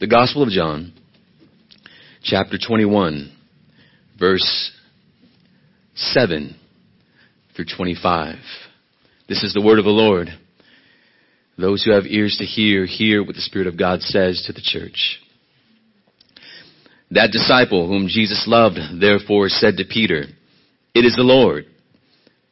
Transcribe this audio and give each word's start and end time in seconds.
The 0.00 0.06
Gospel 0.06 0.44
of 0.44 0.50
John, 0.50 0.92
chapter 2.22 2.56
21, 2.56 3.32
verse 4.16 4.70
7 5.96 6.54
through 7.56 7.64
25. 7.76 8.36
This 9.28 9.42
is 9.42 9.54
the 9.54 9.60
word 9.60 9.80
of 9.80 9.84
the 9.84 9.90
Lord. 9.90 10.28
Those 11.58 11.82
who 11.82 11.90
have 11.90 12.06
ears 12.06 12.36
to 12.38 12.44
hear, 12.44 12.86
hear 12.86 13.24
what 13.24 13.34
the 13.34 13.40
Spirit 13.40 13.66
of 13.66 13.76
God 13.76 14.02
says 14.02 14.44
to 14.46 14.52
the 14.52 14.62
church. 14.62 15.18
That 17.10 17.32
disciple 17.32 17.88
whom 17.88 18.06
Jesus 18.06 18.44
loved, 18.46 18.78
therefore, 19.00 19.48
said 19.48 19.78
to 19.78 19.84
Peter, 19.84 20.26
It 20.94 21.06
is 21.06 21.16
the 21.16 21.24
Lord. 21.24 21.64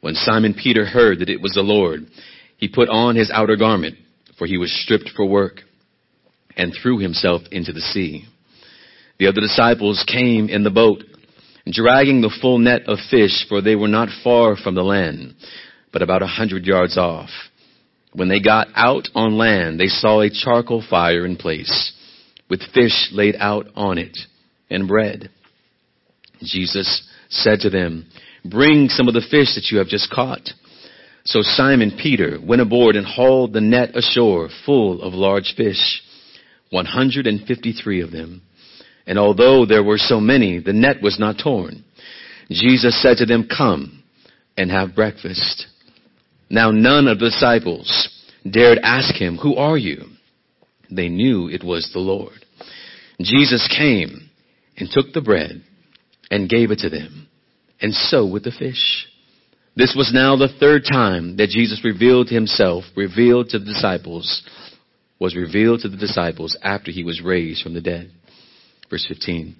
When 0.01 0.15
Simon 0.15 0.53
Peter 0.53 0.85
heard 0.85 1.19
that 1.19 1.29
it 1.29 1.41
was 1.41 1.53
the 1.53 1.61
Lord, 1.61 2.07
he 2.57 2.67
put 2.67 2.89
on 2.89 3.15
his 3.15 3.31
outer 3.33 3.55
garment, 3.55 3.95
for 4.37 4.45
he 4.47 4.57
was 4.57 4.77
stripped 4.83 5.11
for 5.15 5.25
work 5.25 5.61
and 6.57 6.73
threw 6.73 6.97
himself 6.97 7.43
into 7.51 7.71
the 7.71 7.81
sea. 7.81 8.25
The 9.19 9.27
other 9.27 9.41
disciples 9.41 10.03
came 10.07 10.49
in 10.49 10.63
the 10.63 10.69
boat, 10.69 11.03
dragging 11.69 12.21
the 12.21 12.35
full 12.41 12.59
net 12.59 12.83
of 12.87 12.99
fish, 13.09 13.45
for 13.47 13.61
they 13.61 13.75
were 13.75 13.87
not 13.87 14.09
far 14.23 14.55
from 14.55 14.75
the 14.75 14.83
land, 14.83 15.35
but 15.93 16.01
about 16.01 16.21
a 16.21 16.27
hundred 16.27 16.65
yards 16.65 16.97
off. 16.97 17.29
When 18.13 18.29
they 18.29 18.39
got 18.39 18.67
out 18.75 19.07
on 19.15 19.37
land, 19.37 19.79
they 19.79 19.87
saw 19.87 20.21
a 20.21 20.29
charcoal 20.29 20.83
fire 20.87 21.25
in 21.25 21.35
place, 21.35 21.93
with 22.49 22.61
fish 22.73 23.09
laid 23.11 23.35
out 23.39 23.67
on 23.75 23.97
it, 23.97 24.17
and 24.69 24.87
bread. 24.87 25.29
Jesus 26.41 27.07
said 27.29 27.59
to 27.61 27.69
them, 27.69 28.07
Bring 28.45 28.87
some 28.89 29.07
of 29.07 29.13
the 29.13 29.25
fish 29.29 29.55
that 29.55 29.69
you 29.71 29.79
have 29.79 29.87
just 29.87 30.11
caught. 30.11 30.49
So 31.25 31.41
Simon 31.41 31.97
Peter 32.01 32.39
went 32.41 32.61
aboard 32.61 32.95
and 32.95 33.05
hauled 33.05 33.51
the 33.51 33.61
net 33.61 33.95
ashore 33.97 34.49
full 34.65 35.01
of 35.01 35.13
large 35.13 35.55
fish 35.57 36.01
153 36.69 38.01
of 38.01 38.11
them. 38.11 38.41
And 39.05 39.17
although 39.17 39.65
there 39.65 39.83
were 39.83 39.97
so 39.97 40.19
many, 40.19 40.59
the 40.59 40.73
net 40.73 40.97
was 41.01 41.19
not 41.19 41.39
torn. 41.41 41.83
Jesus 42.49 43.01
said 43.01 43.17
to 43.17 43.25
them, 43.25 43.47
Come 43.55 44.03
and 44.57 44.71
have 44.71 44.95
breakfast. 44.95 45.67
Now 46.49 46.71
none 46.71 47.07
of 47.07 47.19
the 47.19 47.29
disciples 47.29 48.09
dared 48.49 48.79
ask 48.83 49.15
him, 49.15 49.37
Who 49.37 49.55
are 49.55 49.77
you? 49.77 50.05
They 50.89 51.09
knew 51.09 51.49
it 51.49 51.63
was 51.63 51.89
the 51.93 51.99
Lord. 51.99 52.45
Jesus 53.21 53.67
came 53.75 54.29
and 54.77 54.89
took 54.89 55.13
the 55.13 55.21
bread 55.21 55.63
and 56.29 56.49
gave 56.49 56.71
it 56.71 56.79
to 56.79 56.89
them, 56.89 57.27
and 57.81 57.93
so 57.93 58.25
with 58.25 58.43
the 58.43 58.51
fish. 58.51 59.07
This 59.75 59.95
was 59.95 60.11
now 60.13 60.35
the 60.35 60.53
third 60.59 60.83
time 60.89 61.37
that 61.37 61.49
Jesus 61.49 61.83
revealed 61.83 62.29
himself, 62.29 62.83
revealed 62.95 63.49
to 63.49 63.59
the 63.59 63.65
disciples 63.65 64.43
was 65.19 65.35
revealed 65.35 65.81
to 65.81 65.89
the 65.89 65.97
disciples 65.97 66.57
after 66.61 66.91
he 66.91 67.03
was 67.03 67.21
raised 67.21 67.63
from 67.63 67.73
the 67.73 67.81
dead. 67.81 68.11
Verse 68.89 69.05
15. 69.07 69.55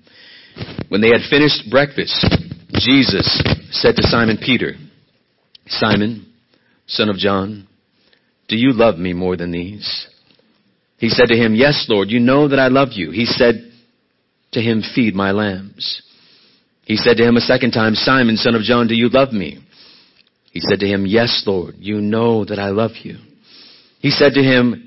When 0.90 1.02
they 1.02 1.10
had 1.10 1.30
finished 1.30 1.70
breakfast, 1.70 2.26
Jesus 2.74 3.42
said 3.72 3.96
to 3.96 4.04
Simon 4.04 4.38
Peter, 4.38 4.74
Simon, 5.68 6.32
son 6.86 7.10
of 7.10 7.18
John, 7.18 7.68
do 8.48 8.56
you 8.56 8.72
love 8.74 8.98
me 8.98 9.14
more 9.14 9.36
than 9.36 9.52
these? 9.52 10.08
He 10.98 11.10
said 11.10 11.28
to 11.28 11.36
him, 11.36 11.54
Yes, 11.54 11.86
Lord, 11.90 12.10
you 12.10 12.20
know 12.20 12.48
that 12.48 12.60
I 12.60 12.68
love 12.68 12.90
you. 12.94 13.12
He 13.12 13.26
said 13.26 13.72
to 14.54 14.62
him, 14.62 14.82
Feed 14.96 15.14
my 15.14 15.32
lambs. 15.32 16.02
He 16.86 16.96
said 16.96 17.18
to 17.18 17.28
him 17.28 17.36
a 17.36 17.42
second 17.42 17.72
time, 17.72 17.96
Simon, 17.96 18.38
son 18.38 18.56
of 18.56 18.62
John, 18.62 18.88
do 18.88 18.96
you 18.96 19.10
love 19.10 19.34
me? 19.34 19.60
He 20.52 20.62
said 20.62 20.80
to 20.80 20.88
him, 20.88 21.06
Yes, 21.06 21.44
Lord, 21.46 21.76
you 21.78 22.00
know 22.00 22.46
that 22.46 22.58
I 22.58 22.70
love 22.70 22.92
you. 23.04 23.18
He 24.00 24.10
said 24.10 24.34
to 24.34 24.42
him, 24.42 24.87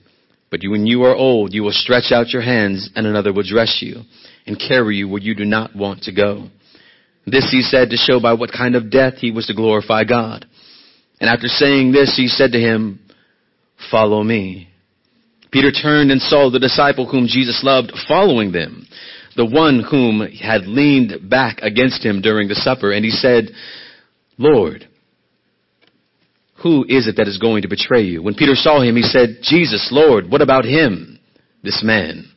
But 0.51 0.59
when 0.65 0.85
you 0.85 1.03
are 1.03 1.15
old, 1.15 1.53
you 1.53 1.63
will 1.63 1.71
stretch 1.71 2.11
out 2.11 2.29
your 2.29 2.41
hands 2.41 2.89
and 2.95 3.07
another 3.07 3.33
will 3.33 3.47
dress 3.47 3.79
you 3.81 4.01
and 4.45 4.59
carry 4.59 4.97
you 4.97 5.07
where 5.07 5.21
you 5.21 5.33
do 5.33 5.45
not 5.45 5.75
want 5.75 6.03
to 6.03 6.13
go. 6.13 6.49
This 7.25 7.49
he 7.49 7.61
said 7.61 7.89
to 7.89 7.97
show 7.97 8.19
by 8.19 8.33
what 8.33 8.51
kind 8.51 8.75
of 8.75 8.91
death 8.91 9.15
he 9.15 9.31
was 9.31 9.47
to 9.47 9.55
glorify 9.55 10.03
God. 10.03 10.45
And 11.21 11.29
after 11.29 11.47
saying 11.47 11.93
this, 11.93 12.15
he 12.17 12.27
said 12.27 12.51
to 12.51 12.59
him, 12.59 12.99
follow 13.89 14.21
me. 14.23 14.67
Peter 15.51 15.71
turned 15.71 16.11
and 16.11 16.21
saw 16.21 16.49
the 16.49 16.59
disciple 16.59 17.09
whom 17.09 17.27
Jesus 17.27 17.61
loved 17.63 17.93
following 18.07 18.51
them, 18.51 18.87
the 19.35 19.45
one 19.45 19.83
whom 19.89 20.21
had 20.21 20.65
leaned 20.65 21.29
back 21.29 21.59
against 21.61 22.03
him 22.03 22.21
during 22.21 22.47
the 22.47 22.55
supper, 22.55 22.91
and 22.91 23.05
he 23.05 23.11
said, 23.11 23.51
Lord, 24.37 24.87
who 26.63 26.85
is 26.87 27.07
it 27.07 27.15
that 27.17 27.27
is 27.27 27.37
going 27.37 27.63
to 27.63 27.67
betray 27.67 28.03
you? 28.03 28.21
When 28.21 28.35
Peter 28.35 28.55
saw 28.55 28.81
him, 28.81 28.95
he 28.95 29.01
said, 29.01 29.39
Jesus, 29.41 29.89
Lord, 29.91 30.29
what 30.29 30.41
about 30.41 30.65
him? 30.65 31.19
This 31.63 31.81
man. 31.83 32.31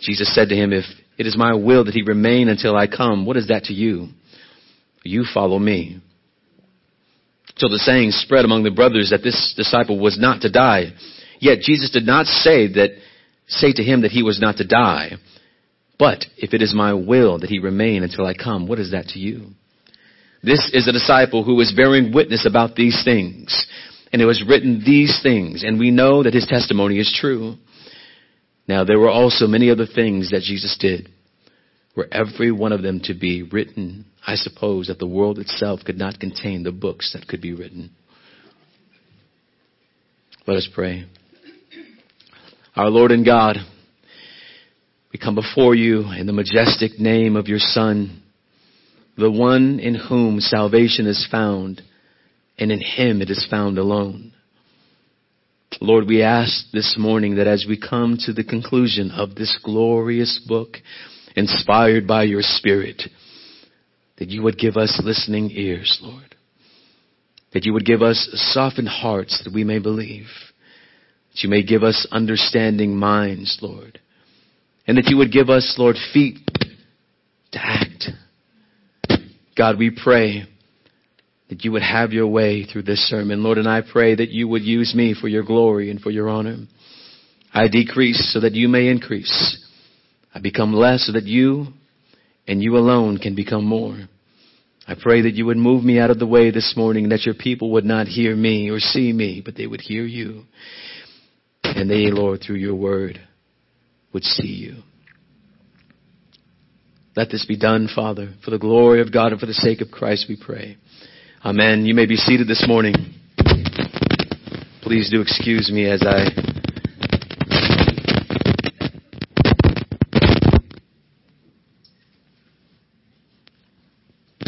Jesus 0.00 0.34
said 0.34 0.48
to 0.50 0.54
him, 0.54 0.72
if 0.72 0.84
it 1.18 1.26
is 1.26 1.36
my 1.36 1.54
will 1.54 1.84
that 1.84 1.94
he 1.94 2.02
remain 2.02 2.48
until 2.48 2.76
I 2.76 2.86
come, 2.86 3.24
what 3.24 3.36
is 3.36 3.48
that 3.48 3.64
to 3.64 3.72
you? 3.72 4.08
You 5.04 5.24
follow 5.32 5.58
me. 5.58 6.00
So 7.56 7.68
the 7.68 7.78
saying 7.78 8.10
spread 8.10 8.44
among 8.44 8.64
the 8.64 8.70
brothers 8.70 9.10
that 9.10 9.22
this 9.22 9.54
disciple 9.56 9.98
was 9.98 10.18
not 10.20 10.42
to 10.42 10.50
die. 10.50 10.92
Yet 11.40 11.60
Jesus 11.60 11.90
did 11.90 12.04
not 12.04 12.26
say 12.26 12.66
that, 12.74 12.90
say 13.46 13.72
to 13.72 13.82
him 13.82 14.02
that 14.02 14.10
he 14.10 14.22
was 14.22 14.40
not 14.40 14.58
to 14.58 14.66
die. 14.66 15.12
But 15.98 16.26
if 16.36 16.52
it 16.52 16.60
is 16.60 16.74
my 16.74 16.92
will 16.92 17.38
that 17.38 17.48
he 17.48 17.58
remain 17.58 18.02
until 18.02 18.26
I 18.26 18.34
come, 18.34 18.66
what 18.66 18.78
is 18.78 18.90
that 18.90 19.08
to 19.08 19.18
you? 19.18 19.52
This 20.42 20.70
is 20.72 20.86
a 20.86 20.92
disciple 20.92 21.44
who 21.44 21.60
is 21.60 21.72
bearing 21.74 22.12
witness 22.12 22.46
about 22.46 22.76
these 22.76 23.02
things. 23.04 23.66
And 24.12 24.22
it 24.22 24.26
was 24.26 24.44
written 24.46 24.82
these 24.84 25.20
things, 25.22 25.64
and 25.64 25.78
we 25.78 25.90
know 25.90 26.22
that 26.22 26.34
his 26.34 26.46
testimony 26.46 26.98
is 26.98 27.14
true. 27.20 27.56
Now 28.68 28.84
there 28.84 28.98
were 28.98 29.10
also 29.10 29.46
many 29.46 29.70
other 29.70 29.86
things 29.86 30.30
that 30.30 30.42
Jesus 30.42 30.76
did. 30.78 31.08
Were 31.96 32.08
every 32.12 32.52
one 32.52 32.72
of 32.72 32.82
them 32.82 33.00
to 33.04 33.14
be 33.14 33.42
written, 33.42 34.04
I 34.26 34.34
suppose 34.34 34.88
that 34.88 34.98
the 34.98 35.06
world 35.06 35.38
itself 35.38 35.80
could 35.84 35.98
not 35.98 36.20
contain 36.20 36.62
the 36.62 36.72
books 36.72 37.12
that 37.12 37.26
could 37.26 37.40
be 37.40 37.54
written. 37.54 37.90
Let 40.46 40.58
us 40.58 40.68
pray. 40.72 41.06
Our 42.76 42.90
Lord 42.90 43.10
and 43.10 43.24
God, 43.24 43.56
we 45.12 45.18
come 45.18 45.34
before 45.34 45.74
you 45.74 46.10
in 46.12 46.26
the 46.26 46.32
majestic 46.32 47.00
name 47.00 47.36
of 47.36 47.48
your 47.48 47.58
Son, 47.58 48.22
the 49.16 49.30
one 49.30 49.78
in 49.80 49.94
whom 49.94 50.40
salvation 50.40 51.06
is 51.06 51.26
found, 51.30 51.82
and 52.58 52.70
in 52.70 52.80
him 52.80 53.22
it 53.22 53.30
is 53.30 53.46
found 53.50 53.78
alone. 53.78 54.32
Lord, 55.80 56.06
we 56.06 56.22
ask 56.22 56.70
this 56.72 56.96
morning 56.98 57.36
that 57.36 57.46
as 57.46 57.66
we 57.68 57.78
come 57.78 58.18
to 58.20 58.32
the 58.32 58.44
conclusion 58.44 59.10
of 59.10 59.34
this 59.34 59.58
glorious 59.62 60.40
book, 60.46 60.78
inspired 61.34 62.06
by 62.06 62.24
your 62.24 62.42
Spirit, 62.42 63.02
that 64.18 64.28
you 64.28 64.42
would 64.42 64.58
give 64.58 64.76
us 64.76 65.00
listening 65.04 65.50
ears, 65.52 65.98
Lord. 66.02 66.34
That 67.52 67.64
you 67.64 67.72
would 67.74 67.84
give 67.84 68.02
us 68.02 68.28
softened 68.52 68.88
hearts 68.88 69.42
that 69.44 69.52
we 69.52 69.64
may 69.64 69.78
believe. 69.78 70.26
That 71.32 71.42
you 71.42 71.50
may 71.50 71.62
give 71.62 71.82
us 71.82 72.06
understanding 72.10 72.96
minds, 72.96 73.58
Lord. 73.60 74.00
And 74.86 74.96
that 74.96 75.08
you 75.08 75.18
would 75.18 75.32
give 75.32 75.50
us, 75.50 75.76
Lord, 75.78 75.96
feet 76.12 76.38
to 77.52 77.58
act 77.62 78.10
God, 79.56 79.78
we 79.78 79.90
pray 79.90 80.44
that 81.48 81.64
you 81.64 81.72
would 81.72 81.82
have 81.82 82.12
your 82.12 82.26
way 82.26 82.64
through 82.64 82.82
this 82.82 83.08
sermon. 83.08 83.42
Lord, 83.42 83.58
and 83.58 83.68
I 83.68 83.80
pray 83.80 84.14
that 84.14 84.30
you 84.30 84.48
would 84.48 84.62
use 84.62 84.94
me 84.94 85.14
for 85.18 85.28
your 85.28 85.44
glory 85.44 85.90
and 85.90 86.00
for 86.00 86.10
your 86.10 86.28
honor. 86.28 86.56
I 87.54 87.68
decrease 87.68 88.32
so 88.32 88.40
that 88.40 88.52
you 88.52 88.68
may 88.68 88.88
increase. 88.88 89.64
I 90.34 90.40
become 90.40 90.74
less 90.74 91.06
so 91.06 91.12
that 91.12 91.24
you 91.24 91.68
and 92.46 92.62
you 92.62 92.76
alone 92.76 93.18
can 93.18 93.34
become 93.34 93.64
more. 93.64 93.96
I 94.86 94.94
pray 95.00 95.22
that 95.22 95.34
you 95.34 95.46
would 95.46 95.56
move 95.56 95.82
me 95.82 95.98
out 95.98 96.10
of 96.10 96.18
the 96.18 96.26
way 96.26 96.50
this 96.50 96.74
morning, 96.76 97.08
that 97.08 97.24
your 97.24 97.34
people 97.34 97.72
would 97.72 97.84
not 97.84 98.06
hear 98.06 98.36
me 98.36 98.70
or 98.70 98.78
see 98.78 99.12
me, 99.12 99.42
but 99.44 99.56
they 99.56 99.66
would 99.66 99.80
hear 99.80 100.04
you. 100.04 100.42
And 101.64 101.90
they, 101.90 102.10
Lord, 102.10 102.42
through 102.46 102.56
your 102.56 102.76
word, 102.76 103.20
would 104.12 104.22
see 104.22 104.46
you. 104.46 104.82
Let 107.16 107.30
this 107.30 107.46
be 107.46 107.56
done, 107.56 107.88
Father, 107.92 108.34
for 108.44 108.50
the 108.50 108.58
glory 108.58 109.00
of 109.00 109.10
God 109.10 109.32
and 109.32 109.40
for 109.40 109.46
the 109.46 109.54
sake 109.54 109.80
of 109.80 109.90
Christ 109.90 110.26
we 110.28 110.36
pray. 110.36 110.76
Amen. 111.42 111.86
You 111.86 111.94
may 111.94 112.04
be 112.04 112.16
seated 112.16 112.46
this 112.46 112.66
morning. 112.68 112.94
Please 114.82 115.10
do 115.10 115.22
excuse 115.22 115.70
me 115.72 115.88
as 115.88 116.02
I 116.02 116.26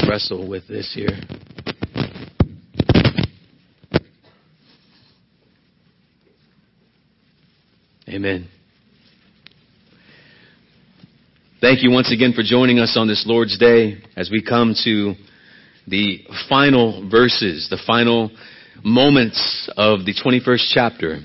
wrestle 0.07 0.47
with 0.47 0.69
this 0.69 0.93
here. 0.95 1.19
Amen. 8.07 8.49
Thank 11.69 11.83
you 11.83 11.91
once 11.91 12.11
again 12.11 12.33
for 12.33 12.43
joining 12.43 12.79
us 12.79 12.97
on 12.97 13.09
this 13.09 13.25
Lord's 13.27 13.59
Day 13.59 13.99
as 14.17 14.31
we 14.31 14.43
come 14.43 14.75
to 14.85 15.13
the 15.87 16.21
final 16.49 17.07
verses, 17.11 17.69
the 17.69 17.79
final 17.87 18.31
moments 18.83 19.69
of 19.77 20.07
the 20.07 20.15
21st 20.15 20.71
chapter 20.73 21.19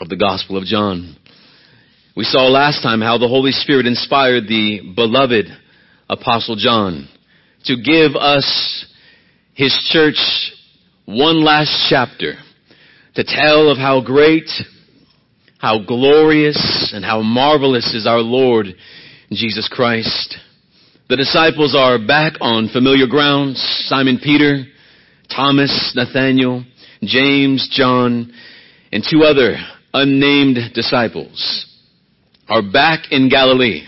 of 0.00 0.08
the 0.08 0.16
Gospel 0.16 0.58
of 0.58 0.62
John. 0.62 1.16
We 2.16 2.22
saw 2.22 2.46
last 2.46 2.84
time 2.84 3.00
how 3.00 3.18
the 3.18 3.26
Holy 3.26 3.50
Spirit 3.50 3.86
inspired 3.86 4.44
the 4.44 4.92
beloved 4.94 5.46
Apostle 6.08 6.54
John 6.54 7.08
to 7.64 7.74
give 7.82 8.14
us 8.14 8.86
his 9.54 9.74
church 9.90 10.52
one 11.04 11.44
last 11.44 11.88
chapter 11.90 12.34
to 13.16 13.24
tell 13.24 13.72
of 13.72 13.76
how 13.76 14.02
great 14.02 14.48
how 15.58 15.84
glorious 15.84 16.92
and 16.94 17.04
how 17.04 17.22
marvelous 17.22 17.92
is 17.92 18.06
our 18.06 18.20
Lord 18.20 18.68
Jesus 19.30 19.68
Christ. 19.70 20.36
The 21.08 21.16
disciples 21.16 21.74
are 21.76 21.98
back 21.98 22.34
on 22.40 22.68
familiar 22.68 23.06
grounds. 23.06 23.58
Simon 23.86 24.18
Peter, 24.22 24.64
Thomas, 25.34 25.92
Nathaniel, 25.94 26.64
James, 27.02 27.68
John, 27.70 28.32
and 28.92 29.04
two 29.08 29.22
other 29.22 29.56
unnamed 29.92 30.58
disciples 30.74 31.66
are 32.48 32.62
back 32.62 33.10
in 33.10 33.28
Galilee, 33.28 33.86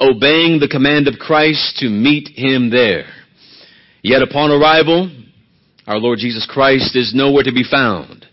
obeying 0.00 0.60
the 0.60 0.68
command 0.70 1.08
of 1.08 1.18
Christ 1.18 1.78
to 1.78 1.88
meet 1.88 2.28
him 2.34 2.70
there. 2.70 3.06
Yet 4.02 4.22
upon 4.22 4.50
arrival, 4.50 5.10
our 5.86 5.98
Lord 5.98 6.18
Jesus 6.18 6.46
Christ 6.48 6.94
is 6.96 7.12
nowhere 7.14 7.44
to 7.44 7.52
be 7.52 7.64
found 7.68 8.26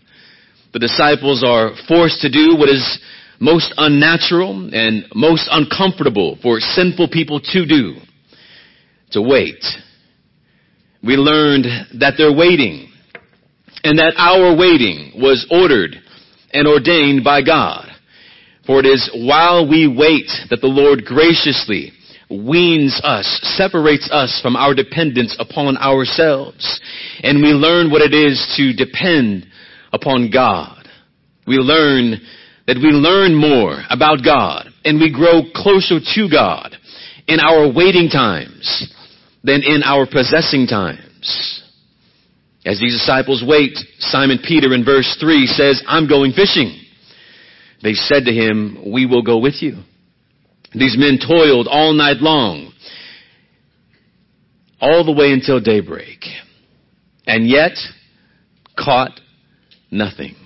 the 0.72 0.78
disciples 0.78 1.42
are 1.44 1.72
forced 1.88 2.20
to 2.20 2.30
do 2.30 2.54
what 2.56 2.68
is 2.68 3.00
most 3.40 3.72
unnatural 3.78 4.70
and 4.72 5.06
most 5.14 5.48
uncomfortable 5.50 6.38
for 6.42 6.60
sinful 6.60 7.08
people 7.08 7.40
to 7.40 7.66
do. 7.66 7.94
To 9.12 9.22
wait. 9.22 9.64
We 11.02 11.16
learned 11.16 11.64
that 12.00 12.14
they're 12.16 12.36
waiting 12.36 12.92
and 13.82 13.98
that 13.98 14.14
our 14.18 14.54
waiting 14.54 15.12
was 15.16 15.46
ordered 15.50 15.96
and 16.52 16.68
ordained 16.68 17.24
by 17.24 17.42
God. 17.42 17.88
For 18.66 18.80
it 18.80 18.86
is 18.86 19.10
while 19.14 19.68
we 19.68 19.88
wait 19.88 20.30
that 20.50 20.60
the 20.60 20.68
Lord 20.68 21.04
graciously 21.04 21.92
weans 22.30 23.00
us, 23.02 23.40
separates 23.56 24.08
us 24.12 24.38
from 24.40 24.54
our 24.54 24.74
dependence 24.74 25.34
upon 25.40 25.76
ourselves, 25.78 26.80
and 27.22 27.42
we 27.42 27.48
learn 27.48 27.90
what 27.90 28.02
it 28.02 28.14
is 28.14 28.54
to 28.56 28.72
depend 28.72 29.46
upon 29.92 30.30
God. 30.30 30.88
We 31.46 31.56
learn 31.56 32.20
that 32.70 32.78
we 32.78 32.90
learn 32.90 33.34
more 33.34 33.82
about 33.90 34.22
God 34.24 34.68
and 34.84 35.00
we 35.00 35.12
grow 35.12 35.42
closer 35.52 35.98
to 35.98 36.30
God 36.30 36.76
in 37.26 37.40
our 37.40 37.66
waiting 37.66 38.08
times 38.08 38.94
than 39.42 39.62
in 39.66 39.82
our 39.82 40.06
possessing 40.06 40.68
times. 40.68 41.64
As 42.64 42.78
these 42.78 42.94
disciples 42.94 43.42
wait, 43.44 43.76
Simon 43.98 44.38
Peter 44.46 44.72
in 44.72 44.84
verse 44.84 45.16
3 45.20 45.46
says, 45.48 45.82
I'm 45.88 46.08
going 46.08 46.30
fishing. 46.30 46.80
They 47.82 47.94
said 47.94 48.26
to 48.26 48.32
him, 48.32 48.92
We 48.92 49.04
will 49.04 49.22
go 49.22 49.38
with 49.38 49.60
you. 49.60 49.82
These 50.72 50.94
men 50.96 51.18
toiled 51.18 51.66
all 51.68 51.92
night 51.92 52.18
long, 52.18 52.72
all 54.80 55.04
the 55.04 55.10
way 55.10 55.32
until 55.32 55.58
daybreak, 55.58 56.20
and 57.26 57.48
yet 57.48 57.72
caught 58.78 59.18
nothing. 59.90 60.36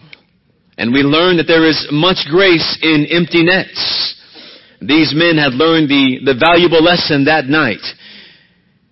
And 0.76 0.93
we 0.93 1.03
learn 1.03 1.37
that 1.37 1.47
there 1.47 1.69
is 1.69 1.88
much 1.91 2.26
grace 2.29 2.79
in 2.82 3.06
empty 3.11 3.44
nets. 3.44 4.15
These 4.81 5.12
men 5.15 5.38
had 5.38 5.55
learned 5.55 5.88
the, 5.88 6.21
the 6.25 6.35
valuable 6.38 6.82
lesson 6.82 7.25
that 7.25 7.47
night 7.47 7.85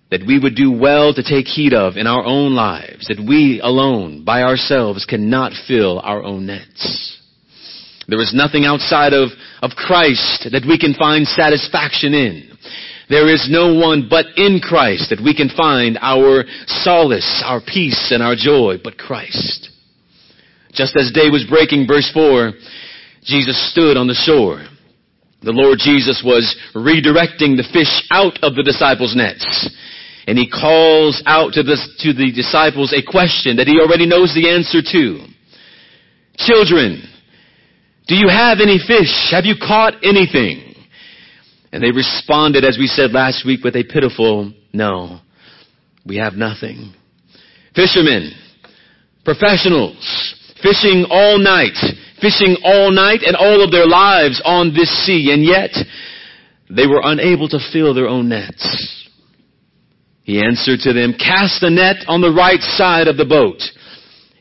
that 0.09 0.25
we 0.25 0.39
would 0.39 0.55
do 0.55 0.71
well 0.71 1.13
to 1.13 1.23
take 1.23 1.47
heed 1.47 1.73
of 1.73 1.97
in 1.97 2.05
our 2.05 2.23
own 2.23 2.53
lives, 2.53 3.07
that 3.07 3.17
we 3.17 3.59
alone, 3.63 4.23
by 4.23 4.43
ourselves, 4.43 5.05
cannot 5.05 5.51
fill 5.67 5.99
our 5.99 6.23
own 6.23 6.45
nets. 6.45 7.19
There 8.07 8.21
is 8.21 8.31
nothing 8.33 8.63
outside 8.63 9.13
of, 9.13 9.29
of 9.61 9.71
Christ 9.71 10.49
that 10.51 10.65
we 10.67 10.77
can 10.77 10.93
find 10.93 11.25
satisfaction 11.25 12.13
in. 12.13 12.51
There 13.09 13.27
is 13.27 13.47
no 13.49 13.73
one 13.73 14.07
but 14.09 14.27
in 14.37 14.59
Christ 14.59 15.09
that 15.09 15.23
we 15.23 15.35
can 15.35 15.49
find 15.49 15.97
our 15.99 16.43
solace, 16.67 17.43
our 17.45 17.59
peace, 17.59 18.11
and 18.13 18.21
our 18.21 18.35
joy, 18.35 18.77
but 18.83 18.97
Christ. 18.97 19.72
Just 20.73 20.95
as 20.97 21.11
day 21.11 21.29
was 21.29 21.45
breaking, 21.47 21.87
verse 21.87 22.09
4, 22.13 22.51
Jesus 23.23 23.71
stood 23.71 23.97
on 23.97 24.07
the 24.07 24.13
shore. 24.13 24.65
The 25.43 25.51
Lord 25.51 25.77
Jesus 25.79 26.23
was 26.25 26.55
redirecting 26.73 27.57
the 27.59 27.67
fish 27.71 27.91
out 28.11 28.39
of 28.43 28.55
the 28.55 28.63
disciples' 28.63 29.15
nets. 29.15 29.45
And 30.25 30.37
he 30.37 30.49
calls 30.49 31.21
out 31.25 31.53
to 31.53 31.63
the, 31.63 31.75
to 31.99 32.13
the 32.13 32.31
disciples 32.31 32.93
a 32.95 33.03
question 33.03 33.57
that 33.57 33.67
he 33.67 33.79
already 33.79 34.07
knows 34.07 34.33
the 34.33 34.49
answer 34.49 34.79
to. 34.81 35.27
Children, 36.37 37.03
do 38.07 38.15
you 38.15 38.29
have 38.29 38.59
any 38.61 38.79
fish? 38.79 39.31
Have 39.31 39.45
you 39.45 39.55
caught 39.59 39.95
anything? 40.01 40.75
And 41.71 41.83
they 41.83 41.91
responded, 41.91 42.63
as 42.63 42.77
we 42.77 42.87
said 42.87 43.11
last 43.11 43.45
week, 43.45 43.63
with 43.63 43.75
a 43.75 43.83
pitiful, 43.83 44.53
no, 44.71 45.19
we 46.05 46.17
have 46.17 46.33
nothing. 46.33 46.93
Fishermen, 47.75 48.31
professionals, 49.25 50.39
fishing 50.63 51.05
all 51.09 51.37
night, 51.37 51.77
fishing 52.21 52.55
all 52.63 52.91
night 52.91 53.19
and 53.21 53.35
all 53.35 53.63
of 53.63 53.71
their 53.71 53.85
lives 53.85 54.41
on 54.45 54.73
this 54.73 54.89
sea, 55.05 55.31
and 55.31 55.43
yet 55.43 55.71
they 56.69 56.87
were 56.87 57.01
unable 57.03 57.49
to 57.49 57.59
fill 57.71 57.93
their 57.93 58.07
own 58.07 58.29
nets. 58.29 59.09
He 60.23 60.41
answered 60.41 60.79
to 60.83 60.93
them, 60.93 61.13
Cast 61.19 61.59
the 61.59 61.69
net 61.69 61.97
on 62.07 62.21
the 62.21 62.31
right 62.31 62.61
side 62.61 63.07
of 63.07 63.17
the 63.17 63.25
boat, 63.25 63.61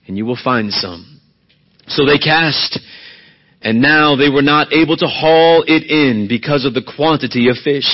and 0.06 0.16
you 0.16 0.24
will 0.24 0.38
find 0.42 0.72
some. 0.72 1.20
So 1.88 2.06
they 2.06 2.18
cast, 2.18 2.78
and 3.60 3.82
now 3.82 4.14
they 4.14 4.30
were 4.30 4.42
not 4.42 4.72
able 4.72 4.96
to 4.96 5.06
haul 5.06 5.64
it 5.66 5.82
in 5.90 6.28
because 6.28 6.64
of 6.64 6.74
the 6.74 6.88
quantity 6.96 7.48
of 7.48 7.56
fish. 7.64 7.90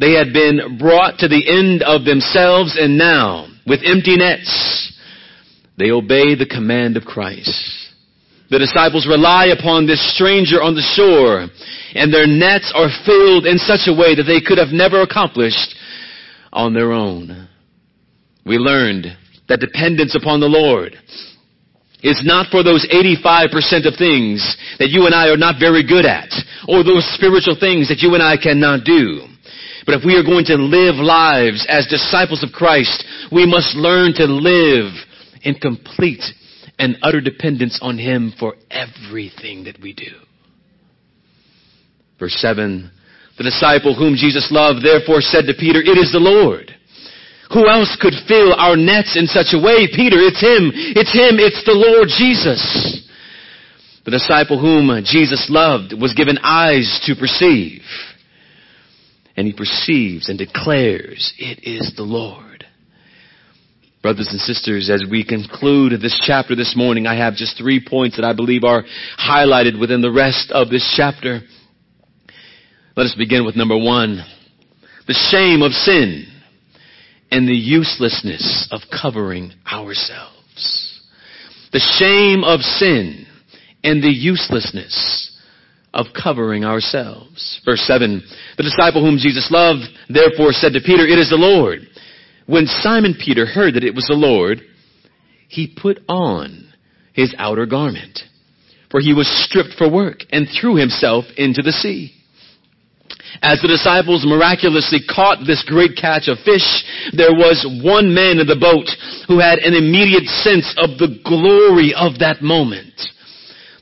They 0.00 0.12
had 0.12 0.32
been 0.32 0.76
brought 0.76 1.18
to 1.18 1.28
the 1.28 1.46
end 1.46 1.82
of 1.82 2.04
themselves, 2.04 2.76
and 2.78 2.98
now, 2.98 3.46
with 3.66 3.80
empty 3.84 4.16
nets, 4.16 4.92
they 5.78 5.90
obey 5.90 6.34
the 6.34 6.48
command 6.48 6.96
of 6.96 7.04
Christ. 7.04 7.52
The 8.48 8.58
disciples 8.58 9.06
rely 9.06 9.46
upon 9.46 9.86
this 9.86 10.00
stranger 10.14 10.62
on 10.62 10.74
the 10.74 10.86
shore, 10.94 11.48
and 11.94 12.12
their 12.12 12.26
nets 12.26 12.72
are 12.74 12.88
filled 13.04 13.46
in 13.46 13.58
such 13.58 13.90
a 13.90 13.96
way 13.96 14.14
that 14.14 14.24
they 14.24 14.40
could 14.40 14.58
have 14.58 14.70
never 14.70 15.02
accomplished 15.02 15.74
on 16.52 16.72
their 16.72 16.92
own. 16.92 17.48
We 18.44 18.58
learned 18.58 19.06
that 19.48 19.60
dependence 19.60 20.14
upon 20.14 20.40
the 20.40 20.46
Lord 20.46 20.94
is 22.02 22.22
not 22.24 22.50
for 22.50 22.62
those 22.62 22.86
85% 22.86 23.50
of 23.90 23.98
things 23.98 24.38
that 24.78 24.90
you 24.94 25.06
and 25.06 25.14
I 25.14 25.28
are 25.28 25.36
not 25.36 25.58
very 25.58 25.82
good 25.82 26.06
at, 26.06 26.30
or 26.68 26.84
those 26.84 27.02
spiritual 27.18 27.56
things 27.58 27.88
that 27.88 27.98
you 27.98 28.14
and 28.14 28.22
I 28.22 28.36
cannot 28.36 28.84
do. 28.86 29.26
But 29.86 29.98
if 29.98 30.02
we 30.04 30.14
are 30.14 30.26
going 30.26 30.46
to 30.46 30.58
live 30.58 30.96
lives 31.02 31.66
as 31.68 31.86
disciples 31.86 32.42
of 32.42 32.54
Christ, 32.54 33.02
we 33.30 33.46
must 33.46 33.74
learn 33.74 34.14
to 34.14 34.26
live 34.26 34.94
in 35.46 35.54
complete 35.54 36.22
and 36.78 36.98
utter 37.02 37.20
dependence 37.20 37.78
on 37.80 37.96
Him 37.96 38.34
for 38.38 38.54
everything 38.70 39.64
that 39.64 39.80
we 39.80 39.92
do. 39.94 40.12
Verse 42.18 42.34
7 42.34 42.90
The 43.38 43.44
disciple 43.44 43.94
whom 43.94 44.16
Jesus 44.16 44.48
loved 44.50 44.84
therefore 44.84 45.20
said 45.20 45.46
to 45.46 45.54
Peter, 45.58 45.80
It 45.80 45.96
is 45.96 46.12
the 46.12 46.18
Lord. 46.18 46.72
Who 47.54 47.68
else 47.68 47.96
could 48.00 48.14
fill 48.26 48.52
our 48.54 48.76
nets 48.76 49.16
in 49.16 49.26
such 49.26 49.54
a 49.54 49.62
way? 49.62 49.86
Peter, 49.86 50.18
it's 50.18 50.42
Him. 50.42 50.72
It's 50.74 51.14
Him. 51.14 51.38
It's 51.38 51.62
the 51.64 51.78
Lord 51.78 52.08
Jesus. 52.08 53.06
The 54.04 54.10
disciple 54.10 54.58
whom 54.58 54.90
Jesus 55.04 55.46
loved 55.48 55.92
was 55.92 56.14
given 56.14 56.38
eyes 56.38 57.00
to 57.06 57.14
perceive. 57.14 57.82
And 59.36 59.46
he 59.46 59.52
perceives 59.52 60.28
and 60.28 60.38
declares, 60.38 61.34
It 61.38 61.62
is 61.62 61.94
the 61.96 62.02
Lord. 62.02 62.45
Brothers 64.02 64.28
and 64.30 64.40
sisters, 64.40 64.88
as 64.90 65.04
we 65.10 65.24
conclude 65.24 66.00
this 66.00 66.20
chapter 66.24 66.54
this 66.54 66.74
morning, 66.76 67.06
I 67.06 67.16
have 67.16 67.34
just 67.34 67.58
three 67.58 67.84
points 67.84 68.16
that 68.16 68.24
I 68.24 68.34
believe 68.34 68.62
are 68.62 68.84
highlighted 69.18 69.80
within 69.80 70.00
the 70.00 70.12
rest 70.12 70.52
of 70.52 70.68
this 70.68 70.94
chapter. 70.96 71.40
Let 72.96 73.06
us 73.06 73.14
begin 73.16 73.44
with 73.44 73.56
number 73.56 73.76
one. 73.76 74.24
The 75.08 75.14
shame 75.30 75.62
of 75.62 75.72
sin 75.72 76.26
and 77.30 77.48
the 77.48 77.54
uselessness 77.54 78.68
of 78.70 78.82
covering 78.90 79.52
ourselves. 79.70 81.00
The 81.72 81.80
shame 81.98 82.44
of 82.44 82.60
sin 82.60 83.26
and 83.82 84.02
the 84.02 84.12
uselessness 84.12 85.36
of 85.92 86.06
covering 86.12 86.64
ourselves. 86.64 87.60
Verse 87.64 87.80
7, 87.80 88.22
the 88.56 88.62
disciple 88.62 89.02
whom 89.02 89.18
Jesus 89.18 89.50
loved 89.50 89.82
therefore 90.08 90.52
said 90.52 90.74
to 90.74 90.80
Peter, 90.80 91.06
It 91.06 91.18
is 91.18 91.30
the 91.30 91.36
Lord. 91.36 91.80
When 92.46 92.66
Simon 92.66 93.16
Peter 93.22 93.44
heard 93.44 93.74
that 93.74 93.84
it 93.84 93.94
was 93.94 94.06
the 94.06 94.14
Lord, 94.14 94.60
he 95.48 95.74
put 95.80 96.00
on 96.08 96.72
his 97.12 97.34
outer 97.38 97.66
garment, 97.66 98.20
for 98.90 99.00
he 99.00 99.14
was 99.14 99.26
stripped 99.44 99.74
for 99.76 99.90
work, 99.90 100.20
and 100.30 100.46
threw 100.48 100.76
himself 100.76 101.24
into 101.36 101.62
the 101.62 101.72
sea. 101.72 102.12
As 103.42 103.60
the 103.60 103.68
disciples 103.68 104.24
miraculously 104.24 105.00
caught 105.08 105.46
this 105.46 105.64
great 105.66 105.96
catch 105.96 106.28
of 106.28 106.38
fish, 106.40 106.64
there 107.12 107.32
was 107.32 107.66
one 107.82 108.14
man 108.14 108.38
in 108.38 108.46
the 108.46 108.56
boat 108.56 108.88
who 109.28 109.40
had 109.40 109.58
an 109.58 109.74
immediate 109.74 110.26
sense 110.42 110.72
of 110.78 110.98
the 110.98 111.20
glory 111.24 111.92
of 111.94 112.18
that 112.20 112.42
moment. 112.42 112.94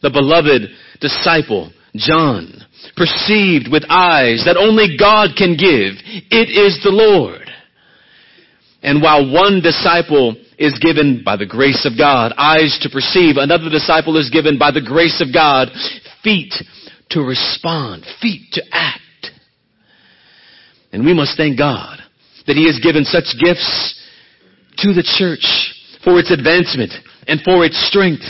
The 0.03 0.11
beloved 0.11 0.71
disciple, 1.01 1.73
John, 1.95 2.65
perceived 2.97 3.69
with 3.71 3.85
eyes 3.89 4.43
that 4.45 4.57
only 4.59 4.97
God 4.99 5.37
can 5.37 5.57
give, 5.57 6.01
it 6.31 6.49
is 6.51 6.83
the 6.83 6.91
Lord. 6.91 7.44
And 8.85 9.01
while 9.01 9.33
one 9.33 9.63
disciple 9.63 10.37
is 10.59 10.79
given 10.79 11.23
by 11.25 11.37
the 11.37 11.47
grace 11.47 11.89
of 11.91 11.97
God 11.97 12.35
eyes 12.37 12.79
to 12.83 12.91
perceive, 12.91 13.37
another 13.39 13.71
disciple 13.71 14.19
is 14.19 14.29
given 14.29 14.59
by 14.59 14.71
the 14.71 14.85
grace 14.85 15.25
of 15.25 15.33
God 15.33 15.69
feet 16.23 16.53
to 17.11 17.21
respond, 17.23 18.05
feet 18.21 18.45
to 18.53 18.63
act. 18.71 19.01
And 20.93 21.03
we 21.03 21.15
must 21.15 21.39
thank 21.39 21.57
God 21.57 21.99
that 22.47 22.57
He 22.57 22.67
has 22.67 22.79
given 22.79 23.05
such 23.05 23.33
gifts 23.41 23.99
to 24.85 24.93
the 24.93 25.03
church 25.17 25.49
for 26.05 26.21
its 26.21 26.31
advancement 26.31 26.93
and 27.27 27.41
for 27.41 27.65
its 27.65 27.81
strength. 27.89 28.29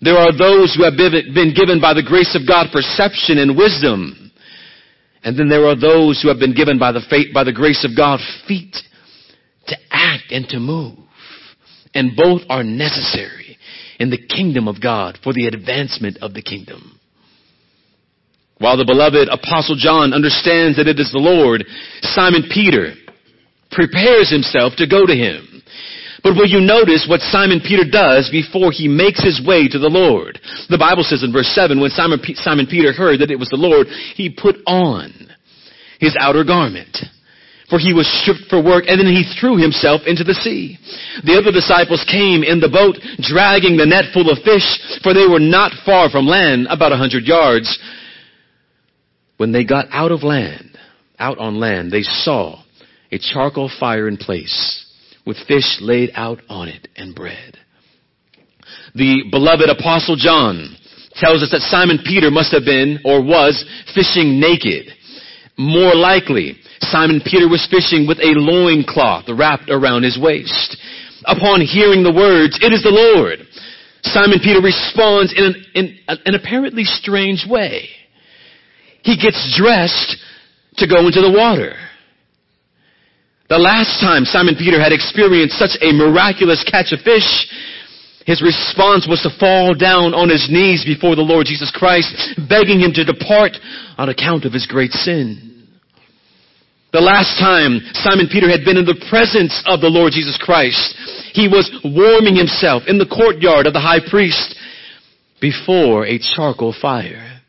There 0.00 0.16
are 0.16 0.30
those 0.30 0.72
who 0.72 0.84
have 0.84 0.96
been 0.96 1.52
given 1.52 1.80
by 1.80 1.94
the 1.94 2.06
grace 2.06 2.38
of 2.38 2.46
God 2.46 2.68
perception 2.72 3.38
and 3.38 3.58
wisdom. 3.58 4.30
And 5.24 5.36
then 5.36 5.48
there 5.48 5.66
are 5.66 5.74
those 5.74 6.22
who 6.22 6.28
have 6.28 6.38
been 6.38 6.54
given 6.54 6.78
by 6.78 6.92
the 6.92 7.02
faith, 7.10 7.34
by 7.34 7.42
the 7.42 7.52
grace 7.52 7.84
of 7.84 7.96
God 7.96 8.20
feet 8.46 8.76
act 10.00 10.32
and 10.32 10.48
to 10.48 10.58
move. 10.58 10.98
And 11.94 12.16
both 12.16 12.42
are 12.48 12.64
necessary 12.64 13.58
in 13.98 14.10
the 14.10 14.18
kingdom 14.18 14.66
of 14.66 14.80
God 14.80 15.18
for 15.22 15.32
the 15.32 15.46
advancement 15.46 16.18
of 16.22 16.32
the 16.32 16.42
kingdom. 16.42 16.98
While 18.58 18.76
the 18.76 18.84
beloved 18.84 19.28
apostle 19.28 19.76
John 19.76 20.12
understands 20.12 20.76
that 20.76 20.88
it 20.88 21.00
is 21.00 21.12
the 21.12 21.18
Lord, 21.18 21.64
Simon 22.02 22.44
Peter 22.52 22.94
prepares 23.70 24.30
himself 24.30 24.74
to 24.76 24.86
go 24.86 25.06
to 25.06 25.16
him. 25.16 25.62
But 26.22 26.36
will 26.36 26.46
you 26.46 26.60
notice 26.60 27.06
what 27.08 27.24
Simon 27.32 27.60
Peter 27.64 27.88
does 27.88 28.28
before 28.28 28.72
he 28.72 28.88
makes 28.88 29.24
his 29.24 29.40
way 29.40 29.68
to 29.68 29.78
the 29.78 29.88
Lord? 29.88 30.38
The 30.68 30.76
Bible 30.76 31.02
says 31.02 31.24
in 31.24 31.32
verse 31.32 31.48
7, 31.56 31.80
when 31.80 31.90
Simon, 31.90 32.20
Simon 32.36 32.66
Peter 32.68 32.92
heard 32.92 33.20
that 33.20 33.30
it 33.30 33.40
was 33.40 33.48
the 33.48 33.56
Lord, 33.56 33.86
he 34.14 34.28
put 34.28 34.56
on 34.66 35.12
his 35.98 36.16
outer 36.20 36.44
garment 36.44 36.96
for 37.70 37.78
he 37.78 37.94
was 37.94 38.10
stripped 38.20 38.50
for 38.50 38.62
work, 38.62 38.84
and 38.88 38.98
then 38.98 39.06
he 39.06 39.22
threw 39.38 39.56
himself 39.56 40.02
into 40.06 40.24
the 40.24 40.34
sea. 40.34 40.76
The 41.22 41.38
other 41.38 41.52
disciples 41.52 42.04
came 42.10 42.42
in 42.42 42.58
the 42.58 42.68
boat, 42.68 42.98
dragging 43.22 43.78
the 43.78 43.86
net 43.86 44.12
full 44.12 44.28
of 44.28 44.42
fish, 44.42 44.66
for 45.02 45.14
they 45.14 45.30
were 45.30 45.40
not 45.40 45.72
far 45.86 46.10
from 46.10 46.26
land, 46.26 46.66
about 46.68 46.92
a 46.92 46.98
hundred 46.98 47.24
yards. 47.24 47.78
When 49.38 49.52
they 49.52 49.64
got 49.64 49.86
out 49.90 50.10
of 50.10 50.24
land, 50.24 50.76
out 51.18 51.38
on 51.38 51.60
land, 51.60 51.92
they 51.92 52.02
saw 52.02 52.62
a 53.12 53.18
charcoal 53.18 53.70
fire 53.78 54.08
in 54.08 54.16
place, 54.16 54.84
with 55.24 55.38
fish 55.46 55.78
laid 55.80 56.10
out 56.14 56.40
on 56.48 56.68
it 56.68 56.88
and 56.96 57.14
bread. 57.14 57.56
The 58.94 59.24
beloved 59.30 59.70
apostle 59.70 60.16
John 60.16 60.76
tells 61.14 61.42
us 61.42 61.50
that 61.52 61.62
Simon 61.62 62.00
Peter 62.04 62.30
must 62.30 62.52
have 62.52 62.64
been, 62.64 62.98
or 63.04 63.22
was, 63.22 63.64
fishing 63.94 64.40
naked. 64.40 64.86
More 65.56 65.94
likely, 65.94 66.56
Simon 66.90 67.22
Peter 67.24 67.48
was 67.48 67.66
fishing 67.70 68.06
with 68.06 68.18
a 68.18 68.34
loin 68.34 68.84
cloth 68.86 69.24
wrapped 69.28 69.70
around 69.70 70.02
his 70.02 70.18
waist. 70.18 70.76
Upon 71.24 71.60
hearing 71.60 72.02
the 72.02 72.12
words, 72.12 72.58
it 72.60 72.72
is 72.72 72.82
the 72.82 72.90
Lord, 72.90 73.46
Simon 74.02 74.40
Peter 74.42 74.60
responds 74.60 75.32
in 75.36 75.44
an, 75.44 75.54
in 75.74 75.98
an 76.08 76.34
apparently 76.34 76.84
strange 76.84 77.46
way. 77.48 77.88
He 79.02 79.16
gets 79.16 79.56
dressed 79.56 80.16
to 80.78 80.88
go 80.88 81.06
into 81.06 81.20
the 81.20 81.32
water. 81.32 81.76
The 83.48 83.58
last 83.58 84.00
time 84.00 84.24
Simon 84.24 84.54
Peter 84.56 84.80
had 84.80 84.92
experienced 84.92 85.58
such 85.58 85.76
a 85.82 85.92
miraculous 85.92 86.64
catch 86.64 86.92
of 86.92 87.00
fish, 87.00 87.26
his 88.26 88.42
response 88.42 89.08
was 89.08 89.20
to 89.22 89.38
fall 89.38 89.74
down 89.74 90.14
on 90.14 90.28
his 90.28 90.48
knees 90.50 90.84
before 90.84 91.16
the 91.16 91.26
Lord 91.26 91.46
Jesus 91.46 91.72
Christ, 91.74 92.14
begging 92.48 92.80
him 92.80 92.92
to 92.94 93.04
depart 93.04 93.56
on 93.98 94.08
account 94.08 94.44
of 94.44 94.52
his 94.52 94.66
great 94.66 94.92
sin. 94.92 95.49
The 96.92 97.00
last 97.00 97.38
time 97.38 97.80
Simon 97.94 98.26
Peter 98.26 98.50
had 98.50 98.64
been 98.64 98.76
in 98.76 98.84
the 98.84 98.98
presence 99.08 99.62
of 99.66 99.80
the 99.80 99.90
Lord 99.90 100.12
Jesus 100.12 100.36
Christ, 100.36 100.94
he 101.32 101.46
was 101.46 101.70
warming 101.84 102.34
himself 102.34 102.84
in 102.88 102.98
the 102.98 103.06
courtyard 103.06 103.66
of 103.66 103.72
the 103.72 103.80
high 103.80 104.02
priest 104.02 104.58
before 105.40 106.04
a 106.04 106.18
charcoal 106.18 106.74
fire. 106.74 107.40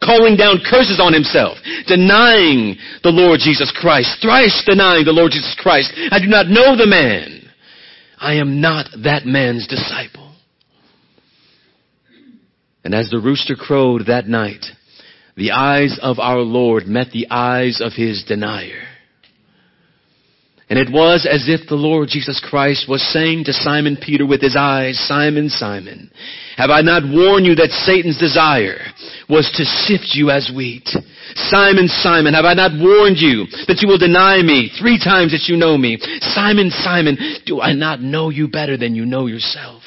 Calling 0.00 0.36
down 0.36 0.60
curses 0.64 1.00
on 1.02 1.12
himself, 1.12 1.58
denying 1.86 2.76
the 3.02 3.12
Lord 3.12 3.40
Jesus 3.42 3.72
Christ, 3.74 4.16
thrice 4.22 4.62
denying 4.64 5.04
the 5.04 5.12
Lord 5.12 5.32
Jesus 5.32 5.54
Christ. 5.58 5.92
I 6.10 6.18
do 6.18 6.28
not 6.28 6.48
know 6.48 6.76
the 6.76 6.86
man. 6.86 7.50
I 8.16 8.34
am 8.34 8.60
not 8.60 8.86
that 9.04 9.26
man's 9.26 9.66
disciple. 9.66 10.34
And 12.84 12.94
as 12.94 13.10
the 13.10 13.20
rooster 13.20 13.54
crowed 13.54 14.06
that 14.06 14.26
night, 14.26 14.64
the 15.38 15.52
eyes 15.52 15.98
of 16.02 16.18
our 16.18 16.40
Lord 16.40 16.86
met 16.86 17.12
the 17.12 17.28
eyes 17.30 17.80
of 17.80 17.92
his 17.92 18.24
denier. 18.26 18.82
And 20.68 20.78
it 20.78 20.92
was 20.92 21.26
as 21.30 21.48
if 21.48 21.66
the 21.66 21.76
Lord 21.76 22.08
Jesus 22.10 22.44
Christ 22.44 22.86
was 22.88 23.00
saying 23.12 23.44
to 23.44 23.54
Simon 23.54 23.96
Peter 23.96 24.26
with 24.26 24.42
his 24.42 24.56
eyes, 24.58 24.98
Simon, 25.08 25.48
Simon, 25.48 26.10
have 26.58 26.68
I 26.68 26.82
not 26.82 27.04
warned 27.04 27.46
you 27.46 27.54
that 27.54 27.70
Satan's 27.86 28.18
desire 28.18 28.80
was 29.30 29.48
to 29.56 29.64
sift 29.64 30.12
you 30.12 30.28
as 30.28 30.52
wheat? 30.54 30.90
Simon, 31.48 31.88
Simon, 31.88 32.34
have 32.34 32.44
I 32.44 32.52
not 32.52 32.72
warned 32.72 33.16
you 33.16 33.46
that 33.66 33.78
you 33.80 33.88
will 33.88 33.96
deny 33.96 34.42
me 34.42 34.70
three 34.78 34.98
times 34.98 35.32
that 35.32 35.48
you 35.48 35.56
know 35.56 35.78
me? 35.78 35.96
Simon, 36.20 36.68
Simon, 36.70 37.16
do 37.46 37.62
I 37.62 37.72
not 37.72 38.02
know 38.02 38.28
you 38.28 38.48
better 38.48 38.76
than 38.76 38.94
you 38.94 39.06
know 39.06 39.26
yourself? 39.26 39.82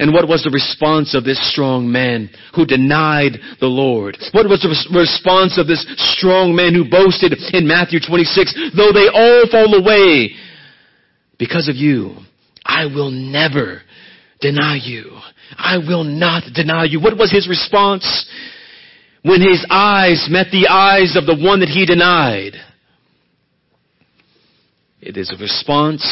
And 0.00 0.14
what 0.14 0.26
was 0.26 0.42
the 0.42 0.50
response 0.50 1.14
of 1.14 1.24
this 1.24 1.38
strong 1.52 1.92
man 1.92 2.30
who 2.56 2.64
denied 2.64 3.36
the 3.60 3.66
Lord? 3.66 4.16
What 4.32 4.48
was 4.48 4.62
the 4.62 4.72
response 4.96 5.58
of 5.58 5.66
this 5.66 5.84
strong 6.16 6.56
man 6.56 6.72
who 6.72 6.88
boasted 6.88 7.36
in 7.52 7.68
Matthew 7.68 8.00
26, 8.00 8.72
though 8.74 8.96
they 8.96 9.12
all 9.12 9.44
fall 9.52 9.74
away 9.76 10.32
because 11.38 11.68
of 11.68 11.76
you, 11.76 12.16
I 12.64 12.86
will 12.86 13.10
never 13.10 13.82
deny 14.40 14.80
you. 14.82 15.20
I 15.58 15.76
will 15.76 16.04
not 16.04 16.44
deny 16.54 16.84
you. 16.84 16.98
What 16.98 17.18
was 17.18 17.30
his 17.30 17.46
response? 17.46 18.24
When 19.22 19.42
his 19.42 19.66
eyes 19.68 20.28
met 20.30 20.46
the 20.50 20.68
eyes 20.68 21.14
of 21.14 21.26
the 21.26 21.36
one 21.36 21.60
that 21.60 21.68
he 21.68 21.84
denied. 21.84 22.54
It 25.02 25.18
is 25.18 25.30
a 25.30 25.36
response. 25.36 26.02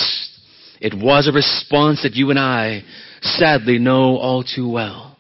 It 0.79 0.93
was 0.93 1.27
a 1.27 1.33
response 1.33 2.03
that 2.03 2.17
you 2.17 2.29
and 2.29 2.39
I 2.39 2.83
sadly 3.21 3.79
know 3.79 4.17
all 4.17 4.43
too 4.43 4.69
well. 4.71 5.17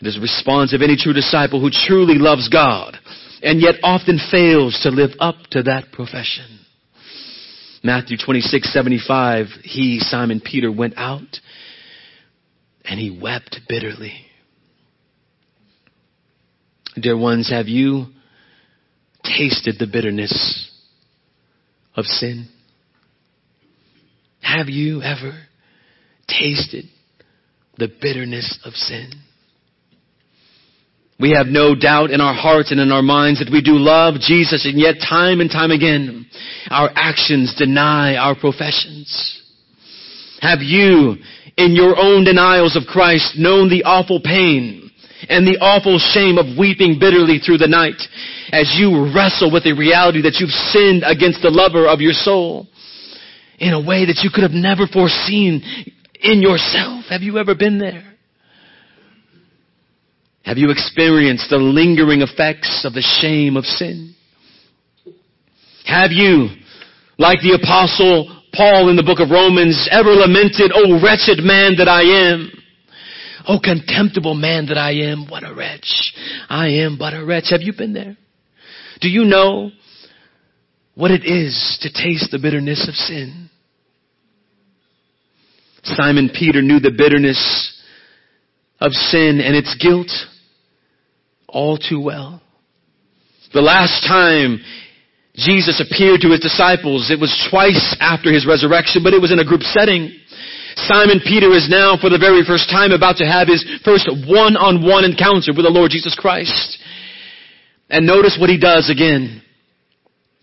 It 0.00 0.06
is 0.06 0.14
the 0.14 0.20
response 0.20 0.74
of 0.74 0.82
any 0.82 0.96
true 0.96 1.12
disciple 1.12 1.60
who 1.60 1.70
truly 1.70 2.18
loves 2.18 2.48
God 2.48 2.96
and 3.42 3.60
yet 3.60 3.76
often 3.82 4.18
fails 4.30 4.80
to 4.82 4.90
live 4.90 5.10
up 5.20 5.36
to 5.50 5.62
that 5.64 5.92
profession. 5.92 6.60
Matthew 7.84 8.16
26, 8.16 8.72
75, 8.72 9.46
he, 9.62 9.98
Simon 10.00 10.40
Peter, 10.44 10.70
went 10.70 10.94
out 10.96 11.40
and 12.84 12.98
he 12.98 13.16
wept 13.20 13.60
bitterly. 13.68 14.26
Dear 17.00 17.16
ones, 17.16 17.50
have 17.50 17.66
you 17.68 18.06
tasted 19.24 19.76
the 19.78 19.86
bitterness 19.86 20.70
of 21.96 22.04
sin? 22.04 22.48
Have 24.40 24.68
you 24.68 25.00
ever 25.02 25.32
tasted 26.38 26.84
the 27.78 27.88
bitterness 28.00 28.58
of 28.64 28.74
sin. 28.74 29.10
We 31.20 31.34
have 31.36 31.46
no 31.46 31.74
doubt 31.76 32.10
in 32.10 32.20
our 32.20 32.34
hearts 32.34 32.72
and 32.72 32.80
in 32.80 32.90
our 32.90 33.02
minds 33.02 33.38
that 33.38 33.52
we 33.52 33.62
do 33.62 33.78
love 33.78 34.14
Jesus 34.18 34.66
and 34.66 34.78
yet 34.78 34.96
time 34.98 35.40
and 35.40 35.50
time 35.50 35.70
again 35.70 36.26
our 36.68 36.90
actions 36.94 37.54
deny 37.56 38.16
our 38.16 38.34
professions. 38.34 39.40
Have 40.40 40.60
you, 40.60 41.16
in 41.56 41.76
your 41.76 41.94
own 41.96 42.24
denials 42.24 42.76
of 42.76 42.84
Christ, 42.90 43.38
known 43.38 43.70
the 43.70 43.84
awful 43.84 44.20
pain 44.20 44.90
and 45.28 45.46
the 45.46 45.62
awful 45.62 45.98
shame 45.98 46.38
of 46.38 46.58
weeping 46.58 46.98
bitterly 46.98 47.38
through 47.38 47.58
the 47.58 47.70
night 47.70 48.02
as 48.50 48.74
you 48.76 49.14
wrestle 49.14 49.52
with 49.52 49.62
the 49.62 49.72
reality 49.72 50.22
that 50.22 50.42
you've 50.42 50.50
sinned 50.50 51.04
against 51.06 51.42
the 51.42 51.50
lover 51.54 51.86
of 51.86 52.00
your 52.00 52.12
soul 52.12 52.66
in 53.58 53.72
a 53.72 53.80
way 53.80 54.06
that 54.06 54.20
you 54.24 54.30
could 54.34 54.42
have 54.42 54.58
never 54.58 54.88
foreseen 54.88 55.62
in 56.22 56.40
yourself. 56.40 57.04
Have 57.10 57.22
you 57.22 57.38
ever 57.38 57.54
been 57.54 57.78
there? 57.78 58.04
Have 60.44 60.58
you 60.58 60.70
experienced 60.70 61.50
the 61.50 61.56
lingering 61.56 62.20
effects 62.20 62.84
of 62.84 62.94
the 62.94 63.02
shame 63.20 63.56
of 63.56 63.64
sin? 63.64 64.14
Have 65.84 66.10
you, 66.10 66.48
like 67.18 67.40
the 67.40 67.58
apostle 67.60 68.42
Paul 68.52 68.90
in 68.90 68.96
the 68.96 69.02
book 69.02 69.20
of 69.20 69.30
Romans, 69.30 69.88
ever 69.90 70.10
lamented, 70.10 70.72
Oh 70.74 71.00
wretched 71.02 71.38
man 71.38 71.76
that 71.78 71.88
I 71.88 72.02
am? 72.02 72.52
Oh 73.46 73.58
contemptible 73.62 74.34
man 74.34 74.66
that 74.66 74.78
I 74.78 74.92
am, 75.10 75.26
what 75.28 75.44
a 75.44 75.54
wretch. 75.54 76.14
I 76.48 76.68
am 76.84 76.98
but 76.98 77.14
a 77.14 77.24
wretch. 77.24 77.50
Have 77.50 77.62
you 77.62 77.72
been 77.72 77.92
there? 77.92 78.16
Do 79.00 79.08
you 79.08 79.24
know 79.24 79.70
what 80.94 81.10
it 81.10 81.24
is 81.24 81.78
to 81.82 81.92
taste 81.92 82.30
the 82.30 82.38
bitterness 82.38 82.86
of 82.88 82.94
sin? 82.94 83.50
Simon 85.82 86.30
Peter 86.32 86.62
knew 86.62 86.78
the 86.80 86.94
bitterness 86.96 87.38
of 88.80 88.92
sin 88.92 89.40
and 89.40 89.56
its 89.56 89.74
guilt 89.80 90.10
all 91.48 91.76
too 91.76 92.00
well. 92.00 92.40
The 93.52 93.60
last 93.60 94.06
time 94.06 94.60
Jesus 95.34 95.80
appeared 95.80 96.20
to 96.22 96.30
his 96.30 96.40
disciples, 96.40 97.10
it 97.10 97.20
was 97.20 97.32
twice 97.50 97.96
after 98.00 98.32
his 98.32 98.46
resurrection, 98.46 99.02
but 99.02 99.12
it 99.12 99.20
was 99.20 99.32
in 99.32 99.38
a 99.38 99.44
group 99.44 99.62
setting. 99.62 100.12
Simon 100.76 101.20
Peter 101.24 101.52
is 101.52 101.68
now 101.68 101.96
for 102.00 102.08
the 102.08 102.18
very 102.18 102.44
first 102.44 102.70
time 102.70 102.92
about 102.92 103.16
to 103.16 103.26
have 103.26 103.48
his 103.48 103.64
first 103.84 104.08
one-on-one 104.08 105.04
encounter 105.04 105.52
with 105.52 105.64
the 105.64 105.72
Lord 105.72 105.90
Jesus 105.90 106.14
Christ. 106.14 106.78
And 107.90 108.06
notice 108.06 108.38
what 108.40 108.48
he 108.48 108.58
does 108.58 108.88
again. 108.88 109.42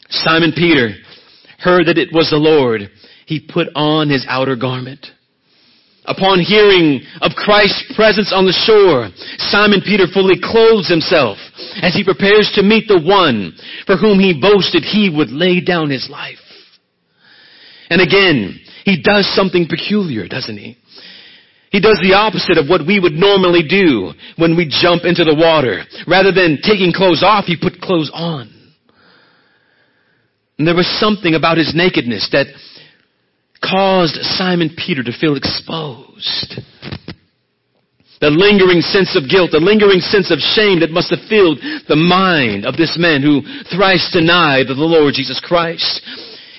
Simon 0.09 0.53
Peter 0.55 0.93
heard 1.57 1.87
that 1.87 1.97
it 1.97 2.09
was 2.13 2.29
the 2.29 2.37
Lord. 2.37 2.89
He 3.25 3.39
put 3.39 3.67
on 3.75 4.09
his 4.09 4.25
outer 4.29 4.55
garment. 4.55 5.07
Upon 6.09 6.41
hearing 6.41 7.05
of 7.21 7.37
Christ's 7.37 7.93
presence 7.95 8.33
on 8.33 8.49
the 8.49 8.57
shore, 8.65 9.13
Simon 9.37 9.79
Peter 9.85 10.09
fully 10.11 10.41
clothes 10.41 10.89
himself 10.89 11.37
as 11.85 11.93
he 11.93 12.03
prepares 12.03 12.49
to 12.55 12.65
meet 12.65 12.87
the 12.87 12.99
one 12.99 13.53
for 13.85 13.95
whom 13.95 14.17
he 14.17 14.33
boasted 14.33 14.81
he 14.81 15.13
would 15.13 15.29
lay 15.29 15.61
down 15.61 15.91
his 15.91 16.09
life. 16.09 16.41
And 17.91 18.01
again, 18.01 18.59
he 18.85 19.01
does 19.03 19.29
something 19.35 19.67
peculiar, 19.69 20.27
doesn't 20.27 20.57
he? 20.57 20.77
He 21.71 21.79
does 21.79 21.99
the 22.01 22.17
opposite 22.17 22.57
of 22.57 22.67
what 22.67 22.87
we 22.87 22.99
would 22.99 23.13
normally 23.13 23.61
do 23.61 24.13
when 24.37 24.57
we 24.57 24.65
jump 24.65 25.05
into 25.05 25.23
the 25.23 25.37
water. 25.37 25.85
Rather 26.07 26.31
than 26.31 26.57
taking 26.63 26.91
clothes 26.91 27.21
off, 27.21 27.45
he 27.45 27.55
put 27.55 27.81
clothes 27.81 28.09
on. 28.11 28.49
And 30.57 30.67
there 30.67 30.75
was 30.75 30.89
something 30.99 31.35
about 31.35 31.57
his 31.57 31.73
nakedness 31.75 32.29
that 32.31 32.47
caused 33.61 34.15
Simon 34.37 34.71
Peter 34.75 35.03
to 35.03 35.11
feel 35.11 35.35
exposed. 35.35 36.61
The 38.19 38.29
lingering 38.29 38.81
sense 38.81 39.15
of 39.15 39.31
guilt, 39.31 39.51
the 39.51 39.63
lingering 39.63 40.03
sense 40.03 40.27
of 40.27 40.43
shame 40.43 40.83
that 40.83 40.91
must 40.91 41.09
have 41.09 41.23
filled 41.31 41.59
the 41.87 41.95
mind 41.95 42.65
of 42.65 42.75
this 42.75 42.99
man 42.99 43.23
who 43.23 43.41
thrice 43.71 44.11
denied 44.11 44.67
the 44.67 44.75
Lord 44.75 45.15
Jesus 45.15 45.39
Christ. 45.39 46.03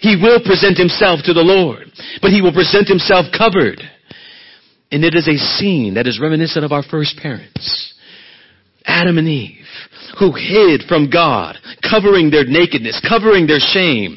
He 0.00 0.16
will 0.16 0.40
present 0.40 0.80
himself 0.80 1.20
to 1.24 1.36
the 1.36 1.44
Lord, 1.44 1.92
but 2.24 2.32
he 2.32 2.40
will 2.40 2.56
present 2.56 2.88
himself 2.88 3.26
covered. 3.36 3.84
And 4.90 5.04
it 5.04 5.14
is 5.14 5.28
a 5.28 5.36
scene 5.36 5.94
that 5.94 6.08
is 6.08 6.18
reminiscent 6.18 6.64
of 6.64 6.72
our 6.72 6.82
first 6.82 7.18
parents. 7.20 7.94
Adam 8.86 9.18
and 9.18 9.28
Eve, 9.28 9.68
who 10.18 10.32
hid 10.32 10.82
from 10.88 11.10
God, 11.10 11.56
covering 11.84 12.30
their 12.30 12.46
nakedness, 12.46 13.04
covering 13.06 13.46
their 13.46 13.60
shame, 13.60 14.16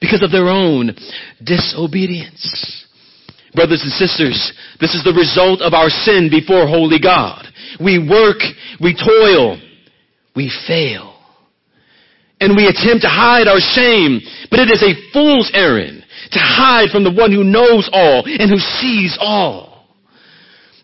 because 0.00 0.22
of 0.22 0.30
their 0.30 0.48
own 0.48 0.94
disobedience. 1.42 2.86
Brothers 3.54 3.82
and 3.82 3.92
sisters, 3.92 4.52
this 4.80 4.94
is 4.94 5.04
the 5.04 5.14
result 5.16 5.62
of 5.62 5.72
our 5.72 5.88
sin 5.88 6.28
before 6.30 6.66
holy 6.66 7.00
God. 7.00 7.46
We 7.80 7.98
work, 7.98 8.38
we 8.80 8.94
toil, 8.94 9.60
we 10.36 10.52
fail 10.66 11.18
and 12.40 12.56
we 12.56 12.66
attempt 12.66 13.02
to 13.02 13.10
hide 13.10 13.48
our 13.48 13.58
shame, 13.58 14.20
but 14.50 14.60
it 14.60 14.70
is 14.70 14.82
a 14.82 15.12
fool's 15.12 15.50
errand 15.54 16.04
to 16.30 16.38
hide 16.38 16.90
from 16.90 17.04
the 17.04 17.12
one 17.12 17.32
who 17.32 17.44
knows 17.44 17.88
all 17.92 18.24
and 18.24 18.50
who 18.50 18.58
sees 18.58 19.18
all. 19.20 19.86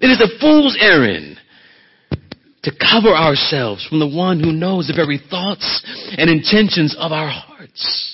It 0.00 0.08
is 0.08 0.20
a 0.20 0.38
fool's 0.40 0.76
errand 0.80 1.38
to 2.64 2.72
cover 2.72 3.14
ourselves 3.14 3.86
from 3.86 4.00
the 4.00 4.08
one 4.08 4.40
who 4.40 4.52
knows 4.52 4.88
the 4.88 4.94
very 4.94 5.20
thoughts 5.30 5.82
and 6.16 6.30
intentions 6.30 6.96
of 6.98 7.12
our 7.12 7.28
hearts. 7.28 8.13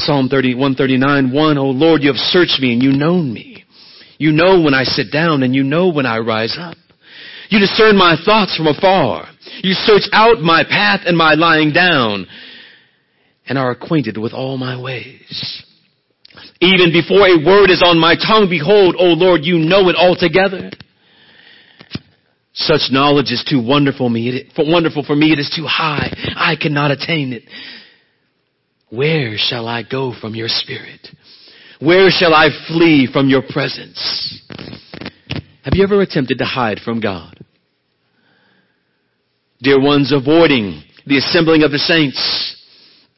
Psalm 0.00 0.28
30, 0.28 0.54
139, 0.54 1.32
1, 1.32 1.58
O 1.58 1.64
Lord, 1.66 2.02
you 2.02 2.08
have 2.08 2.16
searched 2.16 2.60
me 2.60 2.72
and 2.72 2.82
you 2.82 2.92
know 2.92 3.16
me. 3.16 3.64
You 4.18 4.32
know 4.32 4.60
when 4.60 4.74
I 4.74 4.84
sit 4.84 5.12
down 5.12 5.42
and 5.42 5.54
you 5.54 5.62
know 5.62 5.90
when 5.90 6.06
I 6.06 6.18
rise 6.18 6.56
up. 6.58 6.76
You 7.48 7.58
discern 7.58 7.96
my 7.96 8.16
thoughts 8.24 8.56
from 8.56 8.66
afar. 8.66 9.26
You 9.62 9.72
search 9.72 10.04
out 10.12 10.40
my 10.40 10.62
path 10.62 11.00
and 11.04 11.16
my 11.16 11.34
lying 11.34 11.72
down 11.72 12.26
and 13.46 13.58
are 13.58 13.70
acquainted 13.70 14.16
with 14.16 14.32
all 14.32 14.56
my 14.56 14.80
ways. 14.80 15.64
Even 16.60 16.92
before 16.92 17.26
a 17.26 17.44
word 17.44 17.70
is 17.70 17.82
on 17.84 17.98
my 17.98 18.14
tongue, 18.14 18.48
behold, 18.48 18.94
O 18.98 19.06
Lord, 19.06 19.40
you 19.44 19.58
know 19.58 19.88
it 19.88 19.96
altogether. 19.96 20.70
Such 22.52 22.92
knowledge 22.92 23.32
is 23.32 23.44
too 23.48 23.64
wonderful 23.64 24.08
me, 24.08 24.48
wonderful 24.58 25.02
for 25.02 25.16
me. 25.16 25.32
It 25.32 25.38
is 25.38 25.52
too 25.54 25.66
high. 25.66 26.12
I 26.36 26.56
cannot 26.60 26.90
attain 26.90 27.32
it. 27.32 27.44
Where 28.90 29.34
shall 29.36 29.68
I 29.68 29.82
go 29.82 30.12
from 30.20 30.34
your 30.34 30.48
spirit? 30.48 31.08
Where 31.80 32.10
shall 32.10 32.34
I 32.34 32.48
flee 32.68 33.08
from 33.10 33.28
your 33.28 33.42
presence? 33.48 34.42
Have 35.62 35.74
you 35.74 35.84
ever 35.84 36.02
attempted 36.02 36.38
to 36.38 36.44
hide 36.44 36.80
from 36.80 37.00
God? 37.00 37.38
Dear 39.62 39.80
ones, 39.80 40.12
avoiding 40.12 40.82
the 41.06 41.18
assembling 41.18 41.62
of 41.62 41.70
the 41.70 41.78
saints, 41.78 42.56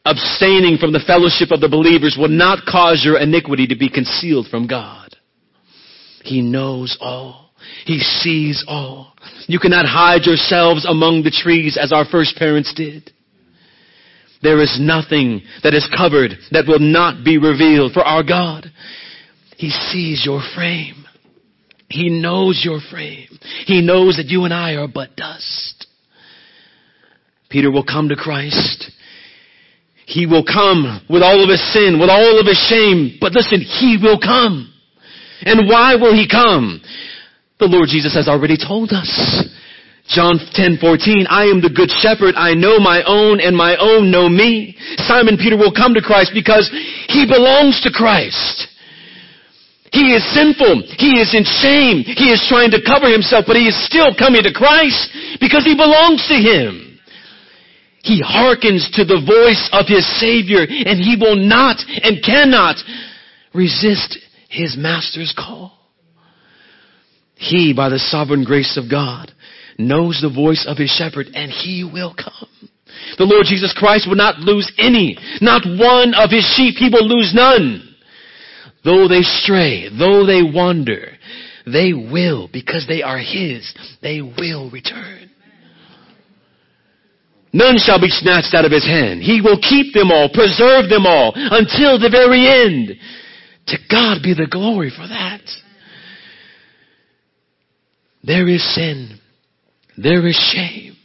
abstaining 0.04 0.76
from 0.76 0.92
the 0.92 1.02
fellowship 1.06 1.50
of 1.50 1.60
the 1.60 1.68
believers 1.68 2.16
will 2.18 2.28
not 2.28 2.66
cause 2.66 3.02
your 3.04 3.18
iniquity 3.18 3.66
to 3.68 3.76
be 3.76 3.88
concealed 3.88 4.48
from 4.48 4.66
God. 4.66 5.16
He 6.22 6.42
knows 6.42 6.98
all. 7.00 7.50
He 7.86 7.98
sees 8.00 8.64
all. 8.68 9.14
You 9.46 9.58
cannot 9.58 9.86
hide 9.86 10.26
yourselves 10.26 10.84
among 10.84 11.22
the 11.22 11.30
trees 11.30 11.78
as 11.80 11.92
our 11.92 12.04
first 12.04 12.36
parents 12.36 12.72
did. 12.74 13.12
There 14.42 14.60
is 14.60 14.78
nothing 14.80 15.42
that 15.62 15.74
is 15.74 15.88
covered 15.96 16.32
that 16.50 16.66
will 16.66 16.80
not 16.80 17.24
be 17.24 17.38
revealed 17.38 17.92
for 17.92 18.02
our 18.02 18.22
God. 18.22 18.66
He 19.56 19.70
sees 19.70 20.24
your 20.26 20.42
frame. 20.54 21.04
He 21.88 22.08
knows 22.08 22.62
your 22.64 22.80
frame. 22.90 23.28
He 23.66 23.82
knows 23.82 24.16
that 24.16 24.26
you 24.26 24.44
and 24.44 24.52
I 24.52 24.74
are 24.74 24.88
but 24.88 25.14
dust. 25.14 25.86
Peter 27.50 27.70
will 27.70 27.84
come 27.84 28.08
to 28.08 28.16
Christ. 28.16 28.90
He 30.06 30.26
will 30.26 30.44
come 30.44 31.06
with 31.08 31.22
all 31.22 31.44
of 31.44 31.50
his 31.50 31.72
sin, 31.72 31.98
with 32.00 32.10
all 32.10 32.40
of 32.40 32.46
his 32.46 32.58
shame. 32.68 33.18
But 33.20 33.32
listen, 33.32 33.60
he 33.60 33.98
will 34.02 34.18
come. 34.18 34.72
And 35.42 35.68
why 35.68 35.94
will 35.96 36.14
he 36.14 36.26
come? 36.28 36.80
The 37.60 37.66
Lord 37.66 37.88
Jesus 37.88 38.14
has 38.14 38.26
already 38.26 38.56
told 38.56 38.90
us. 38.90 39.46
John 40.08 40.38
10, 40.38 40.78
14, 40.80 41.26
I 41.30 41.46
am 41.46 41.62
the 41.62 41.72
good 41.72 41.88
shepherd. 41.88 42.34
I 42.36 42.52
know 42.54 42.78
my 42.78 43.02
own 43.06 43.40
and 43.40 43.56
my 43.56 43.76
own 43.78 44.10
know 44.10 44.28
me. 44.28 44.76
Simon 45.08 45.38
Peter 45.38 45.56
will 45.56 45.72
come 45.72 45.94
to 45.94 46.02
Christ 46.02 46.32
because 46.34 46.68
he 47.08 47.24
belongs 47.24 47.80
to 47.86 47.90
Christ. 47.90 48.68
He 49.92 50.16
is 50.16 50.24
sinful. 50.34 50.88
He 50.98 51.20
is 51.20 51.36
in 51.36 51.44
shame. 51.44 52.02
He 52.02 52.32
is 52.32 52.44
trying 52.48 52.72
to 52.72 52.80
cover 52.80 53.12
himself, 53.12 53.44
but 53.46 53.56
he 53.56 53.68
is 53.68 53.76
still 53.86 54.10
coming 54.16 54.42
to 54.42 54.52
Christ 54.52 55.38
because 55.38 55.64
he 55.64 55.76
belongs 55.76 56.26
to 56.28 56.36
him. 56.36 56.98
He 58.02 58.20
hearkens 58.24 58.90
to 58.94 59.04
the 59.04 59.22
voice 59.22 59.70
of 59.70 59.86
his 59.86 60.02
Savior 60.18 60.66
and 60.66 60.98
he 60.98 61.14
will 61.20 61.36
not 61.36 61.78
and 62.02 62.24
cannot 62.24 62.76
resist 63.54 64.18
his 64.48 64.76
master's 64.76 65.32
call. 65.36 65.78
He, 67.36 67.72
by 67.74 67.88
the 67.88 67.98
sovereign 67.98 68.44
grace 68.44 68.76
of 68.76 68.90
God, 68.90 69.32
knows 69.78 70.20
the 70.20 70.32
voice 70.32 70.64
of 70.68 70.76
his 70.78 70.90
shepherd 70.90 71.28
and 71.34 71.50
he 71.50 71.88
will 71.90 72.14
come. 72.14 72.48
The 73.18 73.24
Lord 73.24 73.46
Jesus 73.46 73.74
Christ 73.76 74.06
will 74.08 74.16
not 74.16 74.38
lose 74.38 74.70
any, 74.78 75.16
not 75.40 75.64
one 75.64 76.14
of 76.14 76.30
his 76.30 76.44
sheep. 76.56 76.76
He 76.76 76.90
will 76.92 77.06
lose 77.06 77.32
none. 77.34 77.94
Though 78.84 79.08
they 79.08 79.22
stray, 79.22 79.88
though 79.96 80.26
they 80.26 80.42
wander, 80.42 81.16
they 81.64 81.92
will, 81.92 82.48
because 82.52 82.86
they 82.88 83.02
are 83.02 83.18
his, 83.18 83.72
they 84.02 84.20
will 84.20 84.70
return. 84.70 85.30
None 87.52 87.76
shall 87.78 88.00
be 88.00 88.08
snatched 88.08 88.54
out 88.54 88.64
of 88.64 88.72
his 88.72 88.84
hand. 88.84 89.22
He 89.22 89.40
will 89.40 89.58
keep 89.60 89.92
them 89.94 90.10
all, 90.10 90.30
preserve 90.32 90.88
them 90.88 91.06
all 91.06 91.32
until 91.34 91.98
the 92.00 92.08
very 92.10 92.48
end. 92.48 92.98
To 93.68 93.78
God 93.90 94.22
be 94.22 94.34
the 94.34 94.48
glory 94.50 94.90
for 94.90 95.06
that. 95.06 95.42
There 98.24 98.48
is 98.48 98.62
sin. 98.74 99.18
There 99.96 100.26
is 100.26 100.36
shame. 100.54 100.96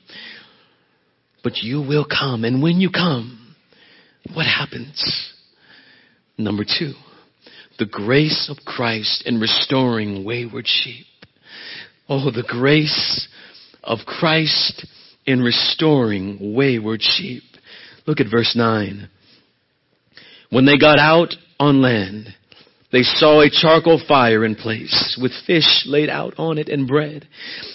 But 1.43 1.57
you 1.57 1.81
will 1.81 2.05
come. 2.05 2.43
And 2.43 2.61
when 2.61 2.79
you 2.79 2.89
come, 2.89 3.55
what 4.33 4.45
happens? 4.45 5.33
Number 6.37 6.63
two, 6.63 6.93
the 7.79 7.85
grace 7.85 8.49
of 8.49 8.57
Christ 8.65 9.23
in 9.25 9.39
restoring 9.39 10.23
wayward 10.25 10.65
sheep. 10.67 11.05
Oh, 12.09 12.31
the 12.31 12.45
grace 12.47 13.27
of 13.83 13.99
Christ 14.05 14.85
in 15.25 15.41
restoring 15.41 16.55
wayward 16.55 17.01
sheep. 17.01 17.43
Look 18.05 18.19
at 18.19 18.31
verse 18.31 18.53
9. 18.55 19.09
When 20.49 20.65
they 20.65 20.77
got 20.77 20.99
out 20.99 21.33
on 21.59 21.81
land, 21.81 22.33
they 22.91 23.03
saw 23.03 23.41
a 23.41 23.49
charcoal 23.49 24.01
fire 24.07 24.45
in 24.45 24.55
place 24.55 25.17
with 25.21 25.33
fish 25.45 25.83
laid 25.85 26.09
out 26.09 26.33
on 26.37 26.57
it 26.57 26.69
and 26.69 26.87
bread. 26.87 27.27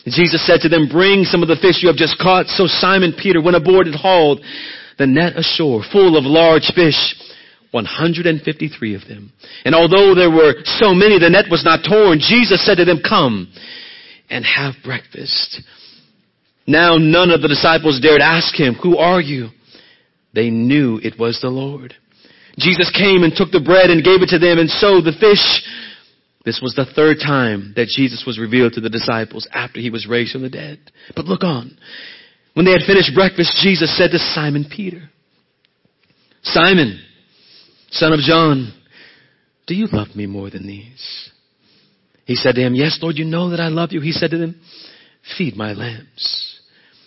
Jesus 0.07 0.47
said 0.47 0.61
to 0.63 0.71
them, 0.71 0.89
bring 0.91 1.25
some 1.25 1.43
of 1.43 1.49
the 1.49 1.61
fish 1.61 1.83
you 1.83 1.89
have 1.89 1.97
just 1.97 2.19
caught. 2.19 2.47
So 2.47 2.67
Simon 2.67 3.13
Peter 3.17 3.43
went 3.43 3.57
aboard 3.57 3.87
and 3.87 3.95
hauled 3.95 4.41
the 4.99 5.07
net 5.07 5.37
ashore 5.37 5.83
full 5.93 6.17
of 6.17 6.25
large 6.25 6.73
fish, 6.75 7.15
153 7.73 8.95
of 8.95 9.03
them. 9.07 9.33
And 9.65 9.75
although 9.75 10.15
there 10.15 10.31
were 10.31 10.55
so 10.65 10.95
many, 10.95 11.19
the 11.19 11.29
net 11.29 11.47
was 11.51 11.65
not 11.65 11.85
torn. 11.87 12.19
Jesus 12.19 12.65
said 12.65 12.77
to 12.77 12.87
them, 12.87 13.01
come 13.07 13.53
and 14.31 14.45
have 14.47 14.75
breakfast. 14.83 15.61
Now 16.67 16.97
none 16.97 17.31
of 17.31 17.43
the 17.43 17.49
disciples 17.49 18.01
dared 18.01 18.23
ask 18.23 18.55
him, 18.55 18.75
who 18.75 18.97
are 18.97 19.21
you? 19.21 19.49
They 20.33 20.49
knew 20.49 20.99
it 21.03 21.19
was 21.19 21.41
the 21.43 21.51
Lord. 21.51 21.95
Jesus 22.59 22.91
came 22.91 23.23
and 23.23 23.33
took 23.35 23.51
the 23.51 23.65
bread 23.65 23.91
and 23.91 24.05
gave 24.05 24.23
it 24.23 24.29
to 24.31 24.39
them 24.39 24.59
and 24.59 24.69
so 24.69 25.01
the 25.01 25.17
fish. 25.19 25.43
This 26.45 26.61
was 26.61 26.75
the 26.75 26.87
third 26.97 27.19
time 27.25 27.73
that 27.77 27.87
Jesus 27.87 28.25
was 28.27 28.39
revealed 28.39 28.75
to 28.75 28.81
the 28.81 28.91
disciples 28.91 29.47
after 29.53 29.81
he 29.81 29.91
was 29.91 30.07
raised 30.09 30.33
from 30.33 30.43
the 30.43 30.51
dead. 30.51 30.79
But 31.15 31.27
look 31.27 31.45
on. 31.45 31.79
When 32.55 32.67
they 32.67 32.73
had 32.73 32.83
finished 32.87 33.15
breakfast, 33.15 33.61
Jesus 33.63 33.97
said 33.97 34.11
to 34.11 34.19
Simon 34.19 34.67
Peter, 34.69 35.09
Simon, 36.43 37.01
son 37.91 38.13
of 38.13 38.21
John, 38.21 38.75
do 39.67 39.75
you 39.75 39.87
love 39.87 40.15
me 40.17 40.27
more 40.27 40.51
than 40.51 40.67
these? 40.67 41.31
He 42.25 42.35
said 42.35 42.57
to 42.57 42.61
him, 42.61 42.75
Yes, 42.75 42.99
Lord, 43.01 43.17
you 43.17 43.25
know 43.25 43.51
that 43.51 43.61
I 43.61 43.69
love 43.69 43.93
you. 43.93 44.01
He 44.01 44.13
said 44.13 44.31
to 44.31 44.39
them, 44.39 44.61
Feed 45.39 45.57
my 45.57 45.73
lambs. 45.73 46.52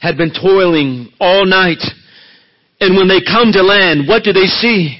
had 0.00 0.16
been 0.16 0.32
toiling 0.32 1.12
all 1.20 1.44
night 1.44 1.82
and 2.80 2.96
when 2.96 3.08
they 3.08 3.20
come 3.20 3.52
to 3.52 3.62
land, 3.62 4.06
what 4.06 4.22
do 4.22 4.32
they 4.32 4.46
see? 4.46 4.98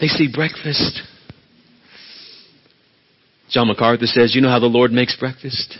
They 0.00 0.06
see 0.06 0.28
breakfast. 0.32 1.02
John 3.50 3.68
MacArthur 3.68 4.06
says, 4.06 4.34
you 4.34 4.40
know 4.40 4.48
how 4.48 4.58
the 4.58 4.66
Lord 4.66 4.92
makes 4.92 5.16
breakfast? 5.16 5.78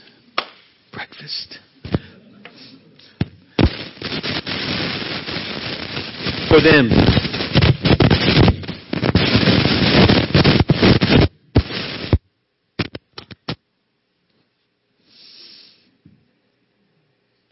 Breakfast. 0.92 1.58
For 6.48 6.60
them. 6.60 7.25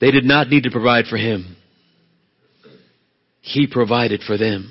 They 0.01 0.11
did 0.11 0.25
not 0.25 0.49
need 0.49 0.65
to 0.65 0.71
provide 0.71 1.07
for 1.07 1.17
him. 1.17 1.57
He 3.41 3.67
provided 3.67 4.23
for 4.23 4.39
them. 4.39 4.71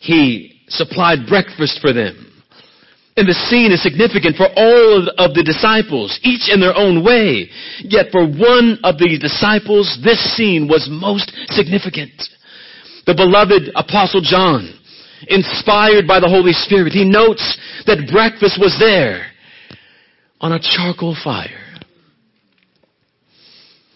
He 0.00 0.60
supplied 0.68 1.26
breakfast 1.28 1.78
for 1.80 1.92
them. 1.92 2.28
And 3.16 3.28
the 3.28 3.34
scene 3.34 3.70
is 3.72 3.82
significant 3.82 4.36
for 4.36 4.48
all 4.56 5.08
of 5.18 5.34
the 5.34 5.44
disciples, 5.44 6.18
each 6.22 6.48
in 6.48 6.60
their 6.60 6.74
own 6.74 7.04
way. 7.04 7.50
Yet 7.80 8.06
for 8.10 8.24
one 8.24 8.80
of 8.82 8.96
the 8.96 9.18
disciples, 9.20 10.00
this 10.02 10.18
scene 10.34 10.66
was 10.66 10.88
most 10.90 11.30
significant. 11.52 12.16
The 13.04 13.14
beloved 13.14 13.70
Apostle 13.76 14.22
John, 14.22 14.72
inspired 15.28 16.08
by 16.08 16.20
the 16.20 16.28
Holy 16.28 16.52
Spirit, 16.52 16.94
he 16.94 17.04
notes 17.04 17.44
that 17.86 18.08
breakfast 18.10 18.58
was 18.58 18.74
there 18.80 19.26
on 20.40 20.52
a 20.52 20.58
charcoal 20.58 21.14
fire. 21.22 21.61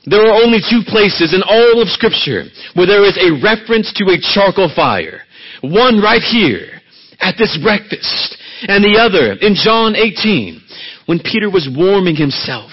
There 0.07 0.23
are 0.23 0.43
only 0.43 0.61
two 0.63 0.83
places 0.87 1.35
in 1.35 1.43
all 1.43 1.83
of 1.83 1.89
scripture 1.89 2.45
where 2.75 2.87
there 2.87 3.05
is 3.05 3.19
a 3.19 3.43
reference 3.43 3.93
to 3.95 4.05
a 4.15 4.21
charcoal 4.23 4.71
fire. 4.75 5.23
One 5.63 6.01
right 6.01 6.23
here 6.23 6.81
at 7.21 7.35
this 7.37 7.59
breakfast 7.61 8.39
and 8.69 8.85
the 8.85 8.99
other 9.01 9.33
in 9.41 9.55
John 9.55 9.97
18 9.97 10.63
when 11.07 11.19
Peter 11.19 11.51
was 11.51 11.69
warming 11.75 12.15
himself 12.15 12.71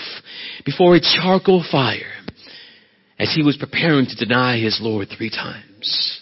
before 0.63 0.96
a 0.96 1.02
charcoal 1.02 1.65
fire 1.69 2.13
as 3.17 3.34
he 3.34 3.41
was 3.41 3.58
preparing 3.58 4.06
to 4.06 4.15
deny 4.15 4.60
his 4.60 4.80
Lord 4.82 5.08
three 5.10 5.30
times. 5.30 6.22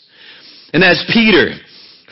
And 0.73 0.83
as 0.83 1.03
Peter 1.11 1.59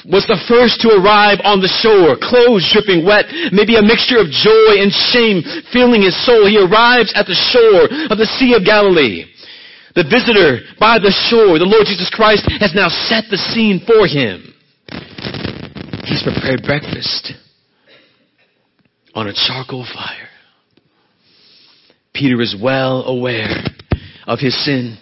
was 0.08 0.24
the 0.28 0.40
first 0.48 0.80
to 0.82 0.96
arrive 0.96 1.44
on 1.44 1.60
the 1.60 1.72
shore, 1.82 2.16
clothes 2.16 2.68
dripping 2.72 3.04
wet, 3.04 3.28
maybe 3.52 3.76
a 3.76 3.84
mixture 3.84 4.20
of 4.20 4.32
joy 4.32 4.80
and 4.80 4.92
shame 5.12 5.44
filling 5.72 6.04
his 6.04 6.16
soul. 6.24 6.48
He 6.48 6.60
arrives 6.60 7.12
at 7.16 7.28
the 7.28 7.36
shore 7.36 7.88
of 8.08 8.18
the 8.18 8.30
Sea 8.40 8.56
of 8.56 8.64
Galilee. 8.64 9.28
The 9.96 10.08
visitor 10.08 10.64
by 10.80 11.00
the 11.00 11.12
shore, 11.28 11.60
the 11.60 11.68
Lord 11.68 11.88
Jesus 11.88 12.10
Christ, 12.14 12.48
has 12.62 12.72
now 12.76 12.88
set 12.88 13.26
the 13.28 13.38
scene 13.38 13.82
for 13.84 14.08
him. 14.08 14.54
He's 16.06 16.24
prepared 16.24 16.64
breakfast 16.64 17.34
on 19.14 19.28
a 19.28 19.34
charcoal 19.34 19.86
fire. 19.86 20.30
Peter 22.14 22.42
is 22.42 22.56
well 22.62 23.04
aware 23.04 23.64
of 24.28 24.40
his 24.40 24.56
sin. 24.66 24.98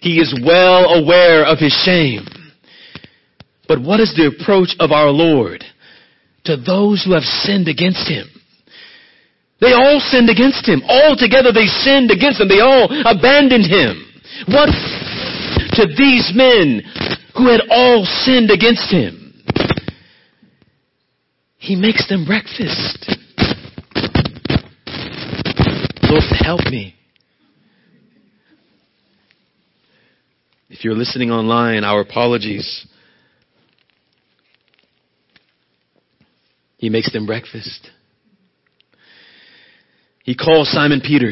He 0.00 0.18
is 0.18 0.34
well 0.44 0.94
aware 0.94 1.44
of 1.44 1.58
his 1.58 1.72
shame. 1.84 2.26
But 3.72 3.80
what 3.80 4.00
is 4.00 4.12
the 4.14 4.28
approach 4.28 4.76
of 4.80 4.92
our 4.92 5.08
Lord 5.08 5.64
to 6.44 6.58
those 6.58 7.02
who 7.02 7.14
have 7.14 7.22
sinned 7.22 7.68
against 7.68 8.06
Him? 8.06 8.28
They 9.62 9.72
all 9.72 9.98
sinned 9.98 10.28
against 10.28 10.68
Him. 10.68 10.82
All 10.86 11.16
together 11.16 11.52
they 11.56 11.64
sinned 11.64 12.10
against 12.10 12.38
Him. 12.38 12.48
They 12.48 12.60
all 12.60 12.84
abandoned 12.84 13.64
Him. 13.64 14.04
What 14.44 14.68
to 14.68 15.86
these 15.88 16.32
men 16.36 16.82
who 17.34 17.48
had 17.48 17.62
all 17.70 18.04
sinned 18.04 18.50
against 18.50 18.92
Him? 18.92 19.42
He 21.56 21.74
makes 21.74 22.06
them 22.10 22.26
breakfast. 22.26 23.08
Lord, 26.10 26.24
help 26.44 26.60
me. 26.66 26.94
If 30.68 30.84
you're 30.84 30.94
listening 30.94 31.30
online, 31.30 31.84
our 31.84 32.02
apologies. 32.02 32.86
He 36.82 36.88
makes 36.88 37.12
them 37.12 37.26
breakfast. 37.26 37.88
He 40.24 40.34
calls 40.34 40.68
Simon 40.68 41.00
Peter 41.00 41.30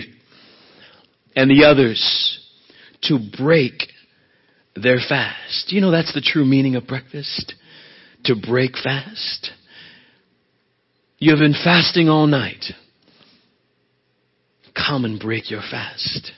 and 1.35 1.51
the 1.51 1.65
others 1.65 2.39
to 3.03 3.19
break 3.37 3.89
their 4.77 4.99
fast. 4.99 5.73
You 5.73 5.81
know 5.81 5.91
that's 5.91 6.15
the 6.15 6.21
true 6.21 6.45
meaning 6.45 6.77
of 6.77 6.87
breakfast? 6.87 7.55
To 8.27 8.37
break 8.37 8.77
fast. 8.81 9.51
You 11.19 11.33
have 11.33 11.41
been 11.41 11.53
fasting 11.65 12.09
all 12.09 12.29
night. 12.29 12.67
Come 14.73 15.05
and 15.05 15.19
break 15.19 15.51
your 15.51 15.63
fast. 15.69 16.31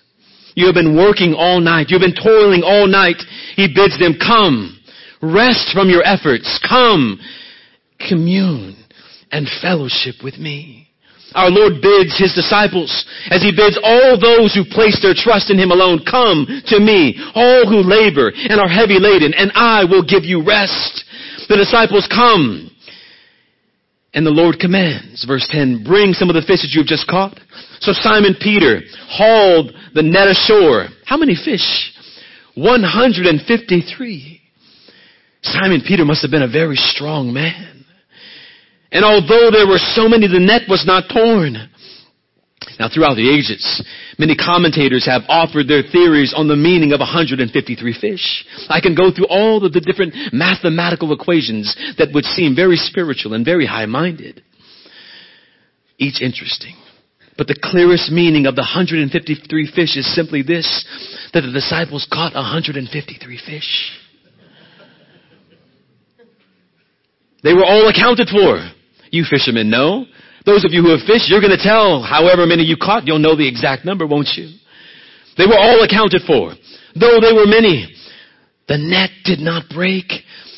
You 0.55 0.65
have 0.65 0.75
been 0.75 0.97
working 0.97 1.35
all 1.35 1.61
night. 1.61 1.89
You've 1.91 2.01
been 2.01 2.15
toiling 2.15 2.63
all 2.65 2.87
night. 2.87 3.17
He 3.57 3.69
bids 3.69 3.99
them, 3.99 4.15
come. 4.19 4.81
Rest 5.21 5.69
from 5.75 5.91
your 5.91 6.03
efforts. 6.03 6.59
Come. 6.67 7.21
Commune 8.09 8.82
and 9.33 9.49
fellowship 9.61 10.23
with 10.23 10.39
me. 10.39 10.89
Our 11.35 11.51
Lord 11.51 11.81
bids 11.81 12.13
His 12.19 12.37
disciples, 12.37 12.93
as 13.33 13.41
He 13.41 13.57
bids 13.57 13.81
all 13.83 14.21
those 14.21 14.53
who 14.53 14.69
place 14.69 15.01
their 15.01 15.17
trust 15.17 15.51
in 15.51 15.59
Him 15.59 15.73
alone, 15.73 16.05
come 16.05 16.45
to 16.45 16.79
me, 16.79 17.17
all 17.35 17.65
who 17.65 17.81
labor 17.81 18.31
and 18.37 18.61
are 18.61 18.69
heavy 18.69 19.01
laden, 19.01 19.33
and 19.33 19.51
I 19.55 19.85
will 19.85 20.05
give 20.05 20.25
you 20.25 20.45
rest. 20.45 21.05
The 21.49 21.57
disciples 21.57 22.07
come, 22.13 22.71
and 24.13 24.27
the 24.27 24.31
Lord 24.31 24.61
commands, 24.61 25.25
verse 25.25 25.49
10, 25.51 25.85
bring 25.85 26.13
some 26.13 26.29
of 26.29 26.37
the 26.37 26.45
fish 26.45 26.61
that 26.61 26.71
you 26.77 26.85
have 26.85 26.87
just 26.87 27.09
caught. 27.09 27.41
So 27.81 27.93
Simon 27.93 28.37
Peter 28.39 28.81
hauled 29.09 29.73
the 29.95 30.03
net 30.03 30.29
ashore. 30.29 30.89
How 31.07 31.17
many 31.17 31.35
fish? 31.35 31.65
153. 32.55 34.41
Simon 35.43 35.83
Peter 35.87 36.05
must 36.05 36.21
have 36.23 36.31
been 36.31 36.43
a 36.43 36.49
very 36.49 36.77
strong 36.77 37.33
man. 37.33 37.72
And 38.93 39.05
although 39.05 39.51
there 39.51 39.67
were 39.67 39.81
so 39.81 40.07
many, 40.07 40.29
the 40.29 40.39
net 40.39 40.69
was 40.69 40.85
not 40.87 41.09
torn. 41.09 41.57
Now 42.79 42.89
throughout 42.93 43.17
the 43.17 43.29
ages, 43.29 43.83
many 44.19 44.37
commentators 44.37 45.07
have 45.07 45.23
offered 45.29 45.67
their 45.67 45.83
theories 45.83 46.35
on 46.37 46.47
the 46.47 46.57
meaning 46.57 46.93
of 46.93 47.01
153 47.01 47.41
fish. 47.99 48.45
I 48.69 48.81
can 48.81 48.95
go 48.95 49.11
through 49.11 49.27
all 49.27 49.65
of 49.65 49.73
the 49.73 49.81
different 49.81 50.15
mathematical 50.33 51.13
equations 51.13 51.75
that 51.99 52.13
would 52.13 52.25
seem 52.25 52.55
very 52.55 52.77
spiritual 52.77 53.35
and 53.35 53.45
very 53.45 53.67
high-minded. 53.67 54.43
Each 55.99 56.21
interesting. 56.21 56.77
But 57.39 57.47
the 57.47 57.59
clearest 57.61 58.13
meaning 58.13 58.47
of 58.47 58.57
the 58.57 58.63
153 58.63 59.73
fish 59.75 59.97
is 59.97 60.15
simply 60.15 60.43
this, 60.43 60.85
that 61.33 61.41
the 61.41 61.53
disciples 61.53 62.07
caught 62.13 62.35
153 62.35 63.41
fish. 63.45 63.99
They 67.43 67.55
were 67.55 67.65
all 67.65 67.89
accounted 67.89 68.29
for. 68.29 68.61
You 69.13 69.25
fishermen 69.29 69.69
know. 69.71 70.07
Those 70.45 70.65
of 70.65 70.73
you 70.73 70.83
who 70.83 70.91
have 70.91 71.07
fished, 71.07 71.31
you're 71.31 71.45
going 71.45 71.55
to 71.55 71.63
tell 71.63 72.03
however 72.03 72.49
many 72.49 72.65
you 72.65 72.77
caught. 72.81 73.07
You'll 73.07 73.23
know 73.23 73.37
the 73.37 73.47
exact 73.47 73.85
number, 73.85 74.09
won't 74.09 74.35
you? 74.35 74.51
They 75.39 75.47
were 75.47 75.61
all 75.61 75.85
accounted 75.85 76.23
for. 76.27 76.57
Though 76.99 77.21
they 77.21 77.31
were 77.31 77.47
many, 77.47 77.93
the 78.67 78.81
net 78.81 79.11
did 79.25 79.39
not 79.39 79.69
break. 79.71 80.11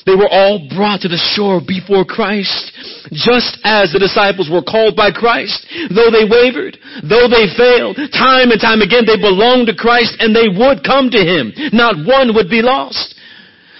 They 0.07 0.15
were 0.15 0.29
all 0.29 0.69
brought 0.71 1.03
to 1.03 1.09
the 1.09 1.21
shore 1.35 1.61
before 1.65 2.05
Christ, 2.05 2.73
just 3.11 3.59
as 3.65 3.91
the 3.91 3.99
disciples 3.99 4.53
were 4.53 4.63
called 4.63 4.95
by 4.95 5.11
Christ. 5.11 5.67
Though 5.91 6.13
they 6.13 6.29
wavered, 6.29 6.77
though 7.03 7.27
they 7.27 7.49
failed, 7.57 7.97
time 8.13 8.53
and 8.53 8.61
time 8.61 8.85
again 8.85 9.09
they 9.09 9.17
belonged 9.17 9.67
to 9.67 9.77
Christ 9.77 10.21
and 10.21 10.37
they 10.37 10.47
would 10.47 10.85
come 10.85 11.09
to 11.11 11.23
Him. 11.25 11.53
Not 11.73 12.05
one 12.05 12.37
would 12.37 12.53
be 12.53 12.61
lost. 12.61 13.17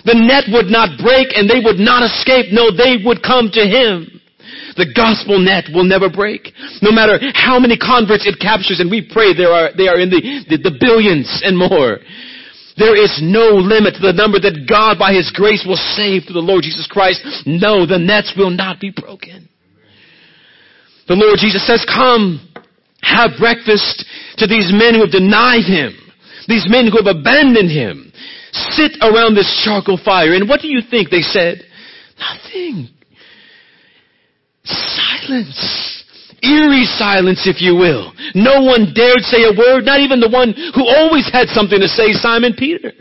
The 0.05 0.17
net 0.17 0.49
would 0.53 0.73
not 0.73 0.97
break 1.01 1.33
and 1.37 1.49
they 1.49 1.61
would 1.61 1.81
not 1.81 2.05
escape. 2.05 2.53
No, 2.53 2.73
they 2.73 3.01
would 3.05 3.23
come 3.23 3.53
to 3.53 3.65
Him. 3.65 4.14
The 4.77 4.91
gospel 4.91 5.39
net 5.39 5.71
will 5.73 5.85
never 5.85 6.11
break. 6.11 6.51
No 6.83 6.91
matter 6.91 7.19
how 7.35 7.59
many 7.59 7.79
converts 7.79 8.27
it 8.27 8.43
captures, 8.43 8.81
and 8.81 8.91
we 8.91 9.07
pray 9.07 9.35
there 9.35 9.55
are, 9.55 9.71
they 9.77 9.87
are 9.87 10.01
in 10.01 10.11
the, 10.11 10.21
the, 10.51 10.59
the 10.71 10.77
billions 10.79 11.31
and 11.47 11.57
more. 11.57 12.03
There 12.77 12.99
is 12.99 13.23
no 13.23 13.55
limit 13.55 13.95
to 13.95 14.03
the 14.03 14.13
number 14.13 14.43
that 14.43 14.67
God 14.67 14.99
by 14.99 15.15
His 15.15 15.31
grace 15.31 15.63
will 15.63 15.79
save 15.95 16.27
through 16.27 16.43
the 16.43 16.47
Lord 16.47 16.67
Jesus 16.67 16.91
Christ. 16.91 17.23
No, 17.47 17.87
the 17.87 18.03
nets 18.03 18.35
will 18.37 18.51
not 18.51 18.81
be 18.81 18.91
broken. 18.91 19.49
The 21.07 21.15
Lord 21.15 21.39
Jesus 21.39 21.63
says, 21.67 21.87
come, 21.87 22.43
have 23.03 23.39
breakfast 23.39 24.03
to 24.39 24.47
these 24.49 24.73
men 24.75 24.99
who 24.99 25.07
have 25.07 25.15
denied 25.15 25.69
Him. 25.69 25.95
These 26.49 26.67
men 26.67 26.91
who 26.91 26.99
have 26.99 27.15
abandoned 27.15 27.71
Him. 27.71 28.11
Sit 28.75 28.99
around 29.03 29.35
this 29.35 29.51
charcoal 29.63 30.01
fire. 30.03 30.35
And 30.35 30.49
what 30.49 30.61
do 30.61 30.69
you 30.69 30.81
think 30.83 31.11
they 31.11 31.23
said? 31.23 31.63
Nothing. 32.19 32.89
Silence. 34.65 36.05
Eerie 36.43 36.85
silence, 36.85 37.49
if 37.49 37.63
you 37.63 37.75
will. 37.75 38.13
No 38.35 38.61
one 38.63 38.93
dared 38.95 39.23
say 39.23 39.45
a 39.45 39.57
word, 39.57 39.85
not 39.85 40.01
even 40.01 40.21
the 40.21 40.29
one 40.29 40.53
who 40.75 40.85
always 40.85 41.29
had 41.33 41.49
something 41.49 41.81
to 41.81 41.89
say, 41.89 42.13
Simon 42.13 42.55
Peter. 42.57 42.93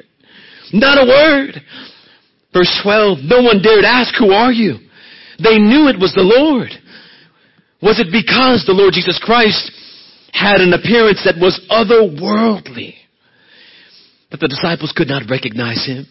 Not 0.72 0.98
a 0.98 1.06
word. 1.06 1.62
Verse 2.54 2.72
12, 2.84 3.20
no 3.24 3.42
one 3.42 3.62
dared 3.62 3.84
ask, 3.84 4.14
who 4.18 4.32
are 4.32 4.52
you? 4.52 4.78
They 5.44 5.58
knew 5.58 5.90
it 5.90 6.00
was 6.00 6.14
the 6.14 6.24
Lord. 6.24 6.70
Was 7.82 8.00
it 8.00 8.08
because 8.14 8.64
the 8.66 8.78
Lord 8.78 8.94
Jesus 8.94 9.20
Christ 9.22 9.72
had 10.32 10.62
an 10.62 10.72
appearance 10.74 11.22
that 11.26 11.36
was 11.36 11.60
otherworldly 11.70 12.96
that 14.32 14.40
the 14.40 14.48
disciples 14.48 14.94
could 14.96 15.08
not 15.08 15.30
recognize 15.30 15.86
him? 15.86 16.06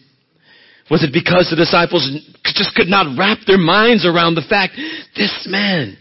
Was 0.91 1.03
it 1.03 1.13
because 1.13 1.49
the 1.49 1.55
disciples 1.55 2.03
just 2.43 2.75
could 2.75 2.87
not 2.87 3.17
wrap 3.17 3.39
their 3.47 3.57
minds 3.57 4.05
around 4.05 4.35
the 4.35 4.45
fact 4.47 4.75
this 5.15 5.47
man 5.49 5.97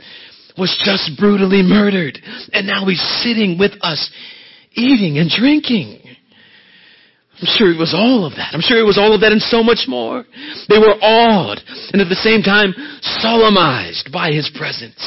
was 0.58 0.74
just 0.84 1.18
brutally 1.18 1.62
murdered 1.62 2.18
and 2.52 2.66
now 2.66 2.84
he's 2.86 3.02
sitting 3.22 3.58
with 3.58 3.72
us 3.82 4.10
eating 4.72 5.18
and 5.18 5.30
drinking? 5.30 6.02
I'm 7.42 7.50
sure 7.58 7.74
it 7.74 7.78
was 7.78 7.94
all 7.94 8.26
of 8.26 8.38
that. 8.38 8.54
I'm 8.54 8.62
sure 8.62 8.78
it 8.78 8.86
was 8.86 8.98
all 8.98 9.14
of 9.14 9.22
that 9.22 9.32
and 9.32 9.42
so 9.42 9.62
much 9.62 9.86
more. 9.88 10.22
They 10.68 10.78
were 10.78 10.94
awed 11.02 11.58
and 11.90 12.02
at 12.02 12.06
the 12.06 12.22
same 12.22 12.42
time 12.42 12.74
solemnized 13.18 14.10
by 14.12 14.30
his 14.30 14.50
presence. 14.54 15.02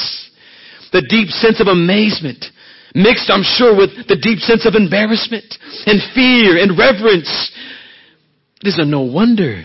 The 0.91 1.03
deep 1.07 1.29
sense 1.29 1.59
of 1.59 1.67
amazement 1.67 2.43
mixed, 2.95 3.31
I'm 3.31 3.43
sure, 3.43 3.75
with 3.75 4.07
the 4.07 4.19
deep 4.19 4.39
sense 4.39 4.67
of 4.67 4.75
embarrassment 4.75 5.47
and 5.87 5.99
fear 6.15 6.59
and 6.59 6.79
reverence. 6.79 7.27
It 8.65 8.69
is 8.69 8.79
no 8.83 9.01
wonder 9.01 9.63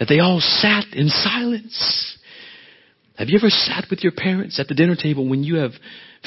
that 0.00 0.08
they 0.08 0.18
all 0.18 0.40
sat 0.40 0.86
in 0.92 1.08
silence. 1.08 2.18
Have 3.16 3.28
you 3.28 3.38
ever 3.38 3.48
sat 3.48 3.84
with 3.88 4.02
your 4.02 4.10
parents 4.10 4.58
at 4.58 4.66
the 4.66 4.74
dinner 4.74 4.96
table 4.96 5.28
when 5.28 5.44
you 5.44 5.58
have 5.58 5.70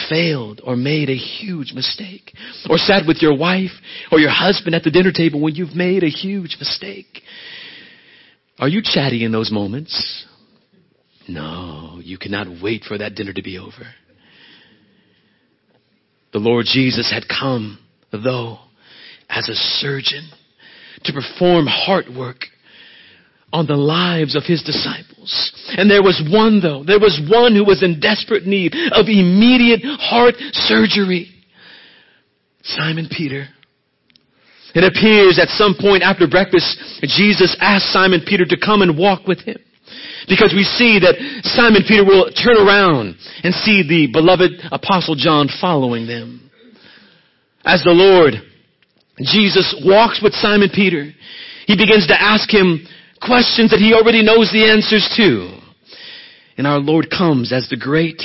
failed 0.07 0.61
or 0.63 0.77
made 0.77 1.09
a 1.09 1.17
huge 1.17 1.73
mistake? 1.73 2.31
Or 2.69 2.77
sat 2.77 3.05
with 3.05 3.17
your 3.21 3.37
wife 3.37 3.71
or 4.09 4.19
your 4.19 4.29
husband 4.29 4.73
at 4.73 4.83
the 4.83 4.89
dinner 4.89 5.11
table 5.11 5.41
when 5.41 5.55
you've 5.55 5.75
made 5.75 6.01
a 6.03 6.09
huge 6.09 6.55
mistake? 6.61 7.23
Are 8.57 8.69
you 8.69 8.81
chatty 8.81 9.25
in 9.25 9.33
those 9.33 9.51
moments? 9.51 10.25
No, 11.27 11.99
you 12.01 12.17
cannot 12.17 12.63
wait 12.63 12.85
for 12.85 12.97
that 12.97 13.15
dinner 13.15 13.33
to 13.33 13.43
be 13.43 13.57
over. 13.57 13.85
The 16.31 16.39
Lord 16.39 16.67
Jesus 16.67 17.11
had 17.11 17.25
come, 17.27 17.79
though, 18.13 18.59
as 19.29 19.49
a 19.49 19.55
surgeon 19.55 20.29
to 21.03 21.13
perform 21.13 21.67
heart 21.67 22.05
work 22.13 22.45
on 23.53 23.65
the 23.65 23.75
lives 23.75 24.35
of 24.35 24.43
his 24.43 24.61
disciples. 24.63 25.31
And 25.69 25.89
there 25.89 26.03
was 26.03 26.21
one 26.29 26.59
though, 26.59 26.83
there 26.83 26.99
was 26.99 27.19
one 27.29 27.55
who 27.55 27.63
was 27.63 27.81
in 27.83 27.99
desperate 27.99 28.45
need 28.45 28.73
of 28.91 29.07
immediate 29.07 29.81
heart 29.83 30.35
surgery. 30.51 31.31
Simon 32.63 33.07
Peter. 33.09 33.47
It 34.75 34.83
appears 34.83 35.39
at 35.41 35.47
some 35.49 35.75
point 35.79 36.03
after 36.03 36.27
breakfast, 36.27 36.77
Jesus 37.01 37.55
asked 37.59 37.87
Simon 37.93 38.21
Peter 38.27 38.45
to 38.45 38.57
come 38.59 38.81
and 38.81 38.97
walk 38.97 39.25
with 39.25 39.39
him. 39.39 39.57
Because 40.27 40.53
we 40.53 40.63
see 40.63 40.99
that 40.99 41.15
Simon 41.43 41.83
Peter 41.87 42.03
will 42.03 42.29
turn 42.31 42.57
around 42.57 43.15
and 43.43 43.55
see 43.55 43.81
the 43.87 44.09
beloved 44.11 44.51
apostle 44.71 45.15
John 45.15 45.47
following 45.61 46.05
them. 46.05 46.51
As 47.63 47.81
the 47.83 47.91
Lord, 47.91 48.35
Jesus 49.21 49.75
walks 49.83 50.21
with 50.21 50.33
Simon 50.33 50.69
Peter, 50.73 51.11
he 51.65 51.75
begins 51.75 52.07
to 52.07 52.21
ask 52.21 52.49
him 52.49 52.85
questions 53.21 53.71
that 53.71 53.79
he 53.79 53.93
already 53.93 54.23
knows 54.23 54.51
the 54.51 54.69
answers 54.69 55.09
to. 55.17 55.57
And 56.57 56.65
our 56.65 56.79
Lord 56.79 57.09
comes 57.09 57.51
as 57.51 57.67
the 57.69 57.77
great 57.77 58.21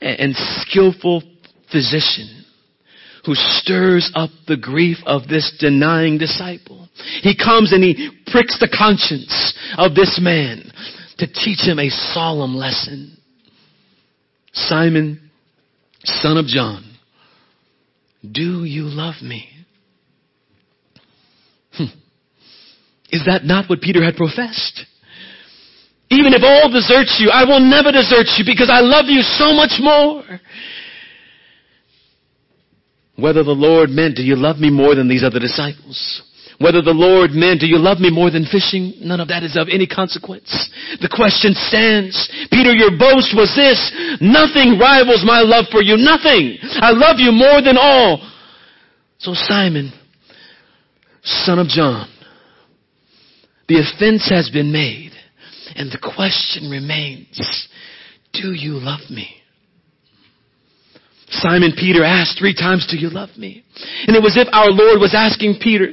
and 0.00 0.34
skillful 0.36 1.22
physician 1.70 2.44
who 3.24 3.34
stirs 3.34 4.10
up 4.14 4.30
the 4.46 4.56
grief 4.56 4.98
of 5.04 5.26
this 5.26 5.56
denying 5.58 6.16
disciple. 6.16 6.88
He 7.22 7.36
comes 7.36 7.72
and 7.72 7.82
he 7.82 8.10
pricks 8.26 8.58
the 8.60 8.68
conscience 8.68 9.52
of 9.76 9.94
this 9.94 10.20
man 10.22 10.70
to 11.18 11.26
teach 11.26 11.60
him 11.60 11.78
a 11.78 11.90
solemn 11.90 12.54
lesson. 12.54 13.16
Simon, 14.52 15.30
son 16.04 16.36
of 16.36 16.46
John, 16.46 16.96
do 18.22 18.64
you 18.64 18.84
love 18.84 19.22
me? 19.22 19.55
Is 23.10 23.24
that 23.26 23.44
not 23.44 23.68
what 23.68 23.80
Peter 23.80 24.04
had 24.04 24.16
professed? 24.16 24.84
Even 26.10 26.34
if 26.34 26.42
all 26.42 26.70
deserts 26.70 27.18
you, 27.18 27.30
I 27.30 27.44
will 27.44 27.60
never 27.60 27.90
desert 27.90 28.26
you 28.38 28.44
because 28.46 28.70
I 28.70 28.80
love 28.80 29.06
you 29.06 29.22
so 29.22 29.52
much 29.52 29.78
more. 29.80 30.22
Whether 33.16 33.42
the 33.42 33.56
Lord 33.56 33.90
meant, 33.90 34.16
do 34.16 34.22
you 34.22 34.36
love 34.36 34.58
me 34.58 34.70
more 34.70 34.94
than 34.94 35.08
these 35.08 35.24
other 35.24 35.40
disciples? 35.40 36.22
Whether 36.58 36.80
the 36.80 36.96
Lord 36.96 37.32
meant, 37.32 37.60
do 37.60 37.66
you 37.66 37.76
love 37.76 37.98
me 37.98 38.08
more 38.08 38.30
than 38.30 38.46
fishing? 38.46 38.94
None 39.00 39.20
of 39.20 39.28
that 39.28 39.42
is 39.42 39.56
of 39.56 39.68
any 39.68 39.86
consequence. 39.86 40.48
The 41.00 41.10
question 41.12 41.52
stands. 41.52 42.16
Peter, 42.50 42.72
your 42.72 42.96
boast 42.96 43.36
was 43.36 43.52
this. 43.56 43.76
Nothing 44.20 44.78
rivals 44.78 45.24
my 45.24 45.40
love 45.44 45.66
for 45.70 45.82
you. 45.82 45.96
Nothing. 45.96 46.56
I 46.80 46.92
love 46.92 47.18
you 47.18 47.32
more 47.32 47.60
than 47.60 47.76
all. 47.76 48.24
So 49.18 49.32
Simon, 49.34 49.92
son 51.24 51.58
of 51.58 51.68
John, 51.68 52.08
the 53.68 53.80
offense 53.80 54.28
has 54.30 54.50
been 54.50 54.72
made. 54.72 55.12
And 55.74 55.90
the 55.90 55.98
question 55.98 56.70
remains, 56.70 57.68
do 58.32 58.52
you 58.52 58.74
love 58.74 59.10
me? 59.10 59.28
Simon 61.28 61.72
Peter 61.76 62.04
asked 62.04 62.38
three 62.38 62.54
times, 62.54 62.86
do 62.88 62.96
you 62.96 63.10
love 63.10 63.30
me? 63.36 63.64
And 64.06 64.16
it 64.16 64.22
was 64.22 64.36
if 64.36 64.48
our 64.52 64.70
Lord 64.70 65.00
was 65.00 65.14
asking 65.14 65.58
Peter, 65.60 65.88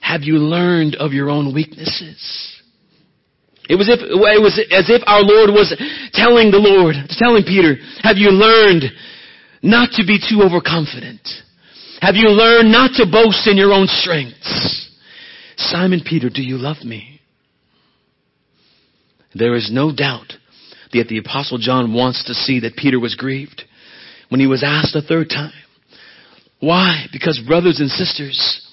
have 0.00 0.22
you 0.22 0.36
learned 0.36 0.96
of 0.96 1.12
your 1.12 1.30
own 1.30 1.54
weaknesses? 1.54 2.20
It 3.68 3.76
was, 3.76 3.88
if, 3.88 4.00
it 4.04 4.42
was 4.42 4.60
as 4.70 4.90
if 4.92 5.00
our 5.06 5.24
Lord 5.24 5.48
was 5.48 5.72
telling 6.12 6.50
the 6.50 6.60
Lord, 6.60 6.96
telling 7.16 7.44
Peter, 7.44 7.80
have 8.02 8.18
you 8.18 8.28
learned 8.28 8.92
not 9.62 9.96
to 9.96 10.04
be 10.04 10.20
too 10.20 10.44
overconfident? 10.44 11.24
Have 12.02 12.16
you 12.16 12.28
learned 12.28 12.70
not 12.70 12.92
to 13.00 13.08
boast 13.08 13.48
in 13.48 13.56
your 13.56 13.72
own 13.72 13.88
strengths? 13.88 14.83
Simon 15.56 16.02
Peter, 16.04 16.30
do 16.30 16.42
you 16.42 16.56
love 16.56 16.84
me? 16.84 17.20
There 19.34 19.54
is 19.54 19.70
no 19.72 19.92
doubt 19.94 20.32
that 20.92 21.08
the 21.08 21.18
apostle 21.18 21.58
John 21.58 21.92
wants 21.92 22.24
to 22.24 22.34
see 22.34 22.60
that 22.60 22.76
Peter 22.76 23.00
was 23.00 23.16
grieved 23.16 23.64
when 24.28 24.40
he 24.40 24.46
was 24.46 24.62
asked 24.64 24.94
a 24.94 25.02
third 25.02 25.28
time, 25.28 25.52
Why? 26.60 27.06
Because 27.12 27.40
brothers 27.46 27.80
and 27.80 27.90
sisters, 27.90 28.66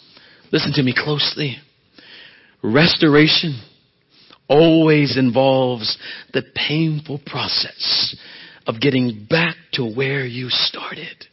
listen 0.52 0.72
to 0.74 0.84
me 0.84 0.94
closely. 0.96 1.58
Restoration 2.64 3.60
always 4.48 5.18
involves 5.18 5.98
the 6.34 6.44
painful 6.56 7.20
process 7.26 8.16
of 8.68 8.80
getting 8.80 9.26
back 9.30 9.56
to 9.74 9.84
where 9.84 10.26
you 10.26 10.48
started. 10.50 11.26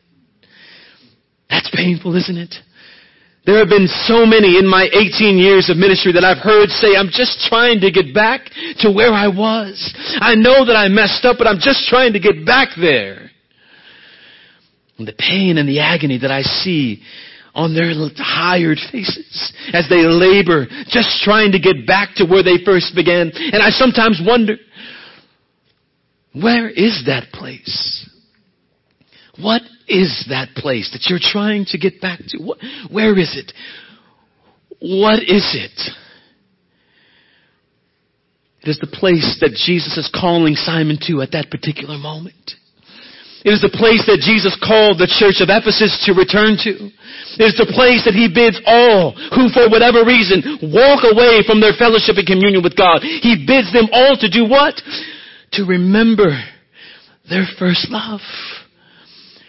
That's 1.50 1.70
painful, 1.74 2.16
isn't 2.16 2.36
it? 2.36 2.54
There 3.48 3.56
have 3.56 3.70
been 3.70 3.88
so 4.04 4.26
many 4.26 4.58
in 4.58 4.68
my 4.68 4.84
18 4.92 5.38
years 5.38 5.70
of 5.70 5.78
ministry 5.78 6.12
that 6.12 6.22
I've 6.22 6.36
heard 6.36 6.68
say, 6.68 6.92
I'm 6.94 7.08
just 7.08 7.48
trying 7.48 7.80
to 7.80 7.90
get 7.90 8.12
back 8.12 8.44
to 8.84 8.92
where 8.92 9.08
I 9.08 9.28
was. 9.28 9.80
I 10.20 10.34
know 10.34 10.66
that 10.66 10.76
I 10.76 10.88
messed 10.88 11.24
up, 11.24 11.38
but 11.38 11.46
I'm 11.46 11.56
just 11.56 11.88
trying 11.88 12.12
to 12.12 12.20
get 12.20 12.44
back 12.44 12.76
there. 12.78 13.30
And 14.98 15.08
the 15.08 15.14
pain 15.16 15.56
and 15.56 15.66
the 15.66 15.80
agony 15.80 16.18
that 16.18 16.30
I 16.30 16.42
see 16.42 17.00
on 17.54 17.72
their 17.72 17.88
tired 18.12 18.76
faces 18.92 19.54
as 19.72 19.88
they 19.88 20.04
labor, 20.04 20.66
just 20.88 21.22
trying 21.24 21.52
to 21.52 21.58
get 21.58 21.86
back 21.86 22.16
to 22.16 22.26
where 22.26 22.42
they 22.42 22.62
first 22.66 22.94
began. 22.94 23.32
And 23.32 23.62
I 23.62 23.70
sometimes 23.70 24.20
wonder, 24.22 24.56
where 26.34 26.68
is 26.68 27.04
that 27.06 27.32
place? 27.32 28.10
What 29.40 29.62
is 29.88 30.26
that 30.28 30.54
place 30.54 30.90
that 30.92 31.08
you're 31.08 31.18
trying 31.20 31.64
to 31.66 31.78
get 31.78 32.00
back 32.00 32.20
to? 32.28 32.38
What, 32.38 32.58
where 32.90 33.18
is 33.18 33.36
it? 33.36 33.52
What 34.80 35.22
is 35.22 35.56
it? 35.56 35.92
It 38.62 38.68
is 38.68 38.78
the 38.78 38.90
place 38.90 39.38
that 39.40 39.54
Jesus 39.54 39.96
is 39.96 40.10
calling 40.12 40.54
Simon 40.54 40.98
to 41.06 41.22
at 41.22 41.32
that 41.32 41.50
particular 41.50 41.96
moment. 41.96 42.58
It 43.46 43.54
is 43.54 43.62
the 43.62 43.70
place 43.70 44.02
that 44.10 44.18
Jesus 44.18 44.58
called 44.58 44.98
the 44.98 45.06
church 45.06 45.38
of 45.38 45.46
Ephesus 45.46 45.94
to 46.04 46.12
return 46.12 46.58
to. 46.66 46.90
It 47.38 47.46
is 47.48 47.56
the 47.56 47.70
place 47.70 48.02
that 48.02 48.18
he 48.18 48.26
bids 48.26 48.58
all 48.66 49.14
who 49.30 49.46
for 49.54 49.70
whatever 49.70 50.02
reason 50.02 50.58
walk 50.74 51.06
away 51.06 51.46
from 51.46 51.62
their 51.62 51.72
fellowship 51.78 52.18
and 52.18 52.26
communion 52.26 52.66
with 52.66 52.74
God. 52.74 53.06
He 53.06 53.46
bids 53.46 53.70
them 53.70 53.86
all 53.94 54.18
to 54.18 54.28
do 54.28 54.42
what? 54.42 54.74
To 55.54 55.62
remember 55.64 56.34
their 57.30 57.46
first 57.56 57.86
love. 57.94 58.20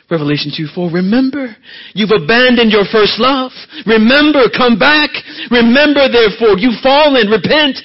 Revelation 0.10 0.52
2 0.56 0.68
4. 0.74 0.92
Remember, 0.92 1.56
you've 1.94 2.12
abandoned 2.12 2.72
your 2.72 2.86
first 2.92 3.20
love. 3.20 3.52
Remember, 3.86 4.50
come 4.50 4.80
back. 4.80 5.10
Remember, 5.52 6.10
therefore, 6.10 6.58
you've 6.58 6.82
fallen. 6.82 7.30
Repent. 7.30 7.78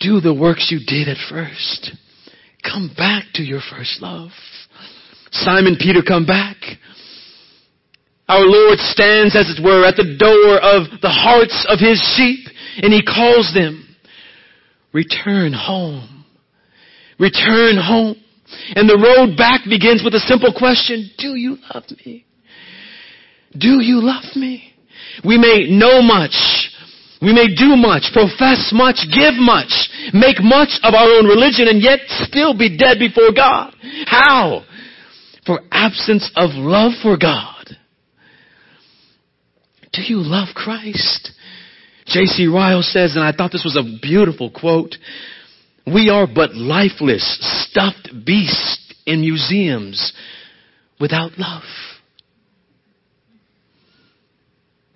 Do 0.00 0.20
the 0.20 0.34
works 0.34 0.72
you 0.72 0.80
did 0.84 1.08
at 1.08 1.18
first. 1.30 1.92
Come 2.64 2.92
back 2.96 3.24
to 3.34 3.42
your 3.42 3.60
first 3.60 4.02
love. 4.02 4.30
Simon 5.30 5.76
Peter, 5.78 6.02
come 6.06 6.26
back. 6.26 6.56
Our 8.28 8.44
Lord 8.44 8.78
stands, 8.78 9.36
as 9.36 9.50
it 9.50 9.62
were, 9.62 9.84
at 9.84 9.96
the 9.96 10.16
door 10.16 10.58
of 10.58 11.00
the 11.00 11.10
hearts 11.10 11.66
of 11.68 11.78
his 11.78 12.00
sheep, 12.16 12.46
and 12.82 12.92
he 12.92 13.02
calls 13.02 13.52
them, 13.54 13.96
return 14.92 15.52
home. 15.52 16.24
Return 17.18 17.76
home. 17.76 18.21
And 18.74 18.88
the 18.88 18.98
road 18.98 19.36
back 19.36 19.62
begins 19.68 20.02
with 20.04 20.14
a 20.14 20.20
simple 20.20 20.52
question. 20.56 21.10
Do 21.18 21.34
you 21.34 21.58
love 21.72 21.84
me? 22.04 22.24
Do 23.56 23.80
you 23.80 24.00
love 24.00 24.36
me? 24.36 24.72
We 25.24 25.38
may 25.38 25.68
know 25.68 26.00
much. 26.02 26.34
We 27.20 27.32
may 27.32 27.54
do 27.54 27.76
much, 27.76 28.10
profess 28.12 28.72
much, 28.74 29.06
give 29.14 29.34
much, 29.38 29.70
make 30.12 30.42
much 30.42 30.80
of 30.82 30.94
our 30.94 31.06
own 31.06 31.26
religion, 31.26 31.68
and 31.68 31.80
yet 31.80 32.00
still 32.08 32.56
be 32.56 32.76
dead 32.76 32.98
before 32.98 33.30
God. 33.30 33.72
How? 34.06 34.64
For 35.46 35.60
absence 35.70 36.28
of 36.34 36.50
love 36.54 36.92
for 37.00 37.16
God. 37.16 37.76
Do 39.92 40.02
you 40.02 40.16
love 40.16 40.48
Christ? 40.54 41.30
J.C. 42.06 42.48
Ryle 42.48 42.82
says, 42.82 43.14
and 43.14 43.24
I 43.24 43.30
thought 43.30 43.52
this 43.52 43.64
was 43.64 43.76
a 43.76 44.00
beautiful 44.00 44.50
quote, 44.50 44.96
we 45.86 46.10
are 46.10 46.26
but 46.32 46.54
lifeless, 46.54 47.38
stuffed 47.68 48.10
beasts 48.24 48.94
in 49.06 49.20
museums 49.20 50.12
without 51.00 51.32
love. 51.38 51.62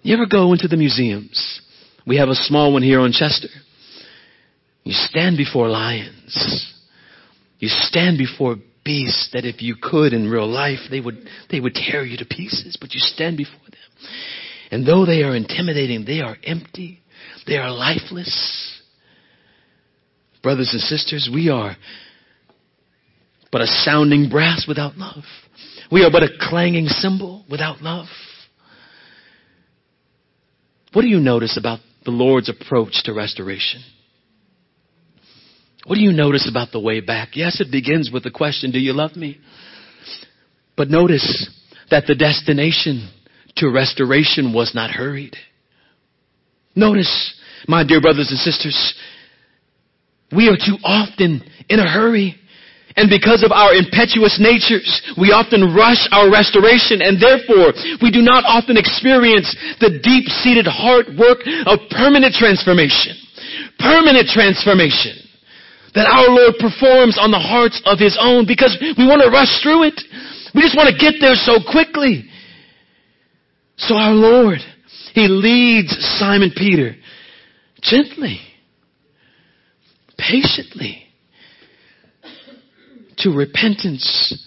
You 0.02 0.14
ever 0.14 0.26
go 0.26 0.52
into 0.52 0.68
the 0.68 0.76
museums? 0.76 1.60
We 2.06 2.18
have 2.18 2.28
a 2.28 2.34
small 2.34 2.72
one 2.72 2.82
here 2.82 3.00
on 3.00 3.10
Chester. 3.10 3.48
You 4.84 4.92
stand 4.92 5.36
before 5.36 5.68
lions. 5.68 6.72
You 7.58 7.68
stand 7.68 8.18
before 8.18 8.56
beasts 8.84 9.30
that 9.32 9.44
if 9.44 9.60
you 9.60 9.74
could 9.82 10.12
in 10.12 10.30
real 10.30 10.46
life, 10.46 10.78
they 10.90 11.00
would, 11.00 11.26
they 11.50 11.58
would 11.58 11.74
tear 11.74 12.04
you 12.04 12.16
to 12.18 12.24
pieces, 12.24 12.78
but 12.80 12.94
you 12.94 13.00
stand 13.00 13.36
before 13.36 13.58
them. 13.64 14.10
And 14.70 14.86
though 14.86 15.04
they 15.04 15.22
are 15.24 15.34
intimidating, 15.34 16.04
they 16.04 16.20
are 16.20 16.36
empty. 16.44 17.00
They 17.48 17.56
are 17.56 17.72
lifeless. 17.72 18.75
Brothers 20.46 20.70
and 20.74 20.80
sisters, 20.80 21.28
we 21.34 21.48
are 21.48 21.74
but 23.50 23.62
a 23.62 23.66
sounding 23.66 24.28
brass 24.30 24.64
without 24.68 24.96
love. 24.96 25.24
We 25.90 26.04
are 26.04 26.10
but 26.12 26.22
a 26.22 26.28
clanging 26.38 26.86
cymbal 26.86 27.44
without 27.50 27.82
love. 27.82 28.06
What 30.92 31.02
do 31.02 31.08
you 31.08 31.18
notice 31.18 31.58
about 31.58 31.80
the 32.04 32.12
Lord's 32.12 32.48
approach 32.48 33.02
to 33.06 33.12
restoration? 33.12 33.82
What 35.84 35.96
do 35.96 36.02
you 36.02 36.12
notice 36.12 36.48
about 36.48 36.70
the 36.70 36.78
way 36.78 37.00
back? 37.00 37.30
Yes, 37.32 37.60
it 37.60 37.72
begins 37.72 38.12
with 38.12 38.22
the 38.22 38.30
question, 38.30 38.70
do 38.70 38.78
you 38.78 38.92
love 38.92 39.16
me? 39.16 39.40
But 40.76 40.90
notice 40.90 41.50
that 41.90 42.04
the 42.06 42.14
destination 42.14 43.10
to 43.56 43.68
restoration 43.68 44.52
was 44.54 44.76
not 44.76 44.92
hurried. 44.92 45.34
Notice, 46.76 47.34
my 47.66 47.84
dear 47.84 48.00
brothers 48.00 48.28
and 48.30 48.38
sisters, 48.38 48.94
we 50.32 50.48
are 50.48 50.56
too 50.56 50.78
often 50.82 51.42
in 51.68 51.78
a 51.78 51.88
hurry. 51.88 52.34
And 52.96 53.12
because 53.12 53.44
of 53.44 53.52
our 53.52 53.76
impetuous 53.76 54.40
natures, 54.40 54.88
we 55.20 55.28
often 55.28 55.76
rush 55.76 56.00
our 56.16 56.32
restoration 56.32 57.04
and 57.04 57.20
therefore 57.20 57.76
we 58.00 58.08
do 58.08 58.24
not 58.24 58.48
often 58.48 58.80
experience 58.80 59.52
the 59.84 60.00
deep-seated 60.00 60.64
hard 60.64 61.12
work 61.12 61.44
of 61.68 61.76
permanent 61.92 62.32
transformation. 62.32 63.12
Permanent 63.76 64.32
transformation 64.32 65.26
that 65.92 66.08
our 66.08 66.28
Lord 66.28 66.56
performs 66.60 67.16
on 67.20 67.32
the 67.32 67.40
hearts 67.40 67.80
of 67.84 68.00
His 68.00 68.16
own 68.20 68.44
because 68.48 68.76
we 68.80 69.04
want 69.08 69.24
to 69.24 69.32
rush 69.32 69.60
through 69.64 69.88
it. 69.88 69.96
We 70.54 70.60
just 70.60 70.76
want 70.76 70.92
to 70.92 70.96
get 70.96 71.20
there 71.20 71.36
so 71.36 71.56
quickly. 71.60 72.28
So 73.76 73.96
our 73.96 74.12
Lord, 74.12 74.60
He 75.12 75.28
leads 75.28 75.92
Simon 76.16 76.52
Peter 76.56 76.96
gently 77.80 78.45
patiently 80.18 81.06
to 83.18 83.30
repentance 83.30 84.46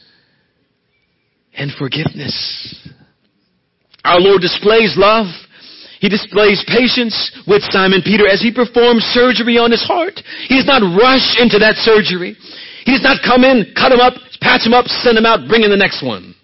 and 1.54 1.72
forgiveness. 1.78 2.90
Our 4.04 4.20
Lord 4.20 4.42
displays 4.42 4.96
love. 4.98 5.28
He 6.00 6.08
displays 6.08 6.64
patience 6.68 7.14
with 7.46 7.62
Simon 7.64 8.02
Peter 8.04 8.28
as 8.28 8.42
he 8.42 8.54
performs 8.54 9.04
surgery 9.12 9.58
on 9.58 9.72
his 9.72 9.84
heart. 9.84 10.22
He 10.48 10.56
does 10.56 10.66
not 10.66 10.82
rush 10.96 11.36
into 11.40 11.60
that 11.60 11.76
surgery. 11.76 12.38
He 12.86 12.92
does 12.94 13.04
not 13.04 13.18
come 13.26 13.44
in, 13.44 13.74
cut 13.76 13.92
him 13.92 14.00
up, 14.00 14.14
patch 14.40 14.66
him 14.66 14.74
up, 14.74 14.86
send 14.88 15.18
him 15.18 15.26
out, 15.26 15.50
bring 15.50 15.64
in 15.64 15.70
the 15.70 15.78
next 15.78 16.06
one. 16.06 16.36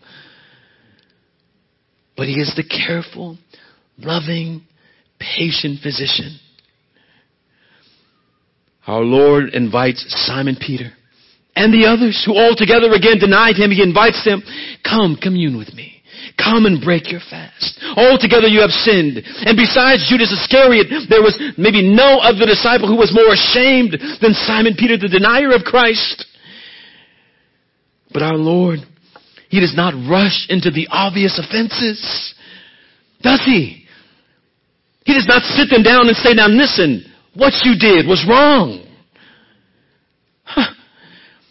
But 2.17 2.27
he 2.27 2.35
is 2.35 2.53
the 2.55 2.63
careful, 2.63 3.37
loving, 3.97 4.63
patient 5.19 5.79
physician 5.81 6.39
our 8.87 9.01
Lord 9.01 9.49
invites 9.53 10.05
Simon 10.27 10.57
Peter 10.59 10.91
and 11.55 11.73
the 11.73 11.87
others 11.87 12.21
who 12.25 12.35
altogether 12.35 12.91
again 12.91 13.17
denied 13.17 13.55
him. 13.55 13.71
He 13.71 13.81
invites 13.81 14.23
them, 14.25 14.43
come 14.83 15.15
commune 15.15 15.57
with 15.57 15.73
me. 15.73 16.03
Come 16.35 16.65
and 16.65 16.83
break 16.83 17.11
your 17.11 17.23
fast. 17.23 17.79
Altogether 17.95 18.47
you 18.47 18.59
have 18.59 18.71
sinned. 18.71 19.23
And 19.23 19.55
besides 19.55 20.09
Judas 20.09 20.35
Iscariot, 20.35 20.91
there 21.07 21.23
was 21.23 21.37
maybe 21.57 21.79
no 21.79 22.19
other 22.19 22.45
disciple 22.45 22.87
who 22.91 22.99
was 22.99 23.15
more 23.15 23.31
ashamed 23.31 23.95
than 24.21 24.33
Simon 24.33 24.75
Peter, 24.77 24.97
the 24.97 25.07
denier 25.07 25.55
of 25.55 25.63
Christ. 25.63 26.25
But 28.11 28.21
our 28.21 28.35
Lord, 28.35 28.79
He 29.49 29.61
does 29.61 29.75
not 29.75 29.93
rush 30.09 30.47
into 30.49 30.71
the 30.71 30.87
obvious 30.91 31.39
offenses. 31.39 32.03
Does 33.21 33.41
He? 33.45 33.85
He 35.05 35.13
does 35.13 35.27
not 35.27 35.43
sit 35.43 35.69
them 35.69 35.83
down 35.83 36.07
and 36.07 36.17
say, 36.17 36.33
now 36.33 36.47
listen, 36.47 37.05
what 37.35 37.53
you 37.63 37.77
did 37.77 38.07
was 38.07 38.25
wrong. 38.27 38.81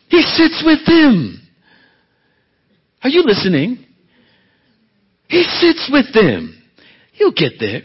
He 0.09 0.22
sits 0.22 0.62
with 0.64 0.87
them. 0.87 1.41
Are 3.03 3.11
you 3.11 3.22
listening? 3.24 3.85
He 5.28 5.43
sits 5.43 5.91
with 5.93 6.14
them. 6.14 6.62
You'll 7.14 7.32
get 7.32 7.55
there. 7.59 7.82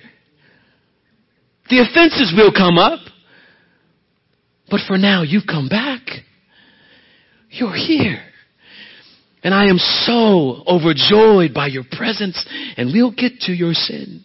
The 1.69 1.79
offenses 1.79 2.33
will 2.35 2.51
come 2.51 2.77
up. 2.77 2.99
But 4.69 4.81
for 4.87 4.97
now, 4.97 5.23
you've 5.23 5.47
come 5.47 5.67
back. 5.67 6.01
You're 7.49 7.75
here. 7.75 8.21
And 9.43 9.53
I 9.53 9.65
am 9.65 9.77
so 9.77 10.63
overjoyed 10.67 11.53
by 11.53 11.67
your 11.67 11.85
presence, 11.91 12.45
and 12.77 12.93
we'll 12.93 13.11
get 13.11 13.39
to 13.41 13.51
your 13.51 13.73
sin. 13.73 14.23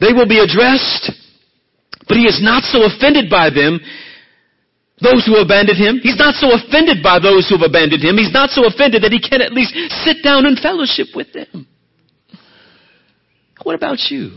They 0.00 0.12
will 0.12 0.28
be 0.28 0.40
addressed, 0.40 1.12
but 2.08 2.16
he 2.16 2.24
is 2.24 2.40
not 2.42 2.62
so 2.64 2.84
offended 2.86 3.28
by 3.28 3.50
them, 3.50 3.80
those 5.02 5.26
who 5.26 5.36
abandoned 5.36 5.76
him. 5.76 6.00
He's 6.02 6.18
not 6.18 6.34
so 6.34 6.54
offended 6.54 7.02
by 7.02 7.18
those 7.18 7.48
who 7.48 7.58
have 7.58 7.68
abandoned 7.68 8.02
him. 8.02 8.16
He's 8.16 8.32
not 8.32 8.50
so 8.50 8.64
offended 8.64 9.02
that 9.02 9.12
he 9.12 9.20
can 9.20 9.42
at 9.42 9.52
least 9.52 9.74
sit 10.04 10.22
down 10.22 10.46
and 10.46 10.58
fellowship 10.58 11.08
with 11.14 11.32
them. 11.32 11.66
What 13.62 13.74
about 13.74 13.98
you? 14.10 14.32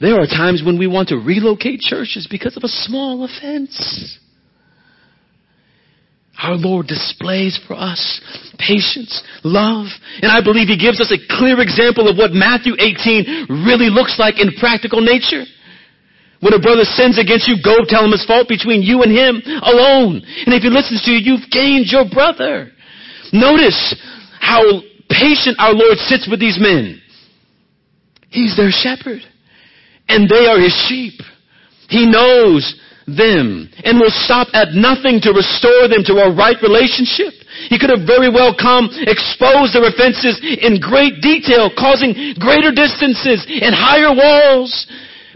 There 0.00 0.20
are 0.20 0.26
times 0.26 0.62
when 0.64 0.78
we 0.78 0.86
want 0.86 1.08
to 1.08 1.16
relocate 1.16 1.80
churches 1.80 2.28
because 2.30 2.56
of 2.56 2.62
a 2.62 2.68
small 2.68 3.24
offense. 3.24 4.18
Our 6.40 6.54
Lord 6.54 6.86
displays 6.86 7.58
for 7.66 7.74
us 7.74 8.20
patience, 8.58 9.24
love, 9.42 9.86
and 10.22 10.30
I 10.30 10.40
believe 10.40 10.68
He 10.68 10.78
gives 10.78 11.00
us 11.00 11.10
a 11.10 11.18
clear 11.36 11.58
example 11.60 12.06
of 12.06 12.16
what 12.16 12.30
Matthew 12.30 12.74
18 12.78 13.66
really 13.66 13.90
looks 13.90 14.20
like 14.20 14.38
in 14.38 14.52
practical 14.60 15.00
nature. 15.00 15.42
When 16.40 16.54
a 16.54 16.62
brother 16.62 16.84
sins 16.84 17.18
against 17.18 17.48
you, 17.48 17.58
go 17.62 17.82
tell 17.82 18.04
him 18.04 18.12
his 18.12 18.24
fault 18.24 18.46
between 18.48 18.82
you 18.82 19.02
and 19.02 19.10
him 19.10 19.42
alone. 19.62 20.22
And 20.46 20.54
if 20.54 20.62
he 20.62 20.70
listens 20.70 21.02
to 21.02 21.10
you, 21.10 21.18
you've 21.18 21.50
gained 21.50 21.90
your 21.90 22.06
brother. 22.08 22.70
Notice 23.32 23.96
how 24.38 24.62
patient 25.10 25.58
our 25.58 25.74
Lord 25.74 25.98
sits 25.98 26.28
with 26.30 26.38
these 26.38 26.58
men. 26.60 27.02
He's 28.30 28.56
their 28.56 28.70
shepherd. 28.70 29.22
And 30.08 30.28
they 30.28 30.46
are 30.46 30.60
his 30.60 30.74
sheep. 30.86 31.20
He 31.88 32.06
knows 32.06 32.62
them 33.08 33.68
and 33.84 33.98
will 33.98 34.12
stop 34.12 34.48
at 34.52 34.76
nothing 34.76 35.18
to 35.24 35.32
restore 35.32 35.88
them 35.88 36.04
to 36.04 36.20
a 36.20 36.32
right 36.32 36.56
relationship. 36.62 37.32
He 37.68 37.80
could 37.80 37.90
have 37.90 38.06
very 38.06 38.28
well 38.28 38.54
come, 38.54 38.88
exposed 38.92 39.74
their 39.74 39.88
offenses 39.88 40.38
in 40.38 40.78
great 40.78 41.20
detail, 41.20 41.72
causing 41.72 42.36
greater 42.38 42.70
distances 42.70 43.42
and 43.48 43.74
higher 43.74 44.14
walls 44.14 44.86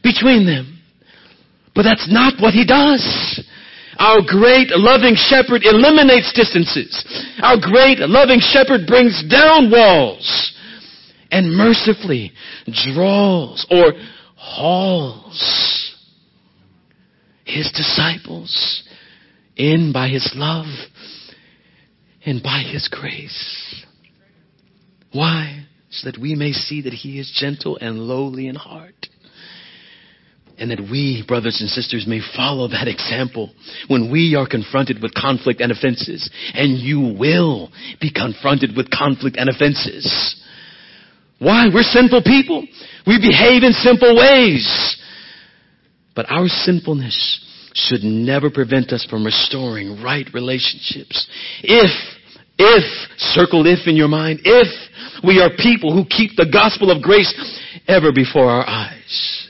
between 0.04 0.46
them. 0.46 0.71
But 1.74 1.82
that's 1.82 2.10
not 2.10 2.40
what 2.40 2.54
he 2.54 2.66
does. 2.66 3.44
Our 3.98 4.20
great 4.26 4.68
loving 4.70 5.14
shepherd 5.16 5.62
eliminates 5.64 6.32
distances. 6.32 7.04
Our 7.42 7.56
great 7.60 7.98
loving 7.98 8.40
shepherd 8.40 8.86
brings 8.86 9.22
down 9.28 9.70
walls 9.70 10.52
and 11.30 11.56
mercifully 11.56 12.32
draws 12.94 13.66
or 13.70 13.92
hauls 14.36 15.96
his 17.44 17.70
disciples 17.72 18.82
in 19.56 19.92
by 19.92 20.08
his 20.08 20.32
love 20.34 20.66
and 22.24 22.42
by 22.42 22.62
his 22.62 22.88
grace. 22.88 23.84
Why? 25.12 25.66
So 25.90 26.10
that 26.10 26.20
we 26.20 26.34
may 26.34 26.52
see 26.52 26.82
that 26.82 26.94
he 26.94 27.18
is 27.18 27.30
gentle 27.38 27.76
and 27.80 27.98
lowly 27.98 28.48
in 28.48 28.54
heart. 28.54 29.08
And 30.62 30.70
that 30.70 30.78
we, 30.78 31.24
brothers 31.26 31.60
and 31.60 31.68
sisters, 31.68 32.06
may 32.06 32.20
follow 32.36 32.68
that 32.68 32.86
example 32.86 33.50
when 33.88 34.12
we 34.12 34.36
are 34.36 34.46
confronted 34.46 35.02
with 35.02 35.12
conflict 35.12 35.60
and 35.60 35.72
offenses. 35.72 36.30
And 36.54 36.78
you 36.78 37.16
will 37.18 37.72
be 38.00 38.12
confronted 38.12 38.76
with 38.76 38.88
conflict 38.88 39.36
and 39.36 39.48
offenses. 39.48 40.06
Why? 41.40 41.66
We're 41.74 41.82
sinful 41.82 42.22
people. 42.22 42.64
We 43.08 43.18
behave 43.18 43.64
in 43.64 43.72
simple 43.72 44.16
ways. 44.16 45.02
But 46.14 46.30
our 46.30 46.46
sinfulness 46.46 47.72
should 47.74 48.04
never 48.04 48.48
prevent 48.48 48.92
us 48.92 49.04
from 49.10 49.24
restoring 49.24 50.00
right 50.00 50.28
relationships. 50.32 51.26
If, 51.64 51.90
if, 52.56 53.10
circle 53.18 53.66
if 53.66 53.88
in 53.88 53.96
your 53.96 54.06
mind, 54.06 54.42
if 54.44 54.68
we 55.24 55.40
are 55.40 55.50
people 55.58 55.92
who 55.92 56.04
keep 56.04 56.36
the 56.36 56.46
gospel 56.46 56.92
of 56.92 57.02
grace 57.02 57.34
ever 57.88 58.12
before 58.12 58.48
our 58.48 58.64
eyes. 58.64 59.41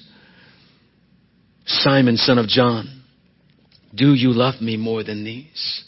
Simon, 1.80 2.16
son 2.16 2.38
of 2.38 2.48
John, 2.48 3.02
do 3.94 4.14
you 4.14 4.32
love 4.32 4.60
me 4.60 4.76
more 4.76 5.02
than 5.02 5.24
these? 5.24 5.84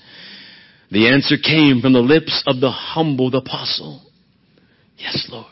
The 0.90 1.08
answer 1.08 1.36
came 1.36 1.80
from 1.80 1.92
the 1.92 2.00
lips 2.00 2.42
of 2.46 2.60
the 2.60 2.70
humbled 2.70 3.34
apostle. 3.34 4.02
Yes, 4.96 5.28
Lord. 5.30 5.46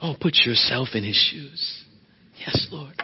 Oh, 0.00 0.14
put 0.20 0.34
yourself 0.44 0.88
in 0.94 1.04
his 1.04 1.16
shoes. 1.16 1.84
Yes, 2.38 2.68
Lord. 2.70 2.94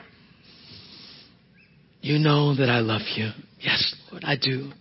You 2.00 2.18
know 2.18 2.54
that 2.56 2.68
I 2.68 2.80
love 2.80 3.02
you. 3.16 3.30
Yes, 3.60 3.94
Lord, 4.10 4.24
I 4.24 4.36
do. 4.36 4.72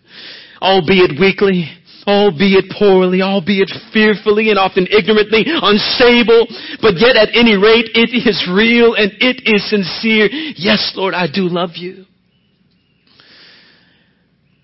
Albeit 0.62 1.20
weakly, 1.20 1.66
albeit 2.08 2.66
poorly, 2.78 3.22
albeit 3.22 3.72
fearfully 3.93 4.49
and 4.49 4.60
often 4.60 4.88
ignorantly, 4.88 5.43
unstable, 5.45 6.47
but 6.82 6.95
yet 6.97 7.16
at 7.16 7.30
any 7.34 7.56
rate 7.56 7.89
it 7.93 8.12
is 8.14 8.47
real 8.52 8.95
and 8.95 9.12
it 9.20 9.41
is 9.45 9.70
sincere. 9.70 10.28
Yes, 10.56 10.93
Lord, 10.95 11.14
I 11.14 11.28
do 11.28 11.47
love 11.47 11.72
you. 11.76 12.06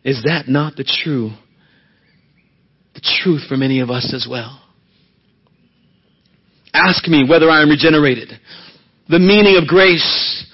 Is 0.04 0.24
that 0.24 0.48
not 0.48 0.76
the 0.76 0.86
true, 0.86 1.32
the 2.94 3.02
truth 3.02 3.42
for 3.48 3.58
many 3.58 3.82
of 3.82 3.90
us 3.90 4.14
as 4.14 4.28
well? 4.30 4.62
Ask 6.74 7.08
me 7.08 7.26
whether 7.28 7.50
I 7.50 7.62
am 7.62 7.70
regenerated. 7.70 8.30
The 9.10 9.20
meaning 9.20 9.58
of 9.58 9.68
grace 9.68 10.46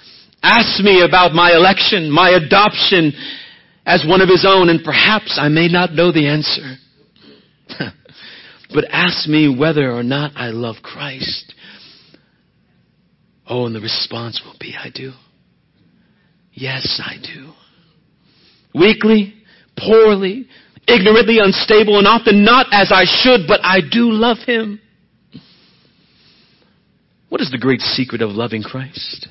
Ask 0.43 0.83
me 0.83 1.01
about 1.01 1.31
my 1.31 1.53
election, 1.55 2.11
my 2.11 2.31
adoption 2.31 3.13
as 3.85 4.05
one 4.07 4.21
of 4.21 4.29
his 4.29 4.45
own, 4.47 4.69
and 4.69 4.83
perhaps 4.83 5.37
I 5.41 5.49
may 5.49 5.67
not 5.67 5.93
know 5.93 6.11
the 6.11 6.27
answer. 6.27 6.75
but 8.73 8.85
ask 8.89 9.27
me 9.27 9.53
whether 9.53 9.91
or 9.91 10.03
not 10.03 10.31
I 10.35 10.49
love 10.49 10.77
Christ. 10.81 11.53
Oh, 13.47 13.65
and 13.65 13.75
the 13.75 13.81
response 13.81 14.41
will 14.45 14.55
be, 14.59 14.75
I 14.79 14.89
do. 14.93 15.11
Yes, 16.53 17.01
I 17.03 17.15
do. 17.21 17.51
Weakly, 18.73 19.33
poorly, 19.77 20.47
ignorantly, 20.87 21.39
unstable, 21.39 21.97
and 21.97 22.07
often 22.07 22.45
not 22.45 22.67
as 22.71 22.91
I 22.91 23.03
should, 23.05 23.47
but 23.47 23.59
I 23.63 23.79
do 23.81 24.11
love 24.11 24.37
him. 24.45 24.79
What 27.29 27.41
is 27.41 27.51
the 27.51 27.57
great 27.57 27.81
secret 27.81 28.21
of 28.21 28.29
loving 28.31 28.61
Christ? 28.61 29.27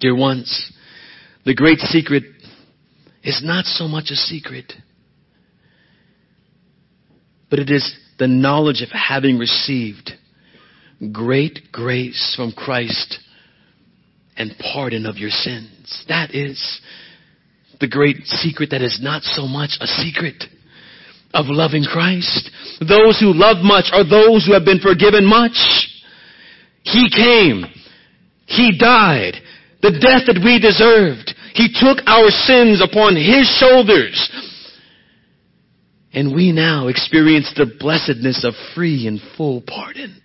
Dear 0.00 0.16
ones, 0.16 0.72
the 1.44 1.54
great 1.54 1.78
secret 1.78 2.24
is 3.22 3.40
not 3.42 3.64
so 3.64 3.86
much 3.86 4.10
a 4.10 4.16
secret, 4.16 4.72
but 7.50 7.58
it 7.58 7.70
is 7.70 7.96
the 8.18 8.26
knowledge 8.26 8.82
of 8.82 8.88
having 8.90 9.38
received 9.38 10.12
great 11.12 11.58
grace 11.72 12.34
from 12.36 12.52
Christ 12.52 13.18
and 14.36 14.52
pardon 14.58 15.06
of 15.06 15.16
your 15.16 15.30
sins. 15.30 16.04
That 16.08 16.34
is 16.34 16.80
the 17.80 17.88
great 17.88 18.24
secret 18.24 18.70
that 18.70 18.82
is 18.82 19.00
not 19.02 19.22
so 19.22 19.46
much 19.46 19.72
a 19.80 19.86
secret 19.86 20.44
of 21.34 21.46
loving 21.48 21.84
Christ. 21.84 22.50
Those 22.80 23.18
who 23.18 23.32
love 23.34 23.58
much 23.62 23.86
are 23.92 24.04
those 24.04 24.46
who 24.46 24.52
have 24.52 24.64
been 24.64 24.80
forgiven 24.80 25.26
much. 25.26 25.56
He 26.82 27.08
came. 27.10 27.64
He 28.46 28.76
died 28.78 29.34
the 29.82 29.90
death 29.90 30.26
that 30.26 30.40
we 30.44 30.60
deserved. 30.60 31.34
He 31.54 31.68
took 31.72 31.98
our 32.06 32.30
sins 32.30 32.82
upon 32.82 33.16
His 33.16 33.48
shoulders. 33.58 34.30
And 36.14 36.34
we 36.34 36.52
now 36.52 36.88
experience 36.88 37.52
the 37.56 37.70
blessedness 37.78 38.44
of 38.44 38.54
free 38.74 39.06
and 39.06 39.20
full 39.36 39.62
pardon. 39.66 40.20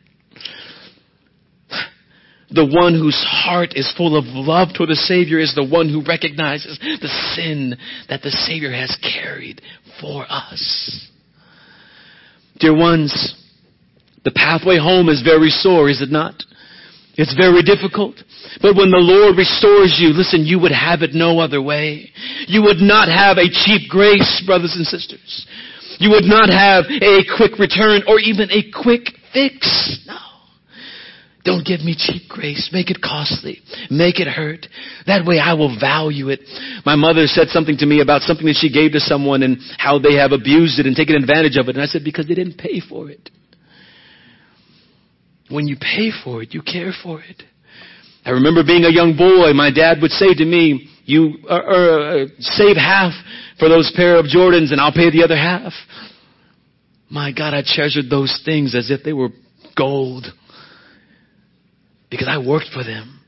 The 2.49 2.65
one 2.65 2.93
whose 2.93 3.21
heart 3.28 3.73
is 3.75 3.93
full 3.97 4.17
of 4.17 4.25
love 4.25 4.69
toward 4.75 4.89
the 4.89 4.95
Savior 4.95 5.39
is 5.39 5.53
the 5.53 5.65
one 5.65 5.89
who 5.89 6.03
recognizes 6.05 6.80
the 6.80 7.34
sin 7.36 7.75
that 8.07 8.21
the 8.21 8.32
Savior 8.32 8.71
has 8.71 8.97
carried 9.01 9.61
for 9.99 10.25
us. 10.30 11.09
Dear 12.59 12.75
ones, 12.75 13.36
the 14.23 14.32
pathway 14.32 14.78
home 14.78 15.09
is 15.09 15.21
very 15.21 15.49
sore, 15.49 15.89
is 15.89 16.01
it 16.01 16.09
not? 16.09 16.43
It's 17.18 17.34
very 17.34 17.63
difficult. 17.63 18.15
But 18.61 18.78
when 18.78 18.93
the 18.93 19.01
Lord 19.01 19.38
restores 19.38 19.97
you, 19.97 20.13
listen, 20.13 20.45
you 20.45 20.59
would 20.61 20.72
have 20.72 21.01
it 21.01 21.18
no 21.18 21.39
other 21.39 21.61
way. 21.61 22.13
You 22.45 22.61
would 22.63 22.78
not 22.78 23.09
have 23.09 23.38
a 23.38 23.49
cheap 23.49 23.89
grace, 23.89 24.43
brothers 24.45 24.78
and 24.78 24.86
sisters. 24.86 25.47
You 25.97 26.11
would 26.11 26.26
not 26.30 26.49
have 26.49 26.86
a 26.86 27.26
quick 27.36 27.57
return 27.57 28.05
or 28.07 28.20
even 28.20 28.51
a 28.51 28.70
quick 28.70 29.09
fix. 29.34 30.05
No. 30.05 30.18
Don't 31.43 31.65
give 31.65 31.80
me 31.80 31.95
cheap 31.97 32.30
grace. 32.30 32.70
Make 32.72 32.91
it 32.91 33.01
costly. 33.01 33.61
Make 33.89 34.20
it 34.20 34.28
hurt. 34.28 34.68
That 35.07 35.26
way 35.26 35.39
I 35.39 35.53
will 35.53 35.74
value 35.80 36.30
it. 36.30 36.41
My 36.86 36.95
mother 36.95 37.26
said 37.26 37.47
something 37.47 37.78
to 37.78 37.86
me 37.88 38.01
about 38.01 38.22
something 38.22 38.45
that 38.45 38.59
she 38.59 38.70
gave 38.70 38.91
to 38.91 38.99
someone 38.99 39.41
and 39.41 39.57
how 39.80 39.97
they 39.97 40.15
have 40.15 40.34
abused 40.34 40.78
it 40.78 40.86
and 40.86 40.95
taken 40.95 41.15
advantage 41.15 41.57
of 41.57 41.70
it. 41.70 41.76
And 41.76 41.82
I 41.82 41.88
said, 41.88 42.03
because 42.03 42.28
they 42.28 42.36
didn't 42.36 42.59
pay 42.59 42.82
for 42.82 43.09
it. 43.09 43.32
When 45.50 45.68
you 45.68 45.78
pay 45.78 46.12
for 46.24 46.43
it, 46.43 46.54
you 46.54 46.62
care 46.62 46.91
for 47.04 47.22
it. 47.22 47.43
I 48.26 48.32
remember 48.32 48.64
being 48.64 48.84
a 48.84 48.91
young 48.91 49.16
boy, 49.16 49.54
my 49.54 49.72
dad 49.72 50.02
would 50.02 50.12
say 50.12 50.34
to 50.34 50.45
me, 50.45 50.89
you 51.06 51.36
uh, 51.50 51.54
uh, 51.54 52.26
save 52.39 52.76
half 52.76 53.14
for 53.58 53.70
those 53.70 53.91
pair 53.95 54.18
of 54.18 54.26
Jordans 54.26 54.74
and 54.74 54.82
I'll 54.82 54.91
pay 54.91 55.10
the 55.10 55.24
other 55.24 55.38
half. 55.38 55.72
My 57.10 57.32
God, 57.32 57.54
I 57.54 57.64
treasured 57.66 58.10
those 58.10 58.41
things 58.43 58.76
as 58.76 58.91
if 58.91 59.04
they 59.04 59.14
were 59.14 59.30
gold 59.78 60.26
because 62.12 62.28
I 62.30 62.38
worked 62.38 62.68
for 62.74 62.84
them. 62.84 63.22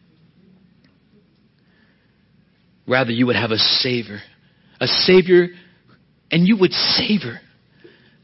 Rather, 2.86 3.12
you 3.12 3.28
would 3.28 3.38
have 3.38 3.52
a 3.52 3.58
Savior, 3.58 4.20
a 4.82 4.88
Savior, 4.88 5.48
and 6.32 6.46
you 6.46 6.58
would 6.58 6.74
savor 6.74 7.40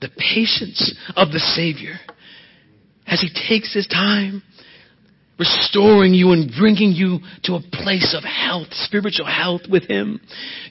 the 0.01 0.09
patience 0.09 0.97
of 1.15 1.31
the 1.31 1.39
Savior 1.39 1.93
as 3.07 3.21
He 3.21 3.29
takes 3.29 3.73
His 3.73 3.87
time 3.87 4.43
restoring 5.37 6.13
you 6.13 6.31
and 6.31 6.51
bringing 6.57 6.91
you 6.91 7.19
to 7.43 7.55
a 7.55 7.61
place 7.71 8.15
of 8.17 8.23
health, 8.23 8.67
spiritual 8.71 9.25
health 9.25 9.61
with 9.69 9.83
Him. 9.83 10.21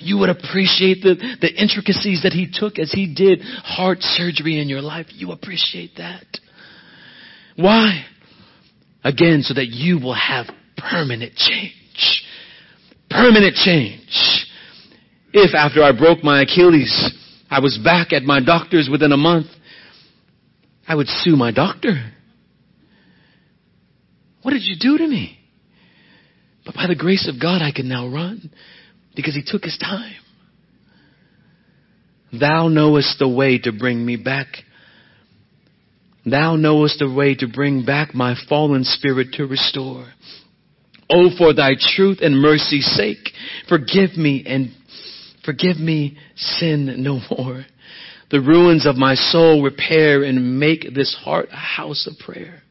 You 0.00 0.18
would 0.18 0.30
appreciate 0.30 1.02
the, 1.02 1.16
the 1.40 1.52
intricacies 1.52 2.22
that 2.22 2.32
He 2.32 2.48
took 2.50 2.78
as 2.78 2.90
He 2.90 3.12
did 3.14 3.40
heart 3.42 3.98
surgery 4.00 4.60
in 4.60 4.68
your 4.68 4.80
life. 4.80 5.06
You 5.10 5.32
appreciate 5.32 5.92
that. 5.96 6.24
Why? 7.56 8.04
Again, 9.02 9.42
so 9.42 9.54
that 9.54 9.68
you 9.68 9.98
will 9.98 10.14
have 10.14 10.46
permanent 10.78 11.34
change. 11.36 12.24
Permanent 13.10 13.54
change. 13.54 14.46
If 15.32 15.54
after 15.54 15.82
I 15.82 15.92
broke 15.92 16.24
my 16.24 16.42
Achilles, 16.42 17.12
I 17.50 17.60
was 17.60 17.78
back 17.82 18.12
at 18.12 18.22
my 18.22 18.40
doctor's 18.42 18.88
within 18.90 19.12
a 19.12 19.16
month, 19.16 19.46
I 20.88 20.94
would 20.94 21.08
sue 21.08 21.36
my 21.36 21.52
doctor. 21.52 22.13
What 24.44 24.52
did 24.52 24.62
you 24.64 24.76
do 24.78 24.98
to 24.98 25.06
me? 25.08 25.38
But 26.66 26.74
by 26.74 26.86
the 26.86 26.94
grace 26.94 27.26
of 27.32 27.40
God, 27.40 27.62
I 27.62 27.72
can 27.72 27.88
now 27.88 28.06
run 28.06 28.50
because 29.16 29.34
He 29.34 29.42
took 29.44 29.64
His 29.64 29.78
time. 29.78 30.16
Thou 32.38 32.68
knowest 32.68 33.18
the 33.18 33.28
way 33.28 33.58
to 33.60 33.72
bring 33.72 34.04
me 34.04 34.16
back. 34.16 34.48
Thou 36.26 36.56
knowest 36.56 36.98
the 36.98 37.10
way 37.10 37.34
to 37.36 37.48
bring 37.48 37.86
back 37.86 38.14
my 38.14 38.34
fallen 38.46 38.84
spirit 38.84 39.28
to 39.34 39.46
restore. 39.46 40.08
Oh, 41.08 41.30
for 41.38 41.54
thy 41.54 41.72
truth 41.78 42.18
and 42.20 42.38
mercy's 42.38 42.86
sake, 42.94 43.30
forgive 43.66 44.14
me 44.18 44.44
and 44.46 44.74
forgive 45.42 45.78
me 45.78 46.18
sin 46.36 47.02
no 47.02 47.20
more. 47.30 47.64
The 48.30 48.42
ruins 48.42 48.84
of 48.84 48.96
my 48.96 49.14
soul 49.14 49.62
repair 49.62 50.22
and 50.22 50.60
make 50.60 50.94
this 50.94 51.14
heart 51.14 51.48
a 51.50 51.56
house 51.56 52.06
of 52.06 52.18
prayer. 52.18 52.63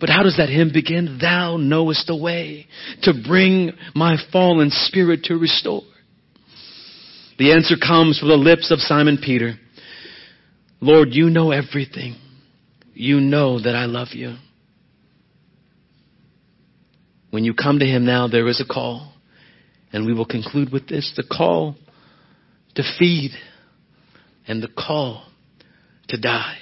But 0.00 0.08
how 0.08 0.22
does 0.22 0.38
that 0.38 0.48
hymn 0.48 0.70
begin? 0.72 1.18
Thou 1.20 1.58
knowest 1.58 2.06
the 2.06 2.16
way 2.16 2.66
to 3.02 3.12
bring 3.12 3.72
my 3.94 4.16
fallen 4.32 4.70
spirit 4.70 5.24
to 5.24 5.36
restore. 5.36 5.82
The 7.38 7.52
answer 7.52 7.74
comes 7.76 8.18
from 8.18 8.28
the 8.28 8.36
lips 8.36 8.70
of 8.70 8.80
Simon 8.80 9.18
Peter. 9.22 9.54
Lord, 10.80 11.08
you 11.12 11.28
know 11.28 11.50
everything. 11.50 12.16
You 12.94 13.20
know 13.20 13.60
that 13.60 13.76
I 13.76 13.84
love 13.84 14.08
you. 14.12 14.36
When 17.30 17.44
you 17.44 17.54
come 17.54 17.78
to 17.78 17.86
him 17.86 18.04
now, 18.04 18.26
there 18.26 18.48
is 18.48 18.60
a 18.60 18.70
call. 18.70 19.12
And 19.92 20.06
we 20.06 20.14
will 20.14 20.26
conclude 20.26 20.72
with 20.72 20.88
this 20.88 21.12
the 21.16 21.24
call 21.24 21.76
to 22.74 22.82
feed 22.98 23.32
and 24.46 24.62
the 24.62 24.68
call 24.68 25.24
to 26.08 26.20
die. 26.20 26.56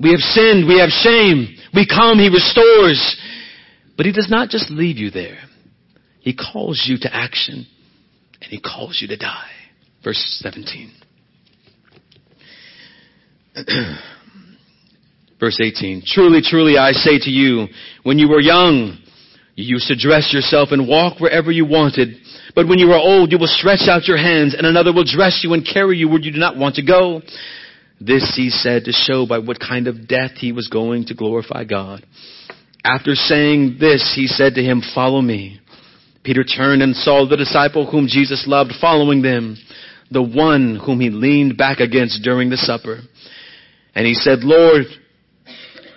We 0.00 0.10
have 0.10 0.20
sinned. 0.20 0.66
We 0.66 0.78
have 0.80 0.90
shame. 0.90 1.56
We 1.74 1.86
come. 1.86 2.18
He 2.18 2.28
restores. 2.28 3.20
But 3.96 4.06
He 4.06 4.12
does 4.12 4.28
not 4.30 4.48
just 4.48 4.70
leave 4.70 4.96
you 4.96 5.10
there. 5.10 5.38
He 6.20 6.34
calls 6.34 6.84
you 6.86 6.98
to 7.00 7.14
action 7.14 7.66
and 8.40 8.50
He 8.50 8.60
calls 8.60 8.98
you 9.00 9.08
to 9.08 9.16
die. 9.16 9.50
Verse 10.02 10.22
17. 10.42 10.92
Verse 15.40 15.60
18. 15.60 16.02
Truly, 16.06 16.40
truly, 16.42 16.76
I 16.78 16.92
say 16.92 17.18
to 17.18 17.30
you, 17.30 17.66
when 18.02 18.18
you 18.18 18.28
were 18.28 18.40
young, 18.40 18.98
you 19.54 19.64
used 19.74 19.88
to 19.88 19.96
dress 19.96 20.32
yourself 20.32 20.68
and 20.72 20.88
walk 20.88 21.20
wherever 21.20 21.50
you 21.50 21.66
wanted. 21.66 22.16
But 22.54 22.68
when 22.68 22.78
you 22.78 22.90
are 22.92 22.98
old, 22.98 23.32
you 23.32 23.38
will 23.38 23.46
stretch 23.46 23.88
out 23.88 24.06
your 24.06 24.16
hands 24.16 24.54
and 24.54 24.66
another 24.66 24.92
will 24.92 25.04
dress 25.04 25.40
you 25.42 25.52
and 25.54 25.66
carry 25.66 25.96
you 25.98 26.08
where 26.08 26.20
you 26.20 26.32
do 26.32 26.38
not 26.38 26.56
want 26.56 26.76
to 26.76 26.82
go. 26.82 27.22
This 28.00 28.32
he 28.34 28.48
said 28.48 28.84
to 28.84 28.92
show 28.92 29.26
by 29.26 29.38
what 29.38 29.60
kind 29.60 29.86
of 29.86 30.08
death 30.08 30.32
he 30.36 30.52
was 30.52 30.68
going 30.68 31.06
to 31.06 31.14
glorify 31.14 31.64
God. 31.64 32.04
After 32.82 33.14
saying 33.14 33.76
this, 33.78 34.14
he 34.16 34.26
said 34.26 34.54
to 34.54 34.62
him, 34.62 34.82
follow 34.94 35.20
me. 35.20 35.60
Peter 36.24 36.44
turned 36.44 36.82
and 36.82 36.96
saw 36.96 37.26
the 37.28 37.36
disciple 37.36 37.90
whom 37.90 38.06
Jesus 38.06 38.44
loved 38.46 38.72
following 38.80 39.20
them, 39.20 39.56
the 40.10 40.22
one 40.22 40.80
whom 40.84 41.00
he 41.00 41.10
leaned 41.10 41.58
back 41.58 41.80
against 41.80 42.22
during 42.22 42.48
the 42.48 42.56
supper. 42.56 43.00
And 43.94 44.06
he 44.06 44.14
said, 44.14 44.40
Lord, 44.40 44.82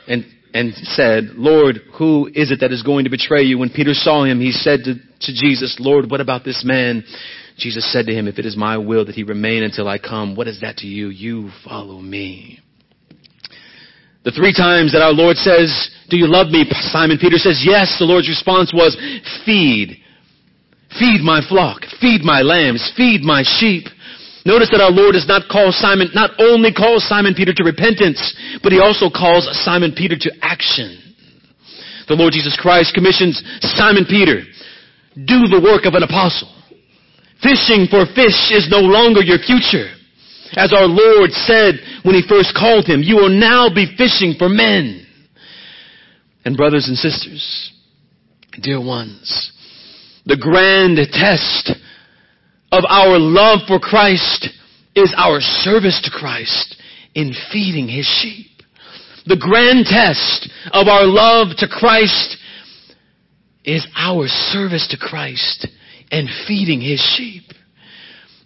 and, 0.08 0.26
and 0.54 0.74
said, 0.74 1.32
Lord, 1.36 1.78
who 1.98 2.28
is 2.34 2.52
it 2.52 2.60
that 2.60 2.72
is 2.72 2.84
going 2.84 3.06
to 3.06 3.10
betray 3.10 3.44
you? 3.44 3.58
When 3.58 3.70
Peter 3.70 3.94
saw 3.94 4.26
him, 4.26 4.42
he 4.42 4.52
said 4.52 4.82
to, 4.86 4.96
to 4.96 5.34
Jesus, 5.34 5.78
Lord, 5.80 6.12
what 6.12 6.22
about 6.22 6.44
this 6.44 6.64
man? 6.66 7.04
Jesus 7.58 7.92
said 7.92 8.06
to 8.08 8.14
him, 8.14 8.28
If 8.28 8.40
it 8.40 8.46
is 8.46 8.58
my 8.58 8.78
will 8.78 9.06
that 9.06 9.16
he 9.16 9.24
remain 9.24 9.64
until 9.64 9.88
I 9.88 9.98
come, 9.98 10.36
what 10.36 10.48
is 10.48 10.62
that 10.62 10.78
to 10.78 10.88
you? 10.88 11.10
You 11.10 11.52
follow 11.64 12.00
me. 12.00 12.60
The 14.24 14.32
three 14.32 14.54
times 14.54 14.94
that 14.94 15.04
our 15.04 15.12
Lord 15.12 15.38
says, 15.38 15.70
Do 16.10 16.18
you 16.18 16.28
love 16.28 16.48
me? 16.48 16.66
Simon 16.92 17.18
Peter 17.20 17.38
says, 17.38 17.62
Yes. 17.66 17.96
The 18.00 18.06
Lord's 18.06 18.30
response 18.30 18.72
was, 18.74 18.96
Feed. 19.46 20.00
Feed 21.00 21.22
my 21.22 21.42
flock. 21.48 21.82
Feed 22.00 22.22
my 22.22 22.42
lambs. 22.42 22.94
Feed 22.96 23.22
my 23.22 23.44
sheep. 23.44 23.86
Notice 24.46 24.70
that 24.72 24.84
our 24.84 24.92
Lord 24.92 25.14
does 25.14 25.28
not 25.28 25.48
call 25.48 25.72
Simon, 25.72 26.10
not 26.14 26.32
only 26.40 26.74
calls 26.74 27.08
Simon 27.08 27.34
Peter 27.34 27.54
to 27.56 27.64
repentance, 27.64 28.20
but 28.62 28.72
he 28.72 28.80
also 28.80 29.08
calls 29.08 29.48
Simon 29.64 29.96
Peter 29.96 30.16
to 30.20 30.32
action. 30.42 31.00
The 32.08 32.16
Lord 32.16 32.34
Jesus 32.34 32.60
Christ 32.60 32.94
commissions 32.94 33.40
Simon 33.62 34.04
Peter, 34.04 34.44
do 35.16 35.48
the 35.48 35.64
work 35.64 35.86
of 35.86 35.94
an 35.96 36.04
apostle. 36.04 36.52
Fishing 37.44 37.88
for 37.92 38.06
fish 38.16 38.52
is 38.56 38.72
no 38.72 38.80
longer 38.80 39.22
your 39.22 39.40
future. 39.40 39.92
As 40.56 40.72
our 40.72 40.88
Lord 40.88 41.32
said 41.32 41.76
when 42.04 42.16
He 42.16 42.24
first 42.28 42.56
called 42.56 42.86
him, 42.86 43.04
you 43.04 43.18
will 43.18 43.30
now 43.30 43.70
be 43.74 43.96
fishing 43.98 44.36
for 44.38 44.48
men. 44.48 45.06
And 46.46 46.56
brothers 46.56 46.88
and 46.88 46.98
sisters, 46.98 47.74
dear 48.62 48.80
ones, 48.80 49.52
the 50.26 50.38
grand 50.38 50.98
test 51.12 51.72
of 52.72 52.84
our 52.88 53.20
love 53.20 53.60
for 53.68 53.80
Christ 53.80 54.50
is 54.96 55.14
our 55.18 55.40
service 55.40 56.02
to 56.04 56.12
Christ 56.12 56.82
in 57.14 57.34
feeding 57.52 57.88
His 57.88 58.06
sheep. 58.06 58.52
The 59.26 59.38
grand 59.38 59.86
test 59.86 60.50
of 60.72 60.88
our 60.88 61.06
love 61.06 61.56
to 61.58 61.68
Christ 61.68 62.38
is 63.64 63.86
our 63.96 64.28
service 64.28 64.88
to 64.90 64.98
Christ 64.98 65.68
and 66.14 66.30
feeding 66.48 66.80
his 66.80 67.02
sheep. 67.02 67.42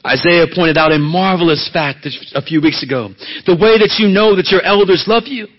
Isaiah 0.07 0.47
pointed 0.47 0.77
out 0.77 0.95
a 0.95 0.97
marvelous 0.97 1.69
fact 1.73 2.07
a 2.33 2.41
few 2.41 2.61
weeks 2.61 2.81
ago. 2.81 3.11
The 3.43 3.59
way 3.59 3.75
that 3.75 3.99
you 3.99 4.07
know 4.07 4.39
that 4.39 4.47
your 4.47 4.63
elders 4.63 5.03
love 5.05 5.27
you 5.27 5.51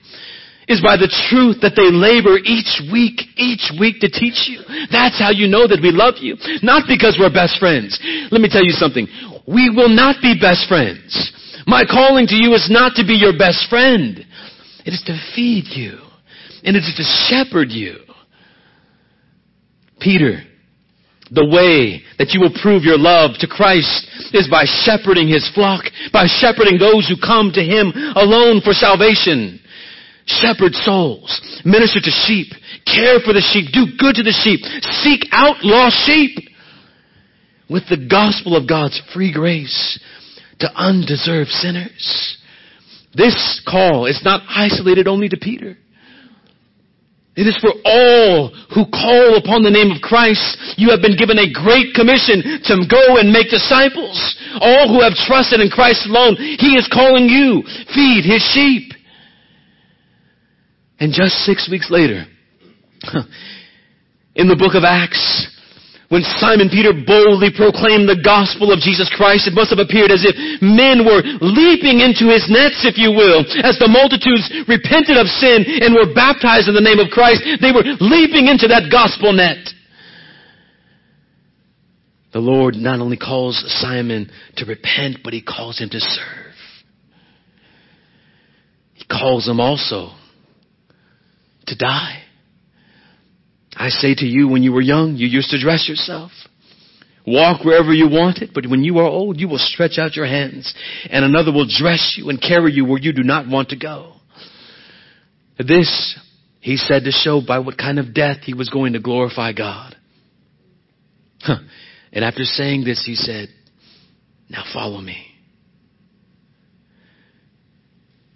is 0.65 0.81
by 0.81 0.97
the 0.97 1.13
truth 1.29 1.61
that 1.61 1.77
they 1.77 1.93
labor 1.93 2.41
each 2.41 2.81
week, 2.89 3.21
each 3.37 3.69
week 3.77 4.01
to 4.01 4.09
teach 4.09 4.49
you. 4.49 4.65
That's 4.89 5.21
how 5.21 5.37
you 5.37 5.53
know 5.53 5.69
that 5.69 5.85
we 5.85 5.93
love 5.93 6.17
you. 6.25 6.41
Not 6.65 6.89
because 6.89 7.21
we're 7.21 7.33
best 7.33 7.61
friends. 7.61 8.01
Let 8.33 8.41
me 8.41 8.49
tell 8.49 8.65
you 8.65 8.73
something. 8.73 9.05
We 9.45 9.69
will 9.69 9.93
not 9.93 10.25
be 10.25 10.33
best 10.33 10.65
friends. 10.65 11.13
My 11.69 11.85
calling 11.85 12.25
to 12.33 12.37
you 12.37 12.57
is 12.57 12.73
not 12.73 12.97
to 12.97 13.05
be 13.05 13.21
your 13.21 13.37
best 13.37 13.69
friend. 13.69 14.25
It 14.85 14.93
is 14.97 15.05
to 15.05 15.17
feed 15.37 15.69
you. 15.77 16.01
And 16.65 16.73
it 16.73 16.81
is 16.81 16.97
to 16.97 17.05
shepherd 17.05 17.69
you. 17.69 18.01
Peter 20.01 20.48
the 21.31 21.45
way 21.45 22.03
that 22.19 22.33
you 22.33 22.41
will 22.41 22.55
prove 22.63 22.85
your 22.85 22.99
love 22.99 23.37
to 23.41 23.47
Christ 23.47 24.09
is 24.33 24.49
by 24.49 24.65
shepherding 24.65 25.29
His 25.29 25.49
flock, 25.55 25.85
by 26.13 26.27
shepherding 26.27 26.79
those 26.79 27.09
who 27.09 27.21
come 27.21 27.53
to 27.53 27.63
Him 27.63 27.93
alone 28.17 28.61
for 28.65 28.73
salvation. 28.73 29.61
Shepherd 30.25 30.75
souls, 30.75 31.29
minister 31.65 32.01
to 32.01 32.13
sheep, 32.29 32.53
care 32.85 33.21
for 33.25 33.33
the 33.33 33.41
sheep, 33.41 33.73
do 33.73 33.97
good 33.97 34.17
to 34.17 34.23
the 34.23 34.37
sheep, 34.37 34.61
seek 35.01 35.25
out 35.33 35.65
lost 35.65 35.97
sheep 36.05 36.37
with 37.71 37.85
the 37.89 37.97
gospel 37.97 38.57
of 38.57 38.69
God's 38.69 39.01
free 39.15 39.33
grace 39.33 39.99
to 40.61 40.71
undeserved 40.75 41.51
sinners. 41.51 42.39
This 43.15 43.63
call 43.67 44.07
is 44.07 44.21
not 44.25 44.43
isolated 44.49 45.09
only 45.09 45.29
to 45.29 45.37
Peter. 45.37 45.77
It 47.39 47.47
is 47.47 47.55
for 47.63 47.71
all 47.87 48.51
who 48.75 48.83
call 48.91 49.39
upon 49.39 49.63
the 49.63 49.71
name 49.71 49.95
of 49.95 50.03
Christ. 50.03 50.59
You 50.75 50.91
have 50.91 50.99
been 50.99 51.15
given 51.15 51.39
a 51.39 51.47
great 51.47 51.95
commission 51.95 52.43
to 52.67 52.83
go 52.91 53.23
and 53.23 53.31
make 53.31 53.47
disciples. 53.47 54.19
All 54.59 54.91
who 54.91 54.99
have 55.07 55.15
trusted 55.15 55.63
in 55.63 55.71
Christ 55.71 56.11
alone, 56.11 56.35
He 56.35 56.75
is 56.75 56.91
calling 56.91 57.31
you. 57.31 57.63
Feed 57.95 58.27
His 58.27 58.43
sheep. 58.43 58.91
And 60.99 61.15
just 61.15 61.47
six 61.47 61.71
weeks 61.71 61.95
later, 61.95 62.27
in 64.35 64.51
the 64.51 64.59
book 64.59 64.75
of 64.75 64.83
Acts, 64.83 65.23
When 66.09 66.25
Simon 66.41 66.73
Peter 66.73 66.97
boldly 66.97 67.53
proclaimed 67.53 68.09
the 68.09 68.17
gospel 68.25 68.73
of 68.73 68.81
Jesus 68.81 69.13
Christ, 69.13 69.45
it 69.45 69.53
must 69.53 69.69
have 69.69 69.79
appeared 69.79 70.09
as 70.09 70.25
if 70.25 70.33
men 70.65 71.05
were 71.05 71.21
leaping 71.45 72.01
into 72.01 72.33
his 72.33 72.49
nets, 72.49 72.81
if 72.89 72.97
you 72.97 73.13
will. 73.13 73.45
As 73.61 73.77
the 73.77 73.93
multitudes 73.93 74.49
repented 74.65 75.21
of 75.21 75.29
sin 75.29 75.69
and 75.85 75.93
were 75.93 76.09
baptized 76.17 76.65
in 76.65 76.73
the 76.73 76.81
name 76.81 76.97
of 76.97 77.13
Christ, 77.13 77.45
they 77.61 77.77
were 77.77 77.85
leaping 78.01 78.49
into 78.49 78.73
that 78.73 78.89
gospel 78.89 79.37
net. 79.37 79.61
The 82.33 82.41
Lord 82.41 82.75
not 82.75 83.01
only 83.01 83.19
calls 83.19 83.61
Simon 83.81 84.31
to 84.57 84.65
repent, 84.65 85.19
but 85.23 85.35
he 85.35 85.43
calls 85.43 85.79
him 85.79 85.91
to 85.91 86.01
serve. 86.01 86.57
He 88.95 89.05
calls 89.05 89.47
him 89.47 89.61
also 89.61 90.17
to 91.67 91.77
die. 91.77 92.25
I 93.79 93.91
say 93.91 94.13
to 94.17 94.27
you, 94.27 94.49
when 94.49 94.65
you 94.65 94.73
were 94.73 94.81
young, 94.81 95.15
you 95.15 95.29
used 95.29 95.51
to 95.51 95.61
dress 95.61 95.89
yourself. 95.89 96.33
Walk 97.25 97.65
wherever 97.65 97.93
you 97.93 98.09
wanted, 98.09 98.51
but 98.53 98.67
when 98.67 98.83
you 98.83 98.99
are 98.99 99.07
old, 99.07 99.39
you 99.39 99.49
will 99.49 99.59
stretch 99.59 99.99
out 99.99 100.17
your 100.17 100.27
hands, 100.27 100.75
and 101.09 101.25
another 101.25 101.53
will 101.53 101.69
dress 101.69 102.17
you 102.19 102.29
and 102.29 102.41
carry 102.41 102.73
you 102.73 102.85
where 102.85 103.01
you 103.01 103.13
do 103.13 103.23
not 103.23 103.49
want 103.49 103.69
to 103.69 103.77
go. 103.77 104.15
This, 105.59 106.19
he 106.61 106.77
said 106.77 107.05
to 107.05 107.13
show 107.13 107.41
by 107.47 107.61
what 107.61 107.79
kind 107.79 108.01
of 108.01 108.13
death 108.13 108.39
he 108.43 108.53
was 108.53 108.69
going 108.69 108.95
to 108.95 109.01
glorify 109.01 109.53
God. 109.53 109.95
Huh. 111.41 111.59
And 112.13 112.25
after 112.25 112.43
saying 112.43 112.85
this, 112.85 113.05
he 113.07 113.15
said, 113.15 113.49
Now 114.49 114.65
follow 114.73 115.01
me. 115.01 115.25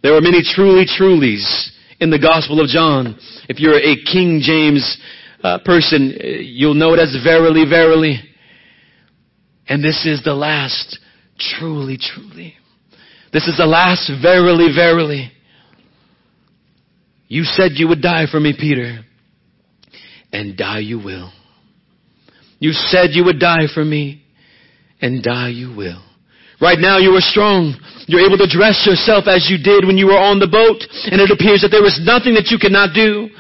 There 0.05 0.17
are 0.17 0.21
many 0.21 0.43
truly, 0.45 0.85
trulies 0.85 1.71
in 1.99 2.11
the 2.11 2.19
Gospel 2.19 2.61
of 2.61 2.69
John. 2.69 3.19
If 3.49 3.59
you're 3.59 3.79
a 3.79 3.97
King 4.05 4.41
James 4.43 4.99
uh, 5.43 5.59
person, 5.65 6.15
you'll 6.43 6.75
know 6.75 6.95
it 6.95 7.01
as 7.01 7.17
verily, 7.25 7.65
verily. 7.69 8.21
And 9.69 9.83
this 9.83 10.07
is 10.07 10.23
the 10.25 10.35
last, 10.35 10.99
truly, 11.39 11.99
truly. 11.99 12.55
This 13.33 13.49
is 13.49 13.57
the 13.57 13.67
last, 13.67 14.11
verily, 14.23 14.69
verily. 14.75 15.33
You 17.29 17.45
said 17.45 17.73
you 17.75 17.89
would 17.89 18.03
die 18.03 18.27
for 18.31 18.39
me, 18.39 18.55
Peter, 18.59 19.01
and 20.33 20.57
die 20.57 20.81
you 20.81 20.99
will. 20.99 21.33
You 22.59 22.73
said 22.73 23.11
you 23.13 23.25
would 23.25 23.41
die 23.41 23.67
for 23.73 23.85
me, 23.85 24.23
and 25.01 25.23
die 25.23 25.49
you 25.49 25.75
will. 25.75 26.05
Right 26.61 26.79
now 26.79 26.99
you 26.99 27.11
are 27.17 27.25
strong. 27.25 27.75
You're 28.07 28.23
able 28.23 28.39
to 28.39 28.47
dress 28.47 28.87
yourself 28.87 29.27
as 29.27 29.51
you 29.51 29.59
did 29.59 29.85
when 29.85 29.99
you 29.99 30.07
were 30.07 30.21
on 30.21 30.39
the 30.39 30.47
boat, 30.47 30.79
and 31.11 31.19
it 31.19 31.31
appears 31.33 31.63
that 31.63 31.75
there 31.75 31.85
is 31.85 31.99
nothing 32.05 32.35
that 32.35 32.55
you 32.55 32.59
cannot 32.59 32.95
do. 32.95 33.31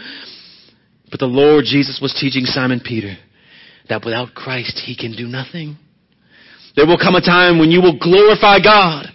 But 1.12 1.20
the 1.20 1.26
Lord 1.26 1.66
Jesus 1.66 2.00
was 2.00 2.16
teaching 2.18 2.46
Simon 2.46 2.80
Peter 2.82 3.14
that 3.90 4.02
without 4.02 4.34
Christ 4.34 4.80
he 4.82 4.96
can 4.96 5.14
do 5.14 5.28
nothing. 5.28 5.76
There 6.74 6.86
will 6.86 6.96
come 6.96 7.14
a 7.14 7.20
time 7.20 7.58
when 7.58 7.70
you 7.70 7.82
will 7.82 7.98
glorify 7.98 8.58
God 8.64 9.06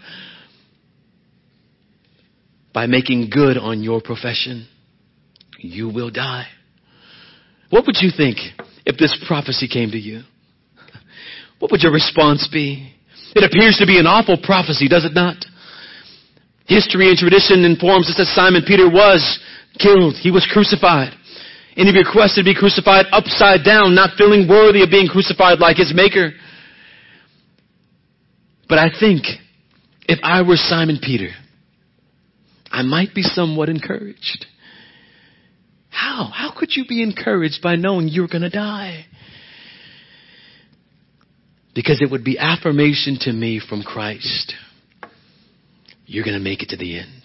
by 2.72 2.86
making 2.86 3.32
good 3.32 3.58
on 3.58 3.82
your 3.82 4.00
profession. 4.00 4.68
You 5.58 5.90
will 5.90 6.12
die. 6.12 6.46
What 7.72 7.88
would 7.88 7.98
you 8.00 8.12
think 8.16 8.38
if 8.86 8.98
this 8.98 9.18
prophecy 9.28 9.68
came 9.68 9.90
to 9.90 9.98
you? 9.98 10.22
What 11.58 11.72
would 11.72 11.82
your 11.82 11.92
response 11.92 12.48
be? 12.54 12.94
It 13.36 13.44
appears 13.44 13.78
to 13.80 13.88
be 13.88 13.98
an 13.98 14.06
awful 14.06 14.38
prophecy, 14.38 14.88
does 14.88 15.04
it 15.04 15.16
not? 15.16 15.44
History 16.68 17.10
and 17.10 17.18
tradition 17.18 17.66
informs 17.66 18.08
us 18.08 18.18
that 18.18 18.28
Simon 18.36 18.62
Peter 18.68 18.88
was 18.88 19.40
killed. 19.80 20.14
He 20.14 20.30
was 20.30 20.48
crucified. 20.54 21.17
And 21.78 21.88
he 21.88 21.96
requested 21.96 22.44
to 22.44 22.52
be 22.52 22.56
crucified 22.56 23.06
upside 23.12 23.64
down, 23.64 23.94
not 23.94 24.18
feeling 24.18 24.48
worthy 24.50 24.82
of 24.82 24.90
being 24.90 25.08
crucified 25.08 25.60
like 25.60 25.78
his 25.78 25.94
maker. 25.96 26.32
But 28.68 28.80
I 28.80 28.90
think 29.00 29.26
if 30.08 30.20
I 30.24 30.42
were 30.42 30.56
Simon 30.56 30.98
Peter, 31.02 31.30
I 32.72 32.82
might 32.82 33.14
be 33.14 33.22
somewhat 33.22 33.70
encouraged. 33.70 34.48
How? 35.90 36.32
How 36.34 36.52
could 36.58 36.72
you 36.76 36.86
be 36.88 37.04
encouraged 37.04 37.62
by 37.62 37.76
knowing 37.76 38.08
you're 38.08 38.28
going 38.28 38.42
to 38.42 38.50
die? 38.50 39.06
Because 41.76 42.02
it 42.02 42.10
would 42.10 42.24
be 42.24 42.40
affirmation 42.40 43.18
to 43.22 43.32
me 43.32 43.60
from 43.60 43.84
Christ. 43.84 44.54
You're 46.08 46.26
going 46.26 46.38
to 46.38 46.44
make 46.44 46.64
it 46.64 46.70
to 46.70 46.78
the 46.78 47.00
end. 47.00 47.22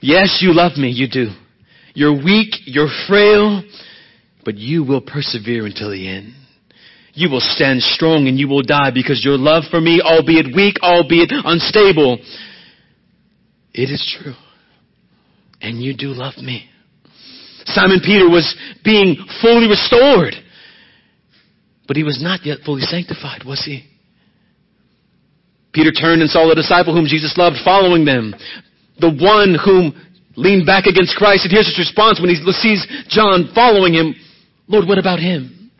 Yes, 0.00 0.40
you 0.42 0.52
love 0.52 0.76
me, 0.76 0.90
you 0.90 1.08
do. 1.08 1.30
You're 1.98 2.14
weak, 2.14 2.54
you're 2.64 2.86
frail, 3.08 3.60
but 4.44 4.54
you 4.54 4.84
will 4.84 5.00
persevere 5.00 5.66
until 5.66 5.90
the 5.90 6.06
end. 6.08 6.32
You 7.12 7.28
will 7.28 7.40
stand 7.40 7.82
strong 7.82 8.28
and 8.28 8.38
you 8.38 8.46
will 8.46 8.62
die 8.62 8.92
because 8.94 9.24
your 9.24 9.36
love 9.36 9.64
for 9.68 9.80
me, 9.80 10.00
albeit 10.00 10.54
weak, 10.54 10.76
albeit 10.80 11.32
unstable, 11.32 12.18
it 13.74 13.90
is 13.90 14.16
true. 14.22 14.34
And 15.60 15.82
you 15.82 15.92
do 15.92 16.10
love 16.10 16.36
me. 16.36 16.70
Simon 17.64 17.98
Peter 17.98 18.30
was 18.30 18.56
being 18.84 19.16
fully 19.42 19.66
restored, 19.66 20.34
but 21.88 21.96
he 21.96 22.04
was 22.04 22.22
not 22.22 22.46
yet 22.46 22.58
fully 22.64 22.82
sanctified, 22.82 23.42
was 23.44 23.64
he? 23.64 23.82
Peter 25.72 25.90
turned 25.90 26.22
and 26.22 26.30
saw 26.30 26.48
the 26.48 26.54
disciple 26.54 26.94
whom 26.94 27.06
Jesus 27.06 27.36
loved 27.36 27.56
following 27.64 28.04
them. 28.04 28.36
The 29.00 29.10
one 29.10 29.56
whom 29.64 29.94
leaned 30.38 30.64
back 30.64 30.86
against 30.86 31.16
Christ. 31.16 31.44
And 31.44 31.52
here's 31.52 31.66
his 31.66 31.78
response 31.78 32.20
when 32.20 32.30
he 32.30 32.36
sees 32.52 32.86
John 33.08 33.50
following 33.54 33.92
him. 33.92 34.14
Lord, 34.68 34.86
what 34.86 34.98
about 34.98 35.18
him? 35.18 35.72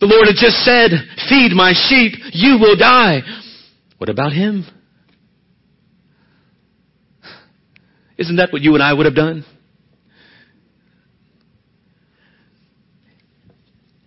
The 0.00 0.06
Lord 0.06 0.26
had 0.26 0.34
just 0.34 0.56
said, 0.64 0.90
feed 1.28 1.52
my 1.52 1.72
sheep, 1.72 2.18
you 2.32 2.58
will 2.58 2.76
die. 2.76 3.20
What 3.98 4.08
about 4.08 4.32
him? 4.32 4.64
Isn't 8.18 8.36
that 8.36 8.52
what 8.52 8.62
you 8.62 8.74
and 8.74 8.82
I 8.82 8.92
would 8.92 9.06
have 9.06 9.14
done? 9.14 9.44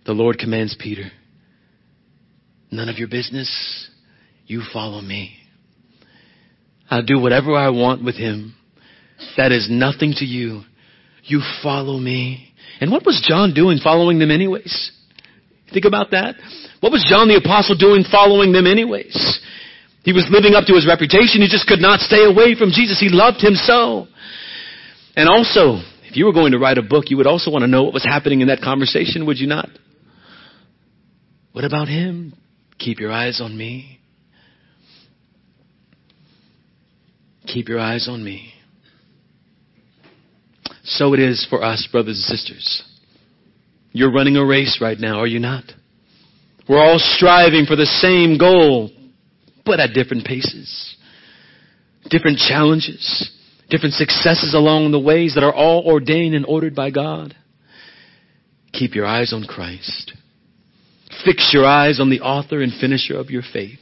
The 0.04 0.12
Lord 0.12 0.38
commands 0.38 0.76
Peter, 0.78 1.10
none 2.70 2.88
of 2.88 2.98
your 2.98 3.08
business. 3.08 3.90
You 4.46 4.62
follow 4.72 5.00
me. 5.00 5.34
I'll 6.90 7.04
do 7.04 7.18
whatever 7.18 7.54
I 7.54 7.70
want 7.70 8.04
with 8.04 8.16
him. 8.16 8.54
That 9.36 9.52
is 9.52 9.68
nothing 9.70 10.12
to 10.18 10.24
you. 10.24 10.62
You 11.24 11.42
follow 11.62 11.98
me. 11.98 12.52
And 12.80 12.90
what 12.90 13.04
was 13.04 13.24
John 13.26 13.54
doing 13.54 13.78
following 13.82 14.18
them 14.18 14.30
anyways? 14.30 14.92
Think 15.72 15.84
about 15.84 16.10
that. 16.12 16.36
What 16.80 16.92
was 16.92 17.04
John 17.08 17.28
the 17.28 17.36
apostle 17.36 17.76
doing 17.76 18.04
following 18.10 18.52
them 18.52 18.66
anyways? 18.66 19.40
He 20.04 20.12
was 20.12 20.28
living 20.30 20.54
up 20.54 20.64
to 20.66 20.74
his 20.74 20.86
reputation. 20.86 21.42
He 21.42 21.48
just 21.48 21.66
could 21.66 21.80
not 21.80 21.98
stay 22.00 22.24
away 22.24 22.54
from 22.54 22.70
Jesus. 22.70 23.00
He 23.00 23.08
loved 23.10 23.42
him 23.42 23.54
so. 23.54 24.06
And 25.16 25.28
also, 25.28 25.82
if 26.04 26.16
you 26.16 26.26
were 26.26 26.32
going 26.32 26.52
to 26.52 26.58
write 26.58 26.78
a 26.78 26.82
book, 26.82 27.06
you 27.08 27.16
would 27.16 27.26
also 27.26 27.50
want 27.50 27.62
to 27.62 27.66
know 27.66 27.82
what 27.82 27.94
was 27.94 28.04
happening 28.04 28.40
in 28.40 28.48
that 28.48 28.60
conversation, 28.60 29.26
would 29.26 29.38
you 29.38 29.48
not? 29.48 29.68
What 31.52 31.64
about 31.64 31.88
him? 31.88 32.34
Keep 32.78 33.00
your 33.00 33.10
eyes 33.10 33.40
on 33.40 33.56
me. 33.56 33.95
Keep 37.46 37.68
your 37.68 37.80
eyes 37.80 38.08
on 38.08 38.24
me. 38.24 38.52
So 40.84 41.14
it 41.14 41.20
is 41.20 41.46
for 41.48 41.64
us, 41.64 41.88
brothers 41.90 42.16
and 42.16 42.38
sisters. 42.38 42.82
You're 43.92 44.12
running 44.12 44.36
a 44.36 44.44
race 44.44 44.78
right 44.80 44.98
now, 44.98 45.20
are 45.20 45.26
you 45.26 45.38
not? 45.38 45.64
We're 46.68 46.82
all 46.82 46.98
striving 46.98 47.64
for 47.66 47.76
the 47.76 47.86
same 47.86 48.38
goal, 48.38 48.90
but 49.64 49.80
at 49.80 49.94
different 49.94 50.24
paces, 50.24 50.96
different 52.10 52.38
challenges, 52.38 53.30
different 53.70 53.94
successes 53.94 54.54
along 54.54 54.90
the 54.90 55.00
ways 55.00 55.34
that 55.34 55.44
are 55.44 55.54
all 55.54 55.84
ordained 55.86 56.34
and 56.34 56.44
ordered 56.46 56.74
by 56.74 56.90
God. 56.90 57.34
Keep 58.72 58.94
your 58.94 59.06
eyes 59.06 59.32
on 59.32 59.44
Christ. 59.44 60.12
Fix 61.24 61.50
your 61.52 61.64
eyes 61.64 61.98
on 62.00 62.10
the 62.10 62.20
author 62.20 62.60
and 62.60 62.72
finisher 62.78 63.16
of 63.16 63.30
your 63.30 63.42
faith. 63.52 63.78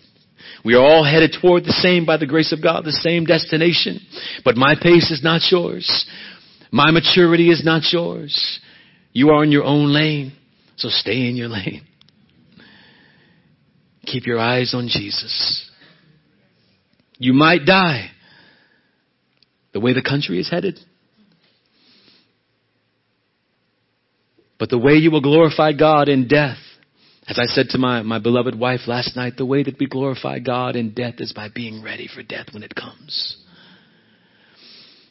We 0.64 0.74
are 0.74 0.82
all 0.82 1.04
headed 1.04 1.36
toward 1.40 1.64
the 1.64 1.72
same, 1.72 2.06
by 2.06 2.16
the 2.16 2.26
grace 2.26 2.52
of 2.52 2.62
God, 2.62 2.84
the 2.84 2.92
same 2.92 3.26
destination. 3.26 4.00
But 4.44 4.56
my 4.56 4.74
pace 4.74 5.10
is 5.10 5.20
not 5.22 5.42
yours. 5.50 6.06
My 6.72 6.90
maturity 6.90 7.50
is 7.50 7.62
not 7.64 7.82
yours. 7.92 8.60
You 9.12 9.30
are 9.30 9.44
in 9.44 9.52
your 9.52 9.64
own 9.64 9.92
lane, 9.92 10.32
so 10.76 10.88
stay 10.88 11.28
in 11.28 11.36
your 11.36 11.48
lane. 11.48 11.86
Keep 14.06 14.26
your 14.26 14.38
eyes 14.38 14.74
on 14.74 14.88
Jesus. 14.88 15.70
You 17.18 17.32
might 17.32 17.64
die 17.66 18.10
the 19.72 19.80
way 19.80 19.92
the 19.92 20.02
country 20.02 20.40
is 20.40 20.50
headed. 20.50 20.78
But 24.58 24.70
the 24.70 24.78
way 24.78 24.94
you 24.94 25.10
will 25.10 25.20
glorify 25.20 25.72
God 25.72 26.08
in 26.08 26.26
death 26.26 26.58
as 27.26 27.38
I 27.38 27.46
said 27.46 27.68
to 27.70 27.78
my, 27.78 28.02
my 28.02 28.18
beloved 28.18 28.58
wife 28.58 28.80
last 28.86 29.16
night, 29.16 29.34
the 29.36 29.46
way 29.46 29.62
that 29.62 29.78
we 29.80 29.86
glorify 29.86 30.40
God 30.40 30.76
in 30.76 30.92
death 30.92 31.14
is 31.18 31.32
by 31.32 31.48
being 31.48 31.82
ready 31.82 32.06
for 32.06 32.22
death 32.22 32.48
when 32.52 32.62
it 32.62 32.74
comes. 32.74 33.38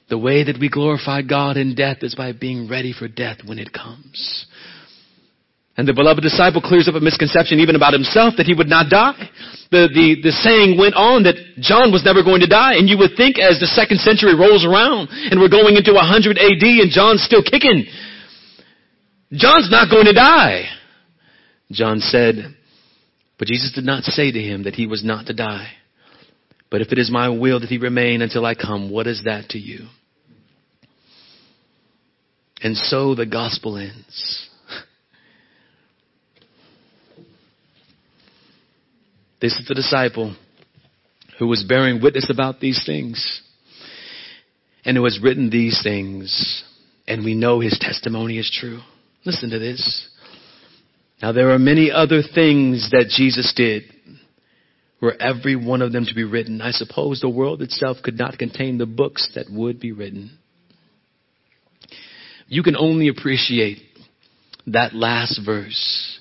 The 0.09 0.18
way 0.18 0.43
that 0.43 0.59
we 0.59 0.70
glorify 0.70 1.24
God 1.24 1.57
in 1.57 1.74
death 1.74 1.97
is 2.01 2.14
by 2.14 2.34
being 2.34 2.70
ready 2.70 2.93
for 2.93 3.07
death 3.07 3.38
when 3.45 3.57
it 3.57 3.74
comes. 3.74 4.45
And 5.76 5.88
the 5.88 5.93
beloved 5.93 6.22
disciple 6.22 6.61
clears 6.61 6.88
up 6.88 6.93
a 6.93 7.01
misconception 7.01 7.57
even 7.57 7.74
about 7.74 7.97
himself 7.97 8.36
that 8.38 8.45
he 8.45 8.53
would 8.53 8.70
not 8.70 8.93
die. 8.93 9.18
The, 9.74 9.89
the, 9.89 10.22
the 10.22 10.34
saying 10.45 10.78
went 10.78 10.93
on 10.93 11.26
that 11.26 11.34
John 11.57 11.89
was 11.89 12.05
never 12.05 12.22
going 12.22 12.45
to 12.45 12.47
die. 12.47 12.78
And 12.78 12.86
you 12.86 12.93
would 13.01 13.18
think 13.18 13.41
as 13.41 13.57
the 13.57 13.66
second 13.74 13.97
century 14.05 14.38
rolls 14.38 14.61
around 14.61 15.09
and 15.09 15.41
we're 15.41 15.49
going 15.49 15.74
into 15.74 15.97
100 15.97 16.38
AD 16.38 16.61
and 16.61 16.93
John's 16.93 17.26
still 17.26 17.41
kicking, 17.41 17.89
John's 19.34 19.74
not 19.74 19.89
going 19.89 20.05
to 20.05 20.14
die. 20.14 20.70
John 21.74 22.00
said, 22.00 22.56
but 23.38 23.48
Jesus 23.48 23.72
did 23.74 23.84
not 23.84 24.04
say 24.04 24.32
to 24.32 24.40
him 24.40 24.64
that 24.64 24.76
he 24.76 24.88
was 24.88 25.04
not 25.04 25.26
to 25.26 25.34
die. 25.34 25.72
But 26.70 26.82
if 26.82 26.92
it 26.92 26.98
is 26.98 27.12
my 27.12 27.30
will 27.30 27.60
that 27.60 27.70
he 27.70 27.78
remain 27.78 28.22
until 28.22 28.46
I 28.46 28.56
come, 28.56 28.90
what 28.90 29.06
is 29.06 29.24
that 29.26 29.50
to 29.50 29.60
you? 29.60 29.88
And 32.62 32.78
so 32.78 33.16
the 33.16 33.26
gospel 33.26 33.78
ends. 33.78 34.50
This 39.42 39.60
is 39.60 39.68
the 39.68 39.76
disciple 39.76 40.38
who 41.38 41.48
was 41.48 41.66
bearing 41.68 42.02
witness 42.02 42.30
about 42.30 42.62
these 42.62 42.82
things 42.86 43.42
and 44.86 44.96
who 44.96 45.04
has 45.04 45.20
written 45.22 45.50
these 45.50 45.82
things, 45.84 46.64
and 47.10 47.26
we 47.26 47.36
know 47.36 47.60
his 47.60 47.78
testimony 47.78 48.38
is 48.38 48.50
true. 48.50 48.80
Listen 49.26 49.50
to 49.50 49.60
this. 49.60 50.08
Now 51.24 51.32
there 51.32 51.52
are 51.52 51.60
many 51.60 51.90
other 51.90 52.22
things 52.22 52.90
that 52.92 53.08
Jesus 53.08 53.54
did 53.56 53.84
were 55.00 55.16
every 55.22 55.56
one 55.56 55.82
of 55.82 55.94
them 55.94 56.04
to 56.06 56.14
be 56.14 56.26
written. 56.26 56.60
I 56.60 56.72
suppose 56.72 57.22
the 57.22 57.30
world 57.30 57.62
itself 57.62 57.96
could 58.04 58.18
not 58.18 58.38
contain 58.38 58.78
the 58.78 58.86
books 58.86 59.30
that 59.34 59.46
would 59.50 59.80
be 59.80 59.94
written. 59.94 60.38
You 62.50 62.62
can 62.62 62.76
only 62.76 63.08
appreciate 63.08 63.78
that 64.68 64.94
last 64.94 65.40
verse 65.46 66.20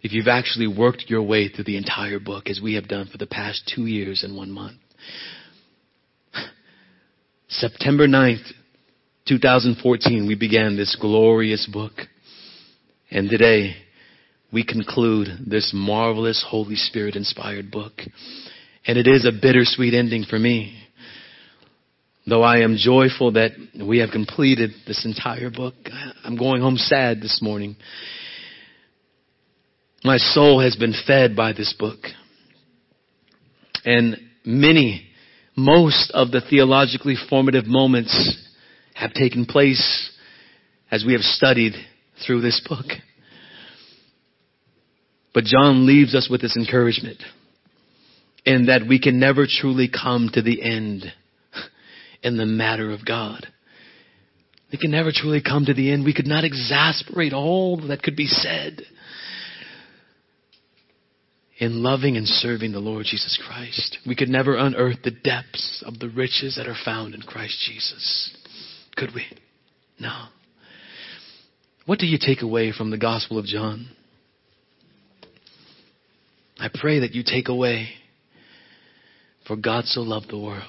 if 0.00 0.12
you've 0.12 0.26
actually 0.26 0.68
worked 0.68 1.04
your 1.08 1.22
way 1.22 1.48
through 1.48 1.64
the 1.64 1.76
entire 1.76 2.18
book 2.18 2.48
as 2.48 2.62
we 2.62 2.76
have 2.76 2.88
done 2.88 3.10
for 3.12 3.18
the 3.18 3.26
past 3.26 3.70
two 3.74 3.84
years 3.84 4.22
and 4.22 4.34
one 4.34 4.50
month. 4.50 4.78
September 7.48 8.08
9th, 8.08 8.52
2014, 9.28 10.26
we 10.26 10.34
began 10.34 10.78
this 10.78 10.96
glorious 10.98 11.68
book. 11.70 11.92
And 13.10 13.28
today, 13.28 13.76
we 14.52 14.64
conclude 14.64 15.28
this 15.46 15.72
marvelous 15.74 16.44
Holy 16.48 16.76
Spirit 16.76 17.16
inspired 17.16 17.70
book. 17.70 17.92
And 18.86 18.98
it 18.98 19.06
is 19.06 19.24
a 19.24 19.32
bittersweet 19.32 19.94
ending 19.94 20.24
for 20.28 20.38
me. 20.38 20.76
Though 22.26 22.42
I 22.42 22.58
am 22.58 22.76
joyful 22.76 23.32
that 23.32 23.52
we 23.80 23.98
have 23.98 24.10
completed 24.10 24.70
this 24.86 25.04
entire 25.04 25.50
book, 25.50 25.74
I'm 26.24 26.36
going 26.36 26.60
home 26.60 26.76
sad 26.76 27.20
this 27.20 27.40
morning. 27.42 27.76
My 30.04 30.16
soul 30.16 30.60
has 30.60 30.76
been 30.76 30.94
fed 31.06 31.36
by 31.36 31.52
this 31.52 31.74
book. 31.78 31.98
And 33.84 34.16
many, 34.44 35.08
most 35.56 36.10
of 36.12 36.30
the 36.30 36.40
theologically 36.40 37.16
formative 37.28 37.66
moments 37.66 38.46
have 38.94 39.12
taken 39.12 39.46
place 39.46 40.10
as 40.90 41.04
we 41.06 41.12
have 41.12 41.22
studied 41.22 41.74
through 42.26 42.40
this 42.40 42.60
book. 42.68 42.86
But 45.32 45.44
John 45.44 45.86
leaves 45.86 46.14
us 46.14 46.28
with 46.30 46.40
this 46.40 46.56
encouragement 46.56 47.18
in 48.44 48.66
that 48.66 48.86
we 48.88 48.98
can 49.00 49.20
never 49.20 49.46
truly 49.46 49.88
come 49.88 50.30
to 50.32 50.42
the 50.42 50.62
end 50.62 51.04
in 52.22 52.36
the 52.36 52.46
matter 52.46 52.90
of 52.90 53.06
God. 53.06 53.46
We 54.72 54.78
can 54.78 54.90
never 54.90 55.10
truly 55.12 55.42
come 55.42 55.64
to 55.66 55.74
the 55.74 55.92
end. 55.92 56.04
We 56.04 56.14
could 56.14 56.26
not 56.26 56.44
exasperate 56.44 57.32
all 57.32 57.88
that 57.88 58.02
could 58.02 58.16
be 58.16 58.26
said 58.26 58.82
in 61.58 61.82
loving 61.82 62.16
and 62.16 62.26
serving 62.26 62.72
the 62.72 62.78
Lord 62.78 63.04
Jesus 63.04 63.38
Christ. 63.46 63.98
We 64.06 64.14
could 64.16 64.28
never 64.28 64.56
unearth 64.56 65.02
the 65.04 65.10
depths 65.10 65.84
of 65.86 65.98
the 65.98 66.08
riches 66.08 66.56
that 66.56 66.68
are 66.68 66.76
found 66.84 67.14
in 67.14 67.22
Christ 67.22 67.58
Jesus. 67.66 68.36
Could 68.96 69.14
we? 69.14 69.24
No. 69.98 70.26
What 71.84 71.98
do 71.98 72.06
you 72.06 72.18
take 72.20 72.42
away 72.42 72.72
from 72.72 72.90
the 72.90 72.98
Gospel 72.98 73.38
of 73.38 73.44
John? 73.44 73.88
I 76.60 76.68
pray 76.72 77.00
that 77.00 77.14
you 77.14 77.22
take 77.24 77.48
away, 77.48 77.88
for 79.46 79.56
God 79.56 79.86
so 79.86 80.02
loved 80.02 80.30
the 80.30 80.38
world, 80.38 80.62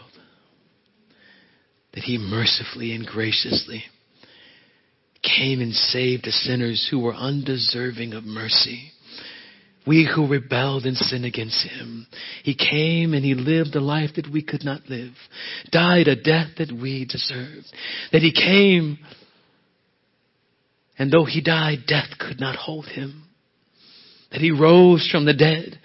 that 1.93 2.03
He 2.03 2.17
mercifully 2.17 2.93
and 2.93 3.05
graciously 3.05 3.83
came 5.21 5.61
and 5.61 5.73
saved 5.73 6.25
the 6.25 6.31
sinners 6.31 6.87
who 6.89 6.99
were 6.99 7.13
undeserving 7.13 8.13
of 8.13 8.23
mercy 8.23 8.91
we 9.85 10.07
who 10.13 10.27
rebelled 10.27 10.85
and 10.85 10.95
sinned 10.95 11.25
against 11.25 11.67
him. 11.67 12.05
He 12.43 12.55
came 12.55 13.13
and 13.13 13.25
he 13.25 13.33
lived 13.33 13.75
a 13.75 13.81
life 13.81 14.11
that 14.15 14.31
we 14.31 14.43
could 14.43 14.63
not 14.63 14.81
live, 14.89 15.13
died 15.71 16.07
a 16.07 16.15
death 16.15 16.49
that 16.59 16.71
we 16.71 17.05
deserved. 17.05 17.65
That 18.11 18.21
he 18.21 18.31
came 18.31 18.99
and 20.99 21.11
though 21.11 21.25
he 21.25 21.41
died, 21.41 21.85
death 21.87 22.09
could 22.19 22.39
not 22.39 22.55
hold 22.55 22.85
him. 22.85 23.23
That 24.31 24.41
he 24.41 24.51
rose 24.51 25.07
from 25.11 25.25
the 25.25 25.33
dead 25.33 25.79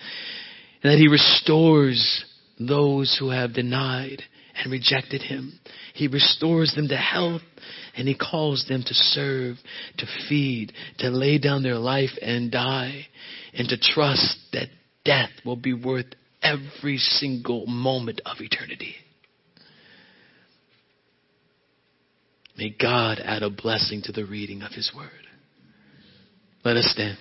and 0.83 0.93
that 0.93 0.99
he 0.99 1.09
restores 1.09 2.25
those 2.59 3.17
who 3.19 3.31
have 3.31 3.55
denied 3.55 4.23
and 4.57 4.73
rejected 4.73 5.23
him. 5.23 5.59
He 5.95 6.09
restores 6.09 6.75
them 6.75 6.89
to 6.89 6.97
health 6.97 7.43
and 7.97 8.07
he 8.07 8.17
calls 8.17 8.65
them 8.69 8.83
to 8.87 8.95
serve, 8.95 9.57
to 9.99 10.07
feed, 10.29 10.73
to 10.99 11.11
lay 11.11 11.39
down 11.39 11.63
their 11.63 11.79
life 11.79 12.11
and 12.23 12.51
die 12.51 13.07
and 13.53 13.69
to 13.69 13.77
trust 13.79 14.39
that 14.53 14.69
death 15.05 15.31
will 15.45 15.57
be 15.57 15.75
worth 15.75 16.07
every 16.43 16.99
single 16.99 17.67
moment 17.67 18.21
of 18.25 18.37
eternity. 18.41 18.95
May 22.57 22.71
God 22.71 23.21
add 23.23 23.43
a 23.43 23.51
blessing 23.51 24.03
to 24.05 24.13
the 24.13 24.25
reading 24.25 24.63
of 24.63 24.73
His 24.73 24.91
Word. 24.95 25.11
Let 26.65 26.77
us 26.77 26.91
stand. 26.91 27.19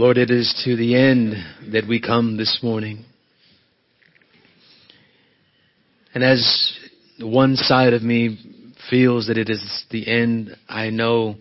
Lord, 0.00 0.16
it 0.16 0.30
is 0.30 0.58
to 0.64 0.76
the 0.76 0.96
end 0.96 1.34
that 1.74 1.86
we 1.86 2.00
come 2.00 2.38
this 2.38 2.60
morning. 2.62 3.04
And 6.14 6.24
as 6.24 6.72
one 7.20 7.54
side 7.56 7.92
of 7.92 8.02
me 8.02 8.38
feels 8.88 9.26
that 9.26 9.36
it 9.36 9.50
is 9.50 9.84
the 9.90 10.08
end, 10.08 10.56
I 10.66 10.88
know 10.88 11.34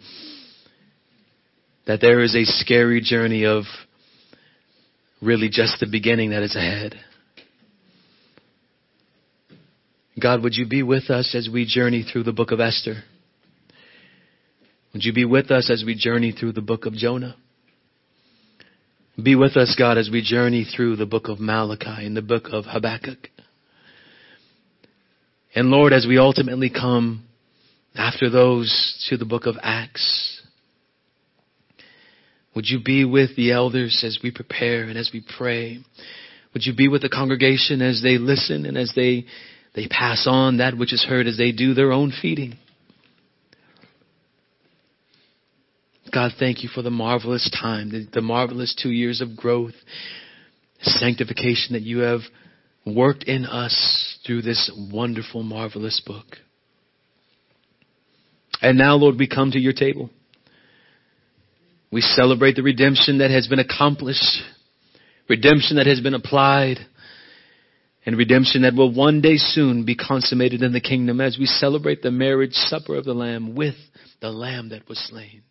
that 1.87 2.01
there 2.01 2.19
is 2.19 2.35
a 2.35 2.43
scary 2.43 2.99
journey 2.99 3.45
of 3.45 3.63
really 5.21 5.47
just 5.47 5.79
the 5.79 5.87
beginning 5.89 6.31
that 6.31 6.43
is 6.43 6.57
ahead. 6.57 6.95
God, 10.21 10.43
would 10.43 10.55
you 10.55 10.67
be 10.67 10.83
with 10.83 11.09
us 11.09 11.33
as 11.33 11.47
we 11.47 11.65
journey 11.65 12.03
through 12.03 12.23
the 12.23 12.33
book 12.33 12.51
of 12.51 12.59
Esther? 12.59 13.03
Would 14.91 15.05
you 15.05 15.13
be 15.13 15.23
with 15.23 15.49
us 15.49 15.69
as 15.71 15.85
we 15.85 15.95
journey 15.95 16.33
through 16.33 16.51
the 16.51 16.61
book 16.61 16.85
of 16.85 16.91
Jonah? 16.91 17.37
Be 19.23 19.35
with 19.35 19.57
us, 19.57 19.75
God, 19.77 19.97
as 19.97 20.09
we 20.11 20.21
journey 20.21 20.63
through 20.63 20.95
the 20.95 21.05
book 21.05 21.29
of 21.29 21.39
Malachi 21.39 22.05
and 22.05 22.15
the 22.15 22.21
book 22.21 22.45
of 22.51 22.65
Habakkuk. 22.65 23.29
And 25.55 25.69
Lord, 25.69 25.93
as 25.93 26.05
we 26.07 26.19
ultimately 26.19 26.69
come 26.69 27.25
after 27.95 28.29
those 28.29 29.07
to 29.09 29.17
the 29.17 29.25
book 29.25 29.45
of 29.45 29.55
Acts, 29.61 30.41
would 32.55 32.69
you 32.69 32.79
be 32.83 33.03
with 33.03 33.35
the 33.35 33.51
elders 33.51 34.03
as 34.05 34.19
we 34.23 34.31
prepare 34.31 34.83
and 34.83 34.97
as 34.97 35.09
we 35.11 35.23
pray? 35.37 35.79
Would 36.53 36.65
you 36.65 36.75
be 36.75 36.87
with 36.87 37.01
the 37.01 37.09
congregation 37.09 37.81
as 37.81 38.01
they 38.01 38.17
listen 38.19 38.65
and 38.65 38.77
as 38.77 38.93
they, 38.95 39.25
they 39.75 39.87
pass 39.87 40.27
on 40.27 40.57
that 40.57 40.77
which 40.77 40.93
is 40.93 41.03
heard 41.03 41.25
as 41.25 41.37
they 41.37 41.51
do 41.51 41.73
their 41.73 41.91
own 41.91 42.13
feeding? 42.21 42.57
God, 46.11 46.31
thank 46.39 46.63
you 46.63 46.69
for 46.69 46.81
the 46.81 46.89
marvelous 46.89 47.49
time, 47.61 47.91
the, 47.91 48.07
the 48.11 48.21
marvelous 48.21 48.75
two 48.81 48.91
years 48.91 49.21
of 49.21 49.35
growth, 49.35 49.73
sanctification 50.81 51.73
that 51.73 51.81
you 51.81 51.99
have 51.99 52.21
worked 52.85 53.23
in 53.25 53.45
us 53.45 54.17
through 54.25 54.41
this 54.41 54.71
wonderful, 54.91 55.43
marvelous 55.43 56.01
book. 56.05 56.25
And 58.61 58.77
now, 58.77 58.95
Lord, 58.95 59.17
we 59.17 59.27
come 59.27 59.51
to 59.51 59.59
your 59.59 59.73
table. 59.73 60.09
We 61.91 62.01
celebrate 62.01 62.55
the 62.55 62.63
redemption 62.63 63.19
that 63.19 63.31
has 63.31 63.47
been 63.47 63.59
accomplished, 63.59 64.41
redemption 65.27 65.77
that 65.77 65.87
has 65.87 66.01
been 66.01 66.13
applied, 66.13 66.77
and 68.05 68.17
redemption 68.17 68.63
that 68.63 68.75
will 68.75 68.93
one 68.93 69.21
day 69.21 69.37
soon 69.37 69.85
be 69.85 69.95
consummated 69.95 70.61
in 70.61 70.73
the 70.73 70.81
kingdom 70.81 71.21
as 71.21 71.37
we 71.37 71.45
celebrate 71.45 72.01
the 72.01 72.11
marriage 72.11 72.53
supper 72.53 72.95
of 72.95 73.05
the 73.05 73.13
Lamb 73.13 73.55
with 73.55 73.75
the 74.21 74.31
Lamb 74.31 74.69
that 74.69 74.87
was 74.87 74.99
slain. 75.09 75.43